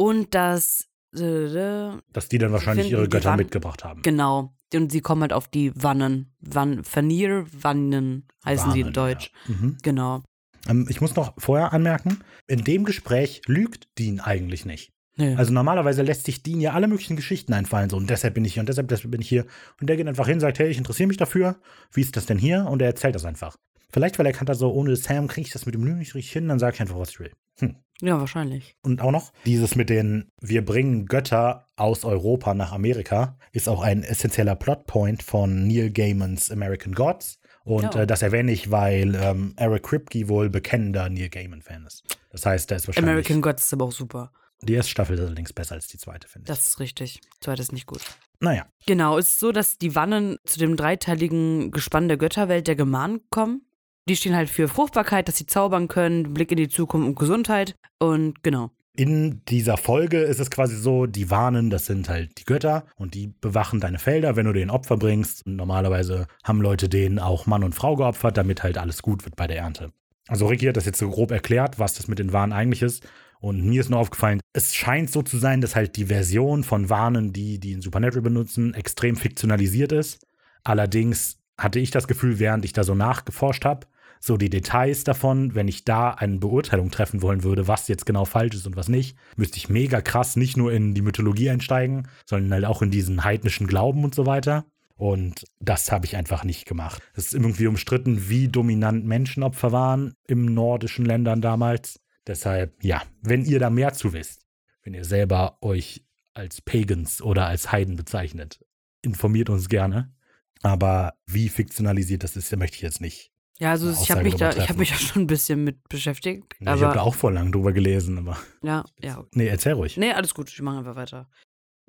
[0.03, 4.01] Und das äh, Dass die dann wahrscheinlich finden ihre Götter Wan- mitgebracht haben.
[4.01, 4.53] Genau.
[4.73, 6.33] Und sie kommen halt auf die Wannen.
[6.39, 9.31] Wan Vanir, Wannen heißen sie in Deutsch.
[9.47, 9.55] Ja.
[9.55, 9.77] Mhm.
[9.83, 10.23] Genau.
[10.67, 14.91] Ähm, ich muss noch vorher anmerken, in dem Gespräch lügt Dean eigentlich nicht.
[15.15, 15.35] Nö.
[15.35, 18.53] Also normalerweise lässt sich Dean ja alle möglichen Geschichten einfallen, so und deshalb bin ich
[18.53, 19.45] hier und deshalb, deshalb bin ich hier.
[19.79, 21.57] Und der geht einfach hin, sagt, hey, ich interessiere mich dafür,
[21.91, 22.65] wie ist das denn hier?
[22.65, 23.55] Und er erzählt das einfach.
[23.91, 26.15] Vielleicht, weil er kann da so, ohne Sam kriege ich das mit dem Lügen nicht
[26.15, 27.31] richtig hin, dann sage ich einfach, was ich will.
[27.59, 27.75] Hm.
[28.05, 28.75] Ja, wahrscheinlich.
[28.83, 33.81] Und auch noch, dieses mit den, wir bringen Götter aus Europa nach Amerika, ist auch
[33.81, 37.39] ein essentieller Plotpoint von Neil Gaimans American Gods.
[37.63, 38.01] Und Ja.
[38.01, 42.03] äh, das erwähne ich, weil ähm, Eric Kripke wohl bekennender Neil Gaiman-Fan ist.
[42.31, 43.09] Das heißt, da ist wahrscheinlich.
[43.09, 44.31] American Gods ist aber auch super.
[44.61, 46.47] Die erste Staffel ist allerdings besser als die zweite, finde ich.
[46.57, 47.19] Das ist richtig.
[47.41, 48.01] Zweit ist nicht gut.
[48.39, 52.75] naja, Genau, es ist so, dass die Wannen zu dem dreiteiligen Gespann der Götterwelt der
[52.75, 53.65] Gemanen kommen.
[54.09, 57.75] Die stehen halt für Fruchtbarkeit, dass sie zaubern können, Blick in die Zukunft und Gesundheit.
[57.99, 58.71] Und genau.
[58.95, 63.13] in dieser Folge ist es quasi so, die warnen, das sind halt die Götter und
[63.13, 65.45] die bewachen deine Felder, wenn du denen Opfer bringst.
[65.45, 69.37] Und normalerweise haben Leute denen auch Mann und Frau geopfert, damit halt alles gut wird
[69.37, 69.93] bei der Ernte.
[70.27, 73.07] Also Ricky hat das jetzt so grob erklärt, was das mit den Warnen eigentlich ist.
[73.39, 76.89] Und mir ist nur aufgefallen, es scheint so zu sein, dass halt die Version von
[76.89, 80.25] Warnen, die die in Supernatural benutzen, extrem fiktionalisiert ist.
[80.63, 83.87] Allerdings hatte ich das Gefühl, während ich da so nachgeforscht habe,
[84.25, 88.23] so die Details davon, wenn ich da eine Beurteilung treffen wollen würde, was jetzt genau
[88.23, 92.07] falsch ist und was nicht, müsste ich mega krass nicht nur in die Mythologie einsteigen,
[92.25, 94.65] sondern halt auch in diesen heidnischen Glauben und so weiter.
[94.95, 97.01] Und das habe ich einfach nicht gemacht.
[97.13, 101.99] Es ist irgendwie umstritten, wie dominant Menschenopfer waren im nordischen Ländern damals.
[102.25, 104.45] Deshalb, ja, wenn ihr da mehr zu wisst,
[104.83, 108.63] wenn ihr selber euch als Pagans oder als Heiden bezeichnet,
[109.01, 110.13] informiert uns gerne.
[110.61, 113.32] Aber wie fiktionalisiert das ist, möchte ich jetzt nicht.
[113.63, 116.43] Ja, also ich habe mich da, ich habe mich da schon ein bisschen mit beschäftigt.
[116.59, 118.37] ich habe da auch vor lang drüber gelesen, aber.
[118.61, 119.23] ja, ja.
[119.33, 119.95] Nee, erzähl ruhig.
[119.95, 121.29] Nee, alles gut, ich mache einfach weiter.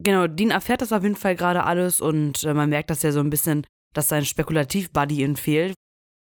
[0.01, 3.11] Genau, Dean erfährt das auf jeden Fall gerade alles und äh, man merkt, dass er
[3.11, 5.75] so ein bisschen, dass sein Spekulativ-Buddy ihm fehlt.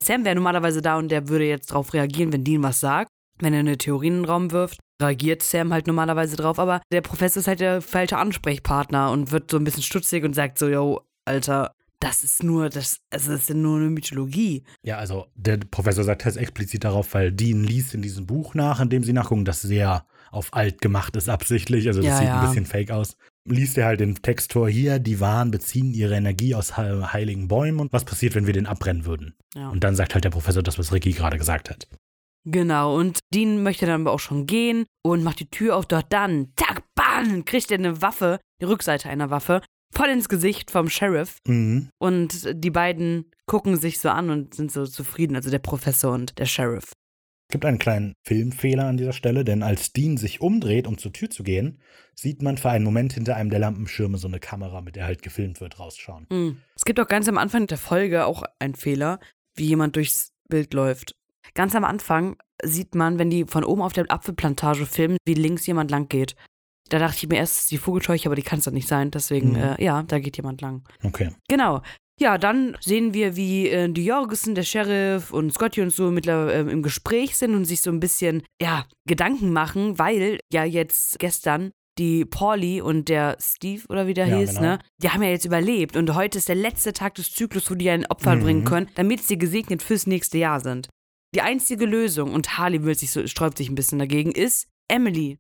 [0.02, 3.10] Sam wäre normalerweise da und der würde jetzt darauf reagieren, wenn Dean was sagt.
[3.40, 7.02] Wenn er eine Theorie in den Raum wirft, reagiert Sam halt normalerweise drauf, aber der
[7.02, 10.70] Professor ist halt der falsche Ansprechpartner und wird so ein bisschen stutzig und sagt so,
[10.70, 14.64] yo, Alter, das ist nur, das, also das ist ja nur eine Mythologie.
[14.84, 18.80] Ja, also der Professor sagt das explizit darauf, weil Dean liest in diesem Buch nach,
[18.82, 21.88] in dem sie nachgucken, das sehr auf alt gemacht ist absichtlich.
[21.88, 22.42] Also das Ja, sieht ja.
[22.42, 23.16] ein bisschen fake aus.
[23.48, 27.48] Liest er halt den Text vor hier, die Waren beziehen ihre Energie aus he- heiligen
[27.48, 29.34] Bäumen und was passiert, wenn wir den abbrennen würden?
[29.56, 29.70] Ja.
[29.70, 31.88] Und dann sagt halt der Professor das, was Ricky gerade gesagt hat.
[32.44, 36.02] Genau, und Dean möchte dann aber auch schon gehen und macht die Tür auf, doch
[36.02, 39.62] dann, zack, bam, kriegt er eine Waffe, die Rückseite einer Waffe,
[39.92, 41.38] voll ins Gesicht vom Sheriff.
[41.48, 41.90] Mhm.
[41.98, 46.40] Und die beiden gucken sich so an und sind so zufrieden, also der Professor und
[46.40, 46.94] der Sheriff.
[47.50, 51.12] Es gibt einen kleinen Filmfehler an dieser Stelle, denn als Dean sich umdreht, um zur
[51.12, 51.80] Tür zu gehen,
[52.16, 55.22] sieht man für einen Moment hinter einem der Lampenschirme so eine Kamera, mit der halt
[55.22, 56.28] gefilmt wird, rausschauen.
[56.32, 56.62] Mhm.
[56.78, 59.20] Es gibt auch ganz am Anfang der Folge auch einen Fehler,
[59.56, 61.16] wie jemand durchs Bild läuft.
[61.54, 65.66] Ganz am Anfang sieht man, wenn die von oben auf der Apfelplantage filmen, wie links
[65.66, 66.36] jemand lang geht.
[66.92, 69.12] Da dachte ich mir erst, ist die Vogelscheuche, aber die kann es doch nicht sein.
[69.12, 69.56] Deswegen, Mhm.
[69.56, 70.84] äh, ja, da geht jemand lang.
[71.04, 71.32] Okay.
[71.48, 71.82] Genau.
[72.20, 76.54] Ja, dann sehen wir, wie äh, die Jorgensen, der Sheriff und Scotty und so mittlerweile
[76.54, 81.18] ähm, im Gespräch sind und sich so ein bisschen, ja, Gedanken machen, weil ja jetzt
[81.20, 84.62] gestern die Pauli und der Steve oder wie der Ja, hieß, genau.
[84.62, 84.80] ne?
[85.02, 87.90] Die haben ja jetzt überlebt und heute ist der letzte Tag des Zyklus, wo die
[87.90, 88.42] ein Opfer Mhm.
[88.44, 90.90] bringen können, damit sie gesegnet fürs nächste Jahr sind.
[91.34, 95.38] Die einzige Lösung, und Harley will sich so, sträubt sich ein bisschen dagegen, ist Emily.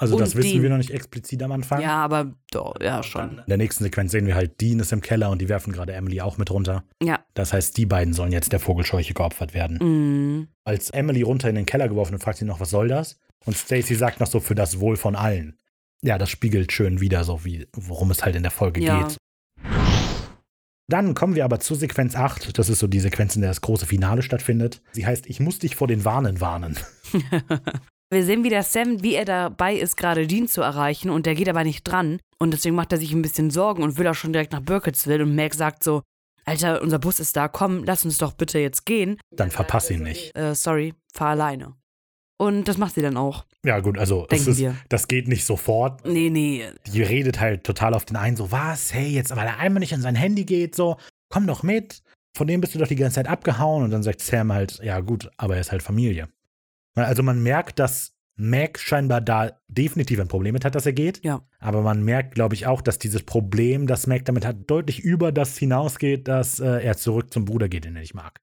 [0.00, 0.62] Also das Und wissen Dean.
[0.62, 1.82] wir noch nicht explizit am Anfang.
[1.82, 3.38] Ja, aber doch, ja, schon.
[3.40, 5.92] In der nächsten Sequenz sehen wir halt, Dean ist im Keller und die werfen gerade
[5.92, 6.84] Emily auch mit runter.
[7.02, 7.20] Ja.
[7.34, 9.76] Das heißt, die beiden sollen jetzt der Vogelscheuche geopfert werden.
[9.80, 10.48] Mhm.
[10.64, 13.18] Als Emily runter in den Keller geworfen wird, fragt sie noch, was soll das?
[13.44, 15.58] Und Stacy sagt noch so, für das Wohl von allen.
[16.02, 19.02] Ja, das spiegelt schön wieder, so wie, worum es halt in der Folge Ja.
[19.06, 19.18] geht.
[20.88, 22.58] Dann kommen wir aber zur Sequenz 8.
[22.58, 24.80] Das ist so die Sequenz, in der das große Finale stattfindet.
[24.92, 26.76] Sie heißt Ich muss dich vor den Warnen warnen.
[28.12, 31.48] Wir sehen wieder Sam, wie er dabei ist, gerade Dean zu erreichen und der geht
[31.48, 32.18] aber nicht dran.
[32.38, 35.22] Und deswegen macht er sich ein bisschen Sorgen und will auch schon direkt nach Burkittsville.
[35.22, 36.02] Und Meg sagt so,
[36.44, 39.20] Alter, unser Bus ist da, komm, lass uns doch bitte jetzt gehen.
[39.30, 40.36] Dann verpass ihn nicht.
[40.36, 41.76] Äh, sorry, fahr alleine.
[42.36, 43.44] Und das macht sie dann auch.
[43.64, 44.74] Ja, gut, also Denken ist, wir.
[44.88, 46.04] das geht nicht sofort.
[46.04, 46.64] Nee, nee.
[46.92, 49.94] Die redet halt total auf den einen, so, was, hey, jetzt, weil er einmal nicht
[49.94, 50.96] an sein Handy geht, so,
[51.28, 52.02] komm doch mit.
[52.36, 53.84] Von dem bist du doch die ganze Zeit abgehauen.
[53.84, 56.28] Und dann sagt Sam halt, ja, gut, aber er ist halt Familie.
[56.94, 61.22] Also man merkt, dass Mac scheinbar da definitiv ein Problem mit hat, dass er geht.
[61.24, 61.42] Ja.
[61.58, 65.30] Aber man merkt, glaube ich, auch, dass dieses Problem, das Mac damit hat, deutlich über
[65.30, 68.40] das hinausgeht, dass äh, er zurück zum Bruder geht, den er nicht mag.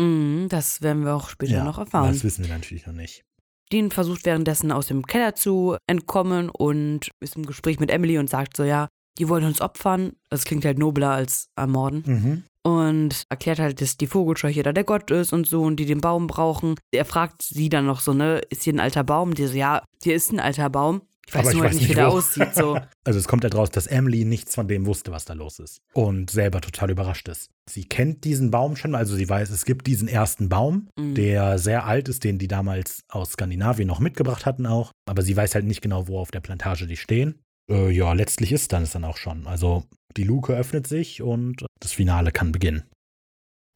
[0.00, 2.12] Mhm, das werden wir auch später noch erfahren.
[2.12, 3.24] Das wissen wir natürlich noch nicht.
[3.72, 8.30] Dean versucht währenddessen aus dem Keller zu entkommen und ist im Gespräch mit Emily und
[8.30, 8.88] sagt so, ja,
[9.18, 10.12] die wollen uns opfern.
[10.30, 12.02] Das klingt halt nobler als ermorden.
[12.06, 12.42] Mhm.
[12.62, 16.00] Und erklärt halt, dass die Vogelscheuche da der Gott ist und so und die den
[16.00, 16.74] Baum brauchen.
[16.92, 19.34] Er fragt sie dann noch so, ne, ist hier ein alter Baum?
[19.34, 21.02] Die so, ja, hier ist ein alter Baum.
[21.26, 22.54] Ich weiß Aber ich nur halt weiß nicht, wie der aussieht.
[22.54, 22.78] So.
[23.04, 25.78] Also es kommt halt raus, dass Emily nichts von dem wusste, was da los ist.
[25.94, 27.48] Und selber total überrascht ist.
[27.70, 31.14] Sie kennt diesen Baum schon, also sie weiß, es gibt diesen ersten Baum, Mhm.
[31.14, 34.92] der sehr alt ist, den die damals aus Skandinavien noch mitgebracht hatten auch.
[35.06, 37.40] Aber sie weiß halt nicht genau, wo auf der Plantage die stehen.
[37.70, 39.46] Äh, ja, letztlich ist dann es dann auch schon.
[39.46, 39.84] Also
[40.16, 42.84] die Luke öffnet sich und das Finale kann beginnen.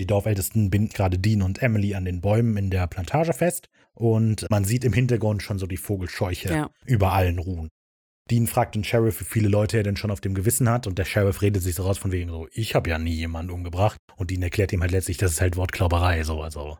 [0.00, 4.46] Die Dorfältesten binden gerade Dean und Emily an den Bäumen in der Plantage fest und
[4.50, 6.70] man sieht im Hintergrund schon so die Vogelscheuche Ja.
[6.86, 7.68] über allen ruhen.
[8.30, 10.98] Dean fragt den Sheriff, wie viele Leute er denn schon auf dem Gewissen hat und
[10.98, 13.98] der Sheriff redet sich so raus von wegen so, ich habe ja nie jemanden umgebracht
[14.16, 16.78] und Dean erklärt ihm halt letztlich, das ist halt Wortklauberei, so, also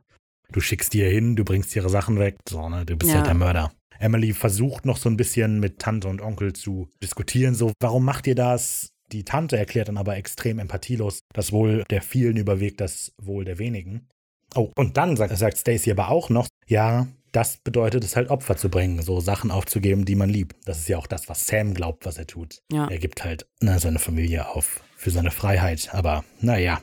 [0.50, 3.16] du schickst die hier hin, du bringst ihre Sachen weg, so, ne, du bist Ja.
[3.18, 3.72] halt der Mörder.
[3.98, 8.26] Emily versucht noch so ein bisschen mit Tante und Onkel zu diskutieren, so, warum macht
[8.26, 8.90] ihr das?
[9.12, 13.58] Die Tante erklärt dann aber extrem empathielos, das Wohl der vielen überwiegt das Wohl der
[13.58, 14.08] wenigen.
[14.54, 18.56] Oh, und dann sagt, sagt Stacy aber auch noch, ja, das bedeutet es halt Opfer
[18.56, 20.56] zu bringen, so Sachen aufzugeben, die man liebt.
[20.66, 22.62] Das ist ja auch das, was Sam glaubt, was er tut.
[22.70, 22.88] Ja.
[22.88, 25.88] Er gibt halt na, seine Familie auf für seine Freiheit.
[25.92, 26.80] Aber naja,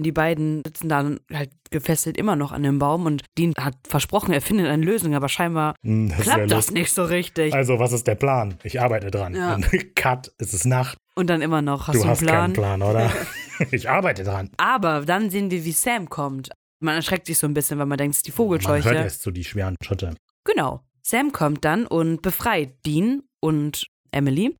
[0.00, 4.32] Die beiden sitzen dann halt gefesselt immer noch an dem Baum und Dean hat versprochen,
[4.32, 7.52] er findet eine Lösung, aber scheinbar hm, das klappt das nicht so richtig.
[7.52, 8.54] Also, was ist der Plan?
[8.62, 9.34] Ich arbeite dran.
[9.34, 9.58] Ja.
[9.96, 10.96] Cut, es ist Nacht.
[11.16, 12.52] Und dann immer noch, hast du du hast Plan?
[12.52, 13.10] keinen Plan, oder?
[13.72, 14.50] ich arbeite dran.
[14.56, 16.50] Aber dann sehen wir, wie Sam kommt.
[16.80, 18.84] Man erschreckt sich so ein bisschen, weil man denkt, es ist die Man Vogelscheuche.
[18.90, 20.14] hört erst so die schweren Schritte.
[20.44, 20.84] Genau.
[21.02, 24.54] Sam kommt dann und befreit Dean und Emily.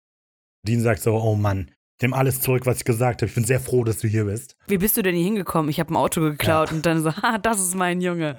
[0.67, 1.71] Dean sagt so, oh Mann,
[2.03, 3.29] dem alles zurück, was ich gesagt habe.
[3.29, 4.57] Ich bin sehr froh, dass du hier bist.
[4.67, 5.71] Wie bist du denn hier hingekommen?
[5.71, 8.37] Ich habe ein Auto geklaut und dann so, ha, das ist mein Junge.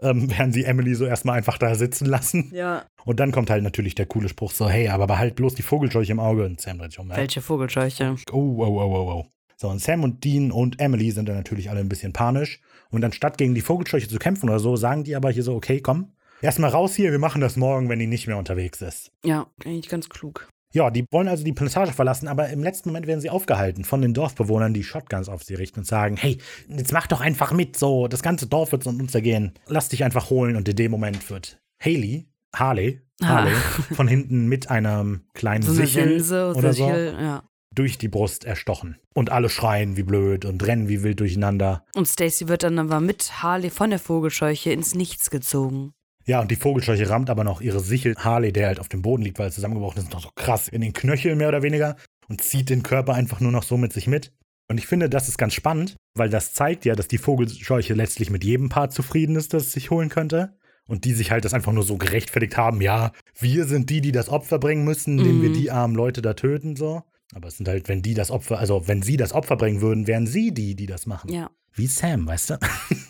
[0.00, 2.50] Ähm, werden sie Emily so erstmal einfach da sitzen lassen.
[2.52, 2.84] Ja.
[3.04, 6.12] Und dann kommt halt natürlich der coole Spruch so, hey, aber behalt bloß die Vogelscheuche
[6.12, 6.44] im Auge.
[6.44, 7.08] Und Sam dreht sich um.
[7.08, 7.16] ja.
[7.16, 8.16] Welche Vogelscheuche?
[8.32, 9.26] Oh, oh, oh, oh, oh.
[9.56, 12.60] So, und Sam und Dean und Emily sind dann natürlich alle ein bisschen panisch.
[12.90, 15.80] Und anstatt gegen die Vogelscheuche zu kämpfen oder so, sagen die aber hier so, okay,
[15.80, 16.12] komm,
[16.42, 19.10] erstmal raus hier, wir machen das morgen, wenn die nicht mehr unterwegs ist.
[19.24, 20.48] Ja, eigentlich ganz klug.
[20.74, 24.02] Ja, die wollen also die Plantage verlassen, aber im letzten Moment werden sie aufgehalten von
[24.02, 27.76] den Dorfbewohnern, die Shotguns auf sie richten und sagen, hey, jetzt mach doch einfach mit,
[27.76, 29.52] so, das ganze Dorf wird untergehen.
[29.68, 33.54] Lass dich einfach holen und in dem Moment wird Haley, Harley, Harley,
[33.92, 37.44] von hinten mit einem kleinen So eine Sichel Sense oder so Sichel, ja.
[37.72, 38.98] durch die Brust erstochen.
[39.14, 41.84] Und alle schreien wie blöd und rennen wie wild durcheinander.
[41.94, 45.92] Und Stacy wird dann aber mit Harley von der Vogelscheuche ins Nichts gezogen.
[46.26, 49.22] Ja, und die Vogelscheuche rammt aber noch ihre Sichel Harley, der halt auf dem Boden
[49.22, 51.96] liegt, weil er zusammengebrochen ist, noch so krass in den Knöchel mehr oder weniger
[52.28, 54.32] und zieht den Körper einfach nur noch so mit sich mit.
[54.70, 58.30] Und ich finde, das ist ganz spannend, weil das zeigt ja, dass die Vogelscheuche letztlich
[58.30, 60.56] mit jedem Part zufrieden ist, das es sich holen könnte.
[60.86, 64.12] Und die sich halt das einfach nur so gerechtfertigt haben, ja, wir sind die, die
[64.12, 65.54] das Opfer bringen müssen, indem wir Mhm.
[65.54, 67.02] die armen Leute da töten, so.
[67.34, 70.06] Aber es sind halt, wenn die das Opfer, also wenn sie das Opfer bringen würden,
[70.06, 71.32] wären sie die, die das machen.
[71.32, 71.50] Ja.
[71.72, 72.58] Wie Sam, weißt du?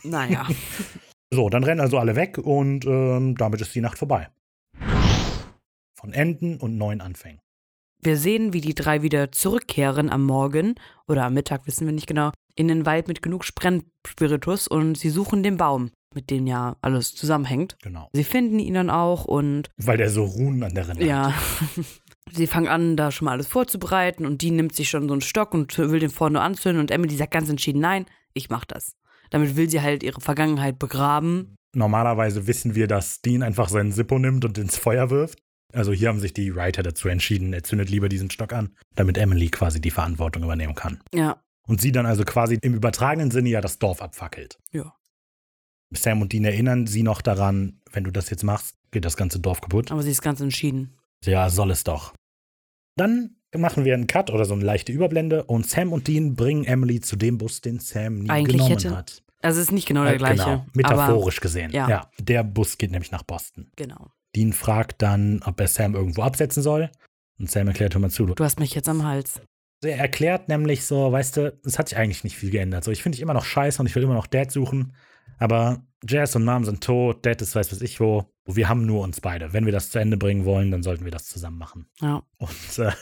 [0.05, 0.47] Naja.
[1.35, 4.29] So, dann rennen also alle weg und ähm, damit ist die Nacht vorbei.
[5.97, 7.41] Von Enden und neuen Anfängen.
[8.01, 10.75] Wir sehen, wie die drei wieder zurückkehren am Morgen
[11.09, 15.09] oder am Mittag, wissen wir nicht genau, in den Wald mit genug Brennspiritus und sie
[15.11, 17.77] suchen den Baum, mit dem ja alles zusammenhängt.
[17.83, 18.11] Genau.
[18.13, 21.07] Sie finden ihn dann auch und Weil der so Runen an der Rinne hat.
[21.07, 21.35] ja,
[22.33, 25.23] sie fangen an, da schon mal alles vorzubereiten und die nimmt sich schon so einen
[25.23, 28.95] Stock und will den vorne anzünden und Emily sagt ganz entschieden, nein, ich mach das.
[29.35, 31.57] Damit will sie halt ihre Vergangenheit begraben.
[31.75, 35.41] Normalerweise wissen wir, dass Dean einfach seinen Sippo nimmt und ins Feuer wirft.
[35.73, 39.19] Also hier haben sich die Writer dazu entschieden, er zündet lieber diesen Stock an, damit
[39.19, 41.03] Emily quasi die Verantwortung übernehmen kann.
[41.13, 44.57] Ja, Und sie dann also quasi im übertragenen Sinne ja das Dorf abfackelt.
[44.71, 44.95] Ja.
[45.93, 49.41] Sam und Dean erinnern sie noch daran, wenn du das jetzt machst, geht das ganze
[49.41, 49.91] Dorf kaputt.
[49.91, 50.95] aber sie ist ganz entschieden.
[51.25, 52.15] Ja, soll es doch.
[52.97, 56.65] Dann machen wir einen Cut oder so eine leichte Überblende und Sam und Dean bringen
[56.65, 59.24] Emily zu dem Bus, den Sam nie Eigentlich genommen hätte- hat.
[59.45, 60.43] Also es ist nicht genau der Äh, gleiche.
[60.45, 61.71] Genau, metaphorisch gesehen.
[61.73, 61.89] ja.
[61.89, 63.65] ja, der Bus geht nämlich nach Boston.
[63.67, 64.11] Aber, genau.
[64.35, 66.91] Dean fragt dann, ob er Sam irgendwo absetzen soll.
[67.39, 68.27] Und Sam erklärt, hör mal zu.
[68.27, 69.41] Du hast mich jetzt am Hals.
[69.85, 72.85] Er erklärt nämlich so, weißt du, es hat sich eigentlich nicht viel geändert.
[72.85, 74.95] So, ich finde dich immer noch scheiße und ich will immer noch Dad suchen.
[75.39, 78.25] Aber Jazz und Mom sind tot, Dad ist weiß was ich wo.
[78.47, 79.53] Wir haben nur uns beide.
[79.53, 81.87] Wenn wir das zu Ende bringen wollen, dann sollten wir das zusammen machen.
[82.01, 82.93] Ja, Und äh,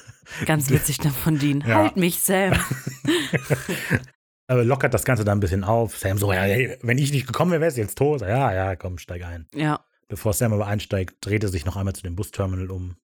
[0.47, 1.62] ganz witzig dann von Dean.
[1.66, 1.77] Ja.
[1.77, 2.52] Halt mich, Sam.
[4.52, 5.96] aber lockert das Ganze dann ein bisschen auf.
[5.98, 8.20] Sam so, ja, hey, wenn ich nicht gekommen wäre, wärst du jetzt tot.
[8.20, 9.46] Ja, ja, komm, steig ein.
[9.54, 12.96] ja, Bevor Sam aber einsteigt, dreht er sich noch einmal zu dem Busterminal um.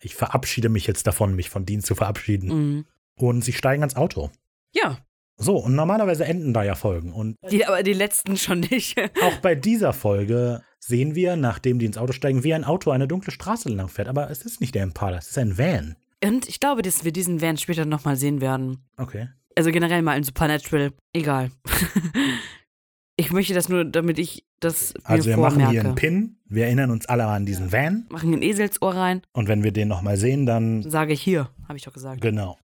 [0.00, 2.48] Ich verabschiede mich jetzt davon, mich von Dean zu verabschieden.
[2.48, 2.84] mhm.
[3.16, 4.30] Und sie steigen ans Auto.
[4.72, 4.98] ja.
[5.38, 7.10] So, und normalerweise enden da ja Folgen.
[7.12, 8.96] Und Die, aber die letzten schon nicht.
[9.22, 13.08] auch bei dieser Folge sehen wir, nachdem die ins Auto steigen, wie ein Auto eine
[13.08, 14.08] dunkle Straße lang fährt.
[14.08, 15.96] Aber es ist nicht der Impala, es ist ein Van.
[16.22, 18.84] Und ich glaube, dass wir diesen Van später nochmal sehen werden.
[18.98, 19.30] Okay.
[19.56, 20.92] Also generell mal in Supernatural.
[21.12, 21.50] Egal.
[23.16, 25.72] ich möchte das nur, damit ich das mir Also wir machen vormerke.
[25.72, 26.36] hier einen Pin.
[26.46, 28.06] Wir erinnern uns alle an diesen Van.
[28.10, 29.22] Machen ein Eselsohr rein.
[29.32, 32.20] Und wenn wir den nochmal sehen, dann Sage ich hier, habe ich doch gesagt.
[32.20, 32.58] genau.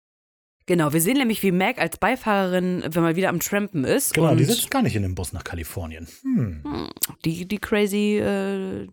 [0.67, 4.13] Genau, wir sehen nämlich, wie Meg als Beifahrerin, wenn man wieder am Trampen ist.
[4.13, 6.07] Genau, und die sitzt gar nicht in dem Bus nach Kalifornien.
[6.21, 6.91] Hm.
[7.25, 8.87] die, die crazy äh,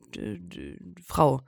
[1.05, 1.41] Frau.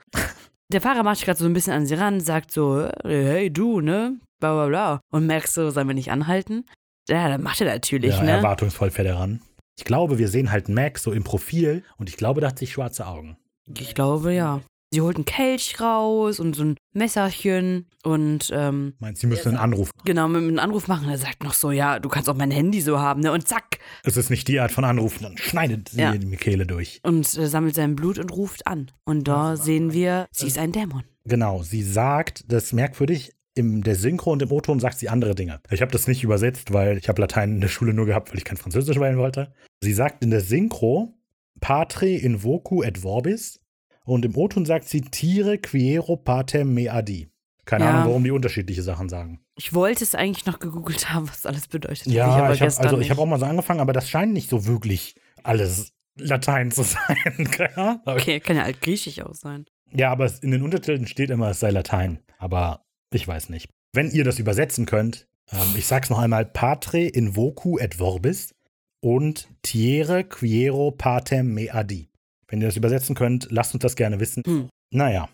[0.71, 3.79] Der Fahrer macht sich gerade so ein bisschen an sie ran, sagt so, hey du,
[3.79, 4.19] ne?
[4.39, 4.99] Bla bla bla.
[5.11, 6.65] Und merkst so, sollen wir nicht anhalten?
[7.07, 8.31] Ja, dann macht er natürlich, Ja, ne?
[8.31, 9.41] erwartungsvoll fährt er ran.
[9.77, 12.73] Ich glaube, wir sehen halt Max so im Profil und ich glaube, da hat sich
[12.73, 13.37] schwarze Augen.
[13.77, 14.61] Ich glaube, ja.
[14.91, 19.57] Sie holt einen Kelch raus und so ein Messerchen und ähm, Meint, sie müsste einen
[19.57, 19.91] Anruf.
[20.05, 21.09] genau, mit einem Anruf machen.
[21.09, 23.33] Er sagt noch so, ja, du kannst auch mein Handy so haben, ne?
[23.33, 23.79] Und zack.
[24.03, 26.15] Es ist nicht die Art von Anrufen, dann schneidet sie Ja.
[26.15, 27.01] die Kehle durch.
[27.03, 28.89] Und äh, sammelt sein Blut und ruft an.
[29.03, 31.03] Und da sehen wir, sie ist ein Dämon.
[31.25, 35.33] Genau, sie sagt, das ist merkwürdig, in der Synchro und im O-Ton sagt sie andere
[35.35, 35.59] Dinge.
[35.71, 38.37] Ich habe das nicht übersetzt, weil ich habe Latein in der Schule nur gehabt, weil
[38.37, 39.51] ich kein Französisch wählen wollte.
[39.81, 41.13] Sie sagt in der Synchro
[41.59, 43.59] Patre invocu et vorbis
[44.07, 47.29] und im O-Ton sagt sie Tire quiero patem me adi.
[47.65, 47.91] Keine Ja.
[47.91, 49.41] Ahnung, warum die unterschiedliche Sachen sagen.
[49.55, 52.07] Ich wollte es eigentlich noch gegoogelt haben, was alles bedeutet.
[52.07, 54.49] Ja, aber ich habe also ich habe auch mal so angefangen, aber das scheint nicht
[54.49, 57.49] so wirklich alles Latein zu sein.
[57.75, 59.65] ja, Okay, kann ja altgriechisch auch sein.
[59.91, 62.19] ja, aber in den Untertiteln steht immer, es sei Latein.
[62.39, 63.69] Aber ich weiß nicht.
[63.93, 68.53] Wenn ihr das übersetzen könnt, ähm, ich sag's noch einmal: Patre invocu et vorbis
[69.01, 72.09] und Tiere quiero patem me adi.
[72.47, 74.43] Wenn ihr das übersetzen könnt, lasst uns das gerne wissen.
[74.45, 74.69] Hm.
[74.93, 75.29] Naja.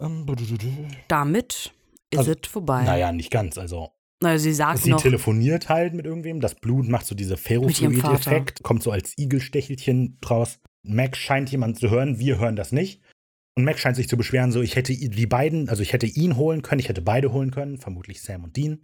[0.00, 0.26] Ähm.
[1.08, 1.72] Damit
[2.10, 2.82] ist Also, es vorbei.
[2.84, 3.58] Naja, nicht ganz.
[3.58, 3.90] Also,
[4.22, 6.40] Na, sie sagt sie noch, telefoniert halt mit irgendwem.
[6.40, 10.58] Das Blut macht so diese Ferrofluid-Effekt, kommt so als Igelstechelchen draus.
[10.82, 13.02] Mac scheint jemand zu hören, wir hören das nicht.
[13.56, 16.36] Und Mac scheint sich zu beschweren, so ich hätte die beiden, also ich hätte ihn
[16.36, 18.80] holen können, ich hätte beide holen können, vermutlich Sam und Dean.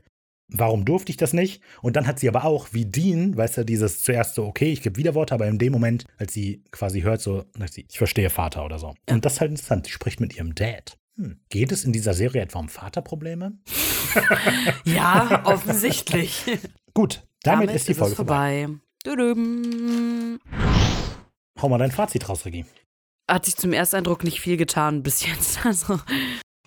[0.49, 1.61] Warum durfte ich das nicht?
[1.83, 4.83] Und dann hat sie aber auch, wie Dean, weißt du, dieses zuerst so, okay, ich
[4.83, 8.65] gebe Widerworte, aber in dem Moment, als sie quasi hört, so, sie, ich verstehe Vater
[8.65, 8.95] oder so.
[9.11, 10.99] Und das ist halt interessant, sie spricht mit ihrem Dad.
[11.17, 11.41] Hm.
[11.49, 13.59] Geht es in dieser Serie etwa um Vaterprobleme?
[14.85, 16.45] ja, offensichtlich.
[16.95, 18.69] Gut, damit, ist die Folge es vorbei.
[19.05, 20.39] vorbei.
[21.61, 22.67] Hau mal dein Fazit raus, Regie.
[23.29, 25.61] Hat sich zum Ersteindruck nicht viel getan bis jetzt.
[25.65, 25.99] Also,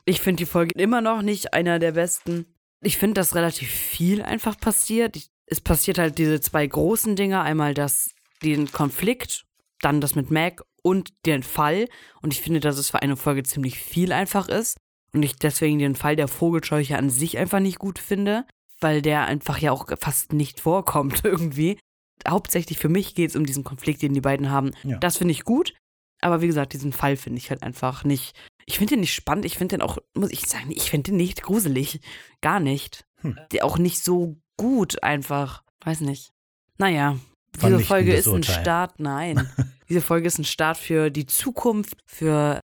[0.06, 2.46] ich finde die Folge immer noch nicht einer der besten.
[2.82, 5.16] Ich finde, dass relativ viel einfach passiert.
[5.16, 7.42] Ich, es passiert halt diese zwei großen Dinge.
[7.42, 8.12] Einmal das,
[8.44, 9.46] den Konflikt,
[9.82, 11.88] dann das mit Mac und den Fall.
[12.22, 14.78] Und ich finde, dass es für eine Folge ziemlich viel einfach ist.
[15.14, 18.46] Und ich deswegen den Fall der Vogelscheuche an sich einfach nicht gut finde,
[18.80, 21.80] weil der einfach ja auch fast nicht vorkommt irgendwie.
[22.28, 24.72] Hauptsächlich für mich geht es um diesen Konflikt, den die beiden haben.
[24.84, 24.98] Ja.
[24.98, 25.74] Das finde ich gut.
[26.22, 28.36] Aber wie gesagt, diesen Fall finde ich halt einfach nicht.
[28.70, 29.46] Ich finde den nicht spannend.
[29.46, 32.02] Ich finde den auch, muss ich sagen, ich finde den nicht gruselig.
[32.42, 33.04] Gar nicht.
[33.22, 33.36] Hm.
[33.52, 35.64] Der auch nicht so gut einfach.
[35.84, 36.32] Weiß nicht.
[36.78, 37.18] Naja,
[37.56, 38.44] diese Vernichtendes Folge ist ein.
[38.44, 39.00] Start.
[39.00, 39.50] Nein.
[39.90, 42.60] diese Folge ist ein Start für die Zukunft, für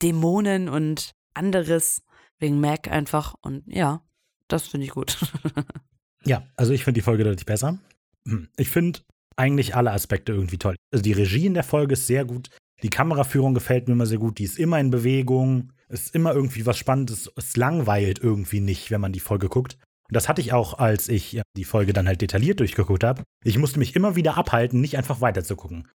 [0.00, 2.00] Dämonen und anderes.
[2.38, 3.34] Wegen Mac einfach.
[3.42, 4.02] Und ja,
[4.48, 5.18] das finde ich gut.
[6.26, 7.78] Ja, also ich finde die Folge deutlich besser.
[8.26, 8.48] Hm.
[8.56, 9.00] Ich finde
[9.36, 10.74] eigentlich alle Aspekte irgendwie toll.
[10.90, 12.48] Also die Regie in der Folge ist sehr gut.
[12.84, 14.38] Die Kameraführung gefällt mir immer sehr gut.
[14.38, 15.72] Die ist immer in Bewegung.
[15.88, 17.32] Ist immer irgendwie was Spannendes.
[17.34, 19.74] Es langweilt irgendwie nicht, wenn man die Folge guckt.
[20.08, 23.22] Und das hatte ich auch, als ich ja, die Folge dann halt detailliert durchgeguckt habe.
[23.42, 25.88] Ich musste mich immer wieder abhalten, nicht einfach weiterzugucken.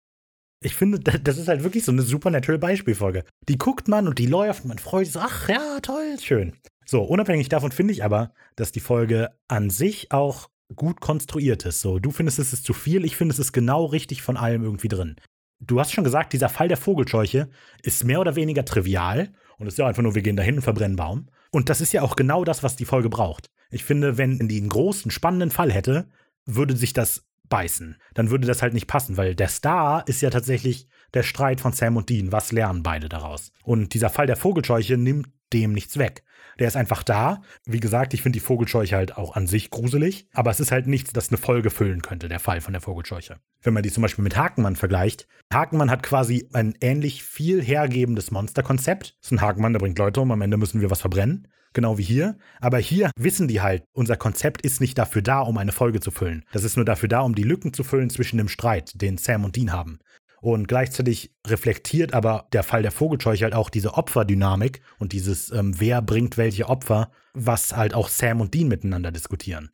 [0.64, 3.24] Ich finde, da- das ist halt wirklich so eine Supernatural Beispielfolge.
[3.48, 6.54] Die guckt man und die läuft und man freut sich, ach ja, toll, schön.
[6.86, 11.82] So, unabhängig davon finde ich aber, dass die Folge an sich auch gut konstruiert ist.
[11.82, 14.64] So, du findest, es ist zu viel, ich finde, es ist genau richtig von allem
[14.64, 15.16] irgendwie drin.
[15.60, 17.50] Du hast schon gesagt, dieser Fall der Vogelscheuche
[17.84, 20.62] ist mehr oder weniger trivial und es ist ja einfach nur, wir gehen dahin und
[20.62, 21.28] verbrennen Baum.
[21.52, 23.50] Und das ist ja auch genau das, was die Folge braucht.
[23.72, 26.08] Ich finde, wenn die einen großen, spannenden Fall hätte,
[26.46, 27.98] würde sich das beißen.
[28.14, 31.74] Dann würde das halt nicht passen, weil der Star ist ja tatsächlich der Streit von
[31.74, 32.32] Sam und Dean.
[32.32, 33.52] Was lernen beide daraus?
[33.64, 36.24] Und dieser Fall der Vogelscheuche nimmt dem nichts weg.
[36.60, 37.42] Der ist einfach da.
[37.66, 40.88] Wie gesagt, ich finde die Vogelscheuche halt auch an sich gruselig, aber es ist halt
[40.88, 43.38] nichts, das eine Folge füllen könnte, der Fall von der Vogelscheuche.
[43.62, 48.32] Wenn man die zum Beispiel mit Hakenmann vergleicht, Hakenmann hat quasi ein ähnlich viel hergebendes
[48.32, 49.18] Monsterkonzept.
[49.22, 51.48] Das ist ein Hakenmann, der bringt Leute um, am Ende müssen wir was verbrennen.
[51.74, 52.38] Genau wie hier.
[52.60, 56.12] Aber hier wissen die halt, unser Konzept ist nicht dafür da, um eine Folge zu
[56.12, 56.44] füllen.
[56.52, 59.46] Das ist nur dafür da, um die Lücken zu füllen zwischen dem Streit, den Sam
[59.46, 60.00] und Dean haben.
[60.42, 65.80] Und gleichzeitig reflektiert aber der Fall der Vogelscheuche halt auch diese Opferdynamik und dieses, ähm,
[65.80, 69.72] wer bringt welche Opfer, was halt auch Sam und Dean miteinander diskutieren.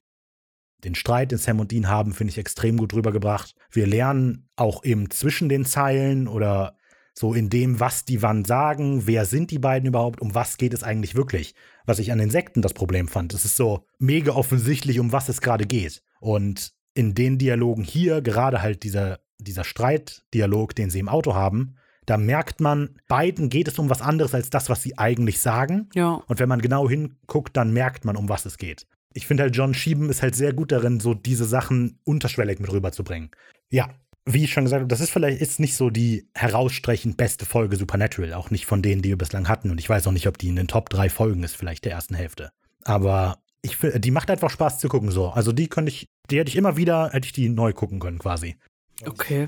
[0.84, 3.56] Den Streit, den Sam und Dean haben, finde ich extrem gut rübergebracht.
[3.72, 6.78] Wir lernen auch eben zwischen den Zeilen oder
[7.18, 10.74] so in dem, was die wann sagen, wer sind die beiden überhaupt, um was geht
[10.74, 11.56] es eigentlich wirklich.
[11.86, 13.34] Was ich an Insekten das Problem fand.
[13.34, 16.04] Es ist so mega offensichtlich, um was es gerade geht.
[16.20, 21.76] Und in den Dialogen hier, gerade halt dieser dieser Streitdialog, den sie im Auto haben,
[22.06, 25.90] da merkt man, beiden geht es um was anderes als das, was sie eigentlich sagen.
[25.96, 26.22] Ja.
[26.28, 28.86] Und wenn man genau hinguckt, dann merkt man, um was es geht.
[29.14, 32.72] Ich finde halt, John Schieben ist halt sehr gut darin, so diese Sachen unterschwellig mit
[32.72, 33.32] rüberzubringen.
[33.72, 33.90] Ja,
[34.26, 37.76] wie ich schon gesagt habe, das ist vielleicht ist nicht so die herausstechend beste Folge
[37.78, 39.72] Supernatural, auch nicht von denen, die wir bislang hatten.
[39.72, 41.94] Und ich weiß auch nicht, ob die in den Top drei Folgen ist, vielleicht der
[41.94, 42.50] ersten Hälfte.
[42.84, 45.30] Aber ich, die macht einfach Spaß zu gucken so.
[45.30, 48.20] Also die könnte ich, die hätte ich immer wieder, hätte ich die neu gucken können
[48.20, 48.58] quasi.
[49.04, 49.48] Okay.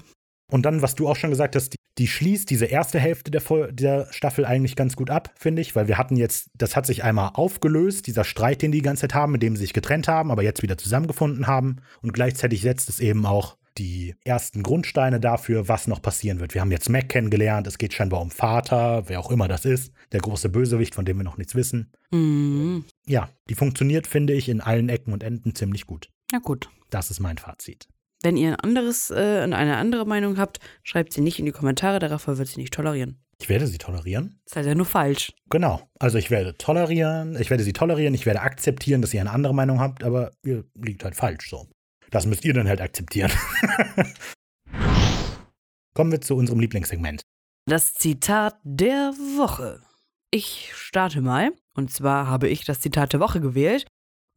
[0.49, 3.41] Und dann, was du auch schon gesagt hast, die, die schließt diese erste Hälfte der,
[3.71, 7.03] der, Staffel eigentlich ganz gut ab, finde ich, weil wir hatten jetzt, das hat sich
[7.03, 10.07] einmal aufgelöst, dieser Streit, den die die ganze Zeit haben, mit dem sie sich getrennt
[10.07, 11.77] haben, aber jetzt wieder zusammengefunden haben.
[12.01, 16.53] Und gleichzeitig setzt es eben auch die ersten Grundsteine dafür, was noch passieren wird.
[16.53, 19.93] Wir haben jetzt Mac kennengelernt, es geht scheinbar um Vater, wer auch immer das ist,
[20.13, 21.91] der große Bösewicht, von dem wir noch nichts wissen.
[22.11, 22.85] Mhm.
[23.05, 26.09] Ja, die funktioniert, finde ich, in allen Ecken und Enden ziemlich gut.
[26.31, 26.69] Na gut.
[26.89, 27.87] Das ist mein Fazit.
[28.23, 31.99] Wenn ihr ein anderes, äh, eine andere Meinung habt, schreibt sie nicht in die Kommentare,
[31.99, 33.23] darauf wird sie nicht tolerieren.
[33.39, 34.39] Ich werde sie tolerieren.
[34.45, 35.31] Das ist halt ja nur falsch.
[35.49, 35.81] Genau.
[35.99, 39.53] Also ich werde tolerieren, ich werde sie tolerieren, ich werde akzeptieren, dass ihr eine andere
[39.53, 41.67] Meinung habt, aber ihr liegt halt falsch so.
[42.09, 43.31] Das müsst ihr dann halt akzeptieren.
[45.93, 47.21] Kommen wir zu unserem Lieblingssegment.
[47.65, 49.81] Das Zitat der Woche.
[50.31, 51.51] Ich starte mal.
[51.75, 53.85] Und zwar habe ich das Zitat der Woche gewählt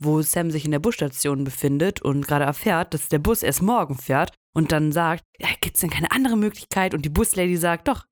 [0.01, 3.97] wo Sam sich in der Busstation befindet und gerade erfährt, dass der Bus erst morgen
[3.97, 6.95] fährt und dann sagt, ja, gibt's denn keine andere Möglichkeit?
[6.95, 8.07] Und die Buslady sagt, doch,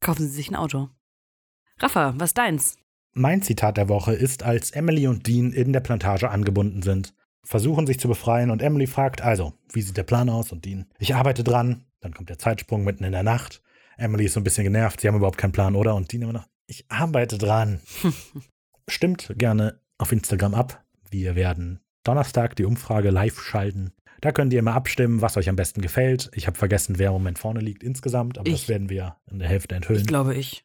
[0.00, 0.90] kaufen Sie sich ein Auto.
[1.78, 2.76] Rafa, was deins?
[3.14, 7.14] Mein Zitat der Woche ist, als Emily und Dean in der Plantage angebunden sind,
[7.44, 10.52] versuchen sich zu befreien und Emily fragt, also, wie sieht der Plan aus?
[10.52, 11.84] Und Dean, ich arbeite dran.
[12.00, 13.62] Dann kommt der Zeitsprung mitten in der Nacht.
[13.96, 15.94] Emily ist so ein bisschen genervt, sie haben überhaupt keinen Plan, oder?
[15.94, 17.80] Und Dean immer noch, ich arbeite dran.
[18.88, 20.84] Stimmt gerne auf Instagram ab.
[21.12, 23.92] Wir werden Donnerstag die Umfrage live schalten.
[24.22, 26.30] Da könnt ihr immer abstimmen, was euch am besten gefällt.
[26.34, 29.38] Ich habe vergessen, wer im Moment vorne liegt insgesamt, aber ich, das werden wir in
[29.38, 30.00] der Hälfte enthüllen.
[30.00, 30.64] Ich glaube ich.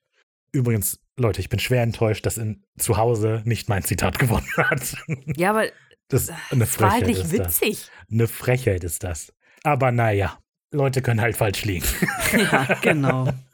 [0.53, 4.95] Übrigens, Leute, ich bin schwer enttäuscht, dass in zu Hause nicht mein Zitat gewonnen hat.
[5.35, 5.65] Ja, aber
[6.07, 7.89] das, eine das war halt nicht witzig.
[7.89, 7.91] Das.
[8.09, 9.33] Eine Frechheit ist das.
[9.63, 10.37] Aber naja,
[10.71, 11.85] Leute können halt falsch liegen.
[12.51, 13.29] Ja, genau.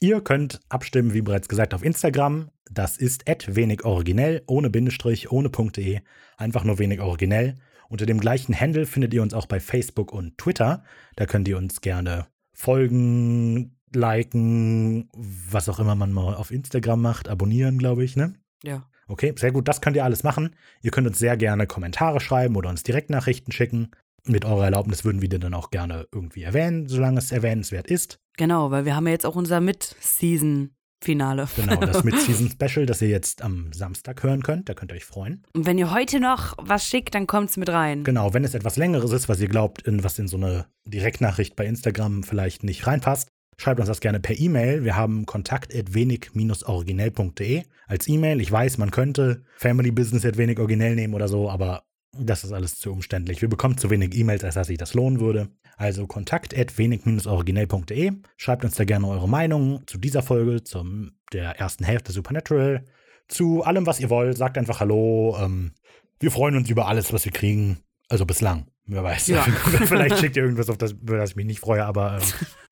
[0.00, 2.50] Ihr könnt abstimmen, wie bereits gesagt, auf Instagram.
[2.70, 6.00] Das ist wenig originell, ohne Bindestrich, ohne Punkt.de,
[6.36, 7.56] einfach nur wenig originell.
[7.88, 10.84] Unter dem gleichen Handle findet ihr uns auch bei Facebook und Twitter.
[11.16, 17.28] Da könnt ihr uns gerne folgen, liken, was auch immer man mal auf Instagram macht,
[17.28, 18.34] abonnieren, glaube ich, ne?
[18.62, 18.88] Ja.
[19.06, 20.54] Okay, sehr gut, das könnt ihr alles machen.
[20.82, 23.90] Ihr könnt uns sehr gerne Kommentare schreiben oder uns Direktnachrichten schicken.
[24.24, 28.20] Mit eurer Erlaubnis würden wir den dann auch gerne irgendwie erwähnen, solange es erwähnenswert ist.
[28.38, 30.70] Genau, weil wir haben ja jetzt auch unser Mid-Season
[31.00, 31.48] Finale.
[31.54, 34.68] Genau, das Mid-Season-Special, das ihr jetzt am Samstag hören könnt.
[34.68, 35.42] Da könnt ihr euch freuen.
[35.54, 38.04] Und wenn ihr heute noch was schickt, dann kommt es mit rein.
[38.04, 41.56] Genau, wenn es etwas Längeres ist, was ihr glaubt, in, was in so eine Direktnachricht
[41.56, 44.84] bei Instagram vielleicht nicht reinpasst, schreibt uns das gerne per E-Mail.
[44.84, 48.40] Wir haben kontakt.wenig-originell.de als E-Mail.
[48.40, 51.82] Ich weiß, man könnte Family Business wenig originell nehmen oder so, aber
[52.20, 53.42] das ist alles zu umständlich.
[53.42, 55.48] Wir bekommen zu wenig E-Mails, als dass sich das lohnen würde.
[55.76, 58.12] Also kontakt.wenig-originell.de.
[58.36, 62.84] Schreibt uns da gerne eure Meinung zu dieser Folge, zum der ersten Hälfte Supernatural,
[63.28, 64.36] zu allem, was ihr wollt.
[64.36, 65.36] Sagt einfach Hallo.
[65.40, 65.72] Ähm,
[66.20, 67.78] wir freuen uns über alles, was wir kriegen.
[68.08, 68.66] Also bislang.
[68.86, 69.28] Wer weiß.
[69.28, 69.42] Ja.
[69.42, 72.20] Vielleicht schickt ihr irgendwas, auf das, über das ich mich nicht freue, aber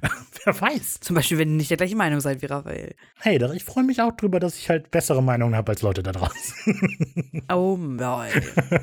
[0.03, 0.11] ähm,
[0.47, 1.01] wer weiß.
[1.01, 2.95] Zum Beispiel, wenn ihr nicht der gleichen Meinung seid wie Raphael.
[3.21, 6.13] Hey, ich freue mich auch drüber, dass ich halt bessere Meinungen habe als Leute da
[6.13, 7.43] draußen.
[7.53, 8.31] oh mein.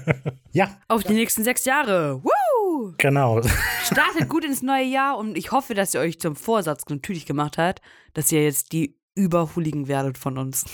[0.52, 0.77] ja.
[0.88, 2.22] Auf die nächsten sechs Jahre.
[2.23, 2.94] Woo!
[2.98, 3.41] Genau.
[3.84, 7.57] Startet gut ins neue Jahr und ich hoffe, dass ihr euch zum Vorsatz natürlich gemacht
[7.57, 7.81] habt,
[8.14, 10.65] dass ihr jetzt die Überhuligen werdet von uns.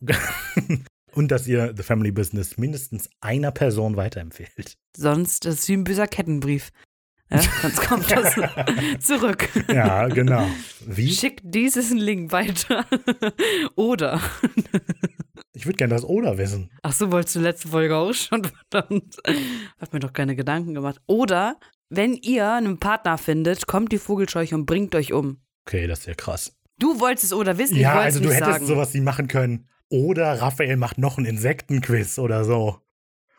[1.12, 4.76] Und dass ihr The Family Business mindestens einer Person weiterempfehlt.
[4.96, 6.70] Sonst ist wie ein böser Kettenbrief.
[7.30, 8.34] Ja, sonst kommt das
[9.00, 9.48] zurück.
[9.72, 10.46] Ja, genau.
[10.86, 11.10] Wie?
[11.10, 12.86] Schickt dieses Link weiter.
[13.76, 14.20] Oder.
[15.52, 16.70] Ich würde gerne das Oder wissen.
[16.82, 18.46] Ach so, wolltest du letzte Folge auch schon?
[18.70, 19.16] Verdammt.
[19.80, 21.00] Hab mir doch keine Gedanken gemacht.
[21.06, 21.56] Oder,
[21.90, 25.38] wenn ihr einen Partner findet, kommt die Vogelscheuche und bringt euch um.
[25.66, 26.54] Okay, das ist ja krass.
[26.78, 28.66] Du wolltest es oder wissen, Ja, also du hättest sagen.
[28.66, 29.66] sowas wie machen können.
[29.90, 32.78] Oder Raphael macht noch einen Insektenquiz oder so.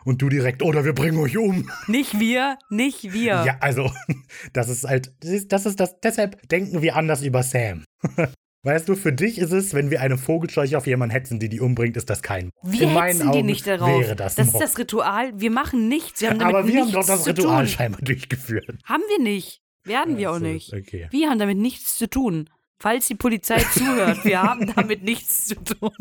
[0.05, 1.69] Und du direkt, oder wir bringen euch um.
[1.87, 3.43] Nicht wir, nicht wir.
[3.45, 3.91] Ja, also,
[4.53, 7.83] das ist halt, das ist, das ist das, deshalb denken wir anders über Sam.
[8.63, 11.61] Weißt du, für dich ist es, wenn wir eine Vogelscheuche auf jemanden hetzen, die die
[11.61, 12.49] umbringt, ist das kein.
[12.61, 14.01] Wir In meinen hetzen die Augen nicht darauf.
[14.01, 14.63] wäre das, das ist Mord.
[14.63, 15.31] das Ritual.
[15.39, 16.19] Wir machen nichts.
[16.19, 17.73] Wir haben damit Aber wir haben doch das Ritual tun.
[17.73, 18.67] scheinbar durchgeführt.
[18.83, 19.61] Haben wir nicht.
[19.85, 20.73] Werden wir auch nicht.
[20.73, 21.07] Okay.
[21.09, 22.49] Wir haben damit nichts zu tun.
[22.79, 25.91] Falls die Polizei zuhört, wir haben damit nichts zu tun.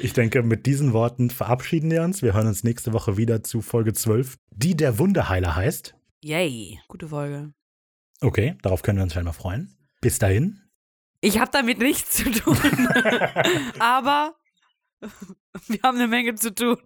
[0.00, 2.22] Ich denke, mit diesen Worten verabschieden wir uns.
[2.22, 5.94] Wir hören uns nächste Woche wieder zu Folge 12, die der Wunderheiler heißt.
[6.22, 6.80] Yay.
[6.88, 7.52] Gute Folge.
[8.20, 9.76] Okay, darauf können wir uns scheinbar freuen.
[10.00, 10.60] Bis dahin.
[11.20, 12.56] Ich habe damit nichts zu tun.
[13.78, 14.34] Aber
[15.66, 16.78] wir haben eine Menge zu tun.